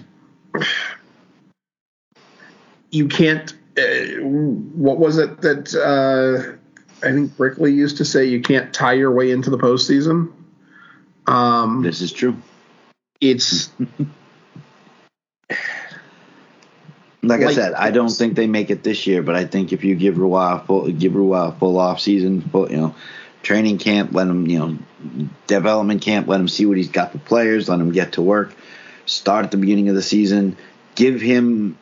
[2.91, 3.53] You can't.
[3.77, 6.57] Uh, what was it that uh,
[7.05, 8.25] I think Brickley used to say?
[8.25, 10.31] You can't tie your way into the postseason.
[11.25, 12.37] Um, this is true.
[13.19, 13.71] It's
[17.23, 19.71] like, like, I said, I don't think they make it this year, but I think
[19.71, 22.95] if you give Roy a full give Roy a full off season, full you know,
[23.41, 27.19] training camp, let him you know, development camp, let him see what he's got for
[27.19, 28.53] players, let him get to work,
[29.05, 30.57] start at the beginning of the season,
[30.95, 31.77] give him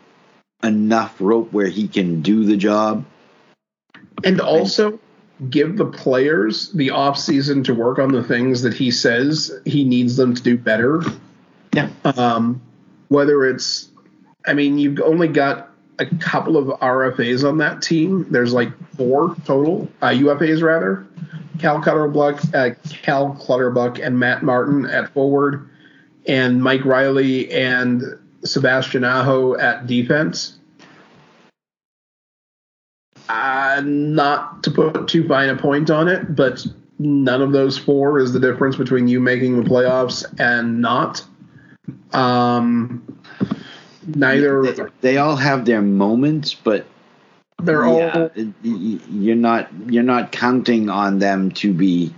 [0.63, 3.03] enough rope where he can do the job,
[4.23, 4.99] and also
[5.49, 9.83] give the players the off season to work on the things that he says he
[9.83, 11.01] needs them to do better.
[11.73, 11.89] Yeah.
[12.03, 12.61] Um,
[13.07, 13.90] whether it's
[14.45, 15.69] I mean, you've only got
[15.99, 18.25] a couple of RFAs on that team.
[18.31, 21.05] There's like four total uh, UFAs rather.
[21.59, 22.71] Cal Clutterbuck, uh,
[23.03, 25.69] Cal Clutterbuck, and Matt Martin at forward,
[26.27, 28.03] and Mike Reilly and
[28.43, 30.57] Sebastian Aho at defense.
[33.29, 36.65] Uh, not to put too fine a point on it, but
[36.99, 41.23] none of those four is the difference between you making the playoffs and not.
[42.13, 43.20] Um,
[44.05, 46.85] neither they, they, all have their moments but
[47.61, 52.13] they're yeah, all you're not you're not counting on them to be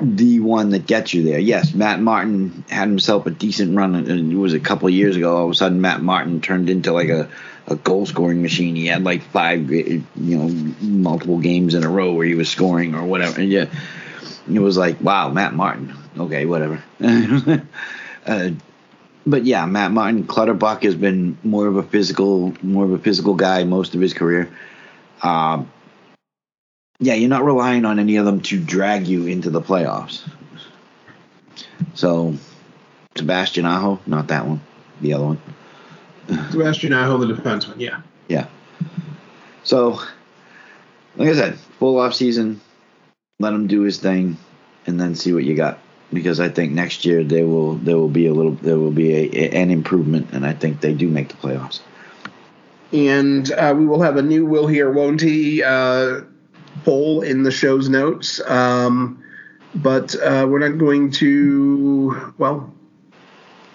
[0.00, 1.38] the one that gets you there.
[1.38, 3.94] Yes, Matt Martin had himself a decent run.
[3.94, 5.36] And it was a couple of years ago.
[5.36, 7.28] All of a sudden, Matt Martin turned into like a,
[7.66, 8.76] a goal scoring machine.
[8.76, 10.48] He had like five, you know,
[10.80, 13.40] multiple games in a row where he was scoring or whatever.
[13.40, 13.66] And yeah,
[14.52, 15.94] it was like, wow, Matt Martin.
[16.18, 16.82] Okay, whatever.
[18.26, 18.50] uh,
[19.26, 23.34] but yeah, Matt Martin Clutterbuck has been more of a physical, more of a physical
[23.34, 24.48] guy most of his career.
[25.22, 25.70] Um,
[27.00, 30.26] yeah, you're not relying on any of them to drag you into the playoffs.
[31.94, 32.34] So,
[33.16, 34.60] Sebastian Aho, not that one,
[35.00, 35.40] the other one.
[36.50, 38.00] Sebastian Aho, the defenseman, yeah.
[38.28, 38.46] Yeah.
[39.64, 40.00] So,
[41.16, 42.60] like I said, full off season,
[43.40, 44.36] let him do his thing,
[44.86, 45.78] and then see what you got
[46.12, 49.12] because I think next year there will there will be a little there will be
[49.14, 51.80] a, an improvement, and I think they do make the playoffs.
[52.92, 56.22] And uh, we will have a new "Will He or Won't He" uh,
[56.84, 59.22] poll in the show's notes, um,
[59.74, 62.32] but uh, we're not going to.
[62.38, 62.72] Well,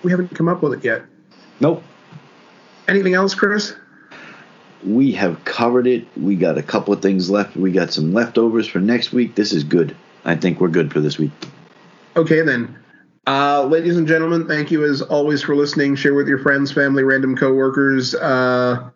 [0.04, 1.04] we haven't come up with it yet.
[1.60, 1.84] Nope.
[2.88, 3.76] Anything else, Chris?
[4.84, 6.08] We have covered it.
[6.18, 7.56] We got a couple of things left.
[7.56, 9.36] We got some leftovers for next week.
[9.36, 9.96] This is good.
[10.26, 11.32] I think we're good for this week.
[12.16, 12.78] Okay, then.
[13.28, 15.96] Uh, ladies and gentlemen, thank you as always for listening.
[15.96, 18.90] Share with your friends, family, random coworkers, uh,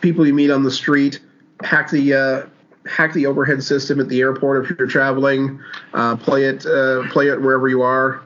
[0.00, 1.20] people you meet on the street.
[1.62, 2.46] Hack the uh,
[2.88, 5.60] hack the overhead system at the airport if you're traveling.
[5.94, 8.22] Uh, play it uh, play it wherever you are.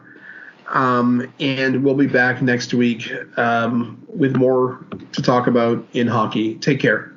[0.68, 6.56] Um, and we'll be back next week um, with more to talk about in hockey.
[6.56, 7.12] Take care.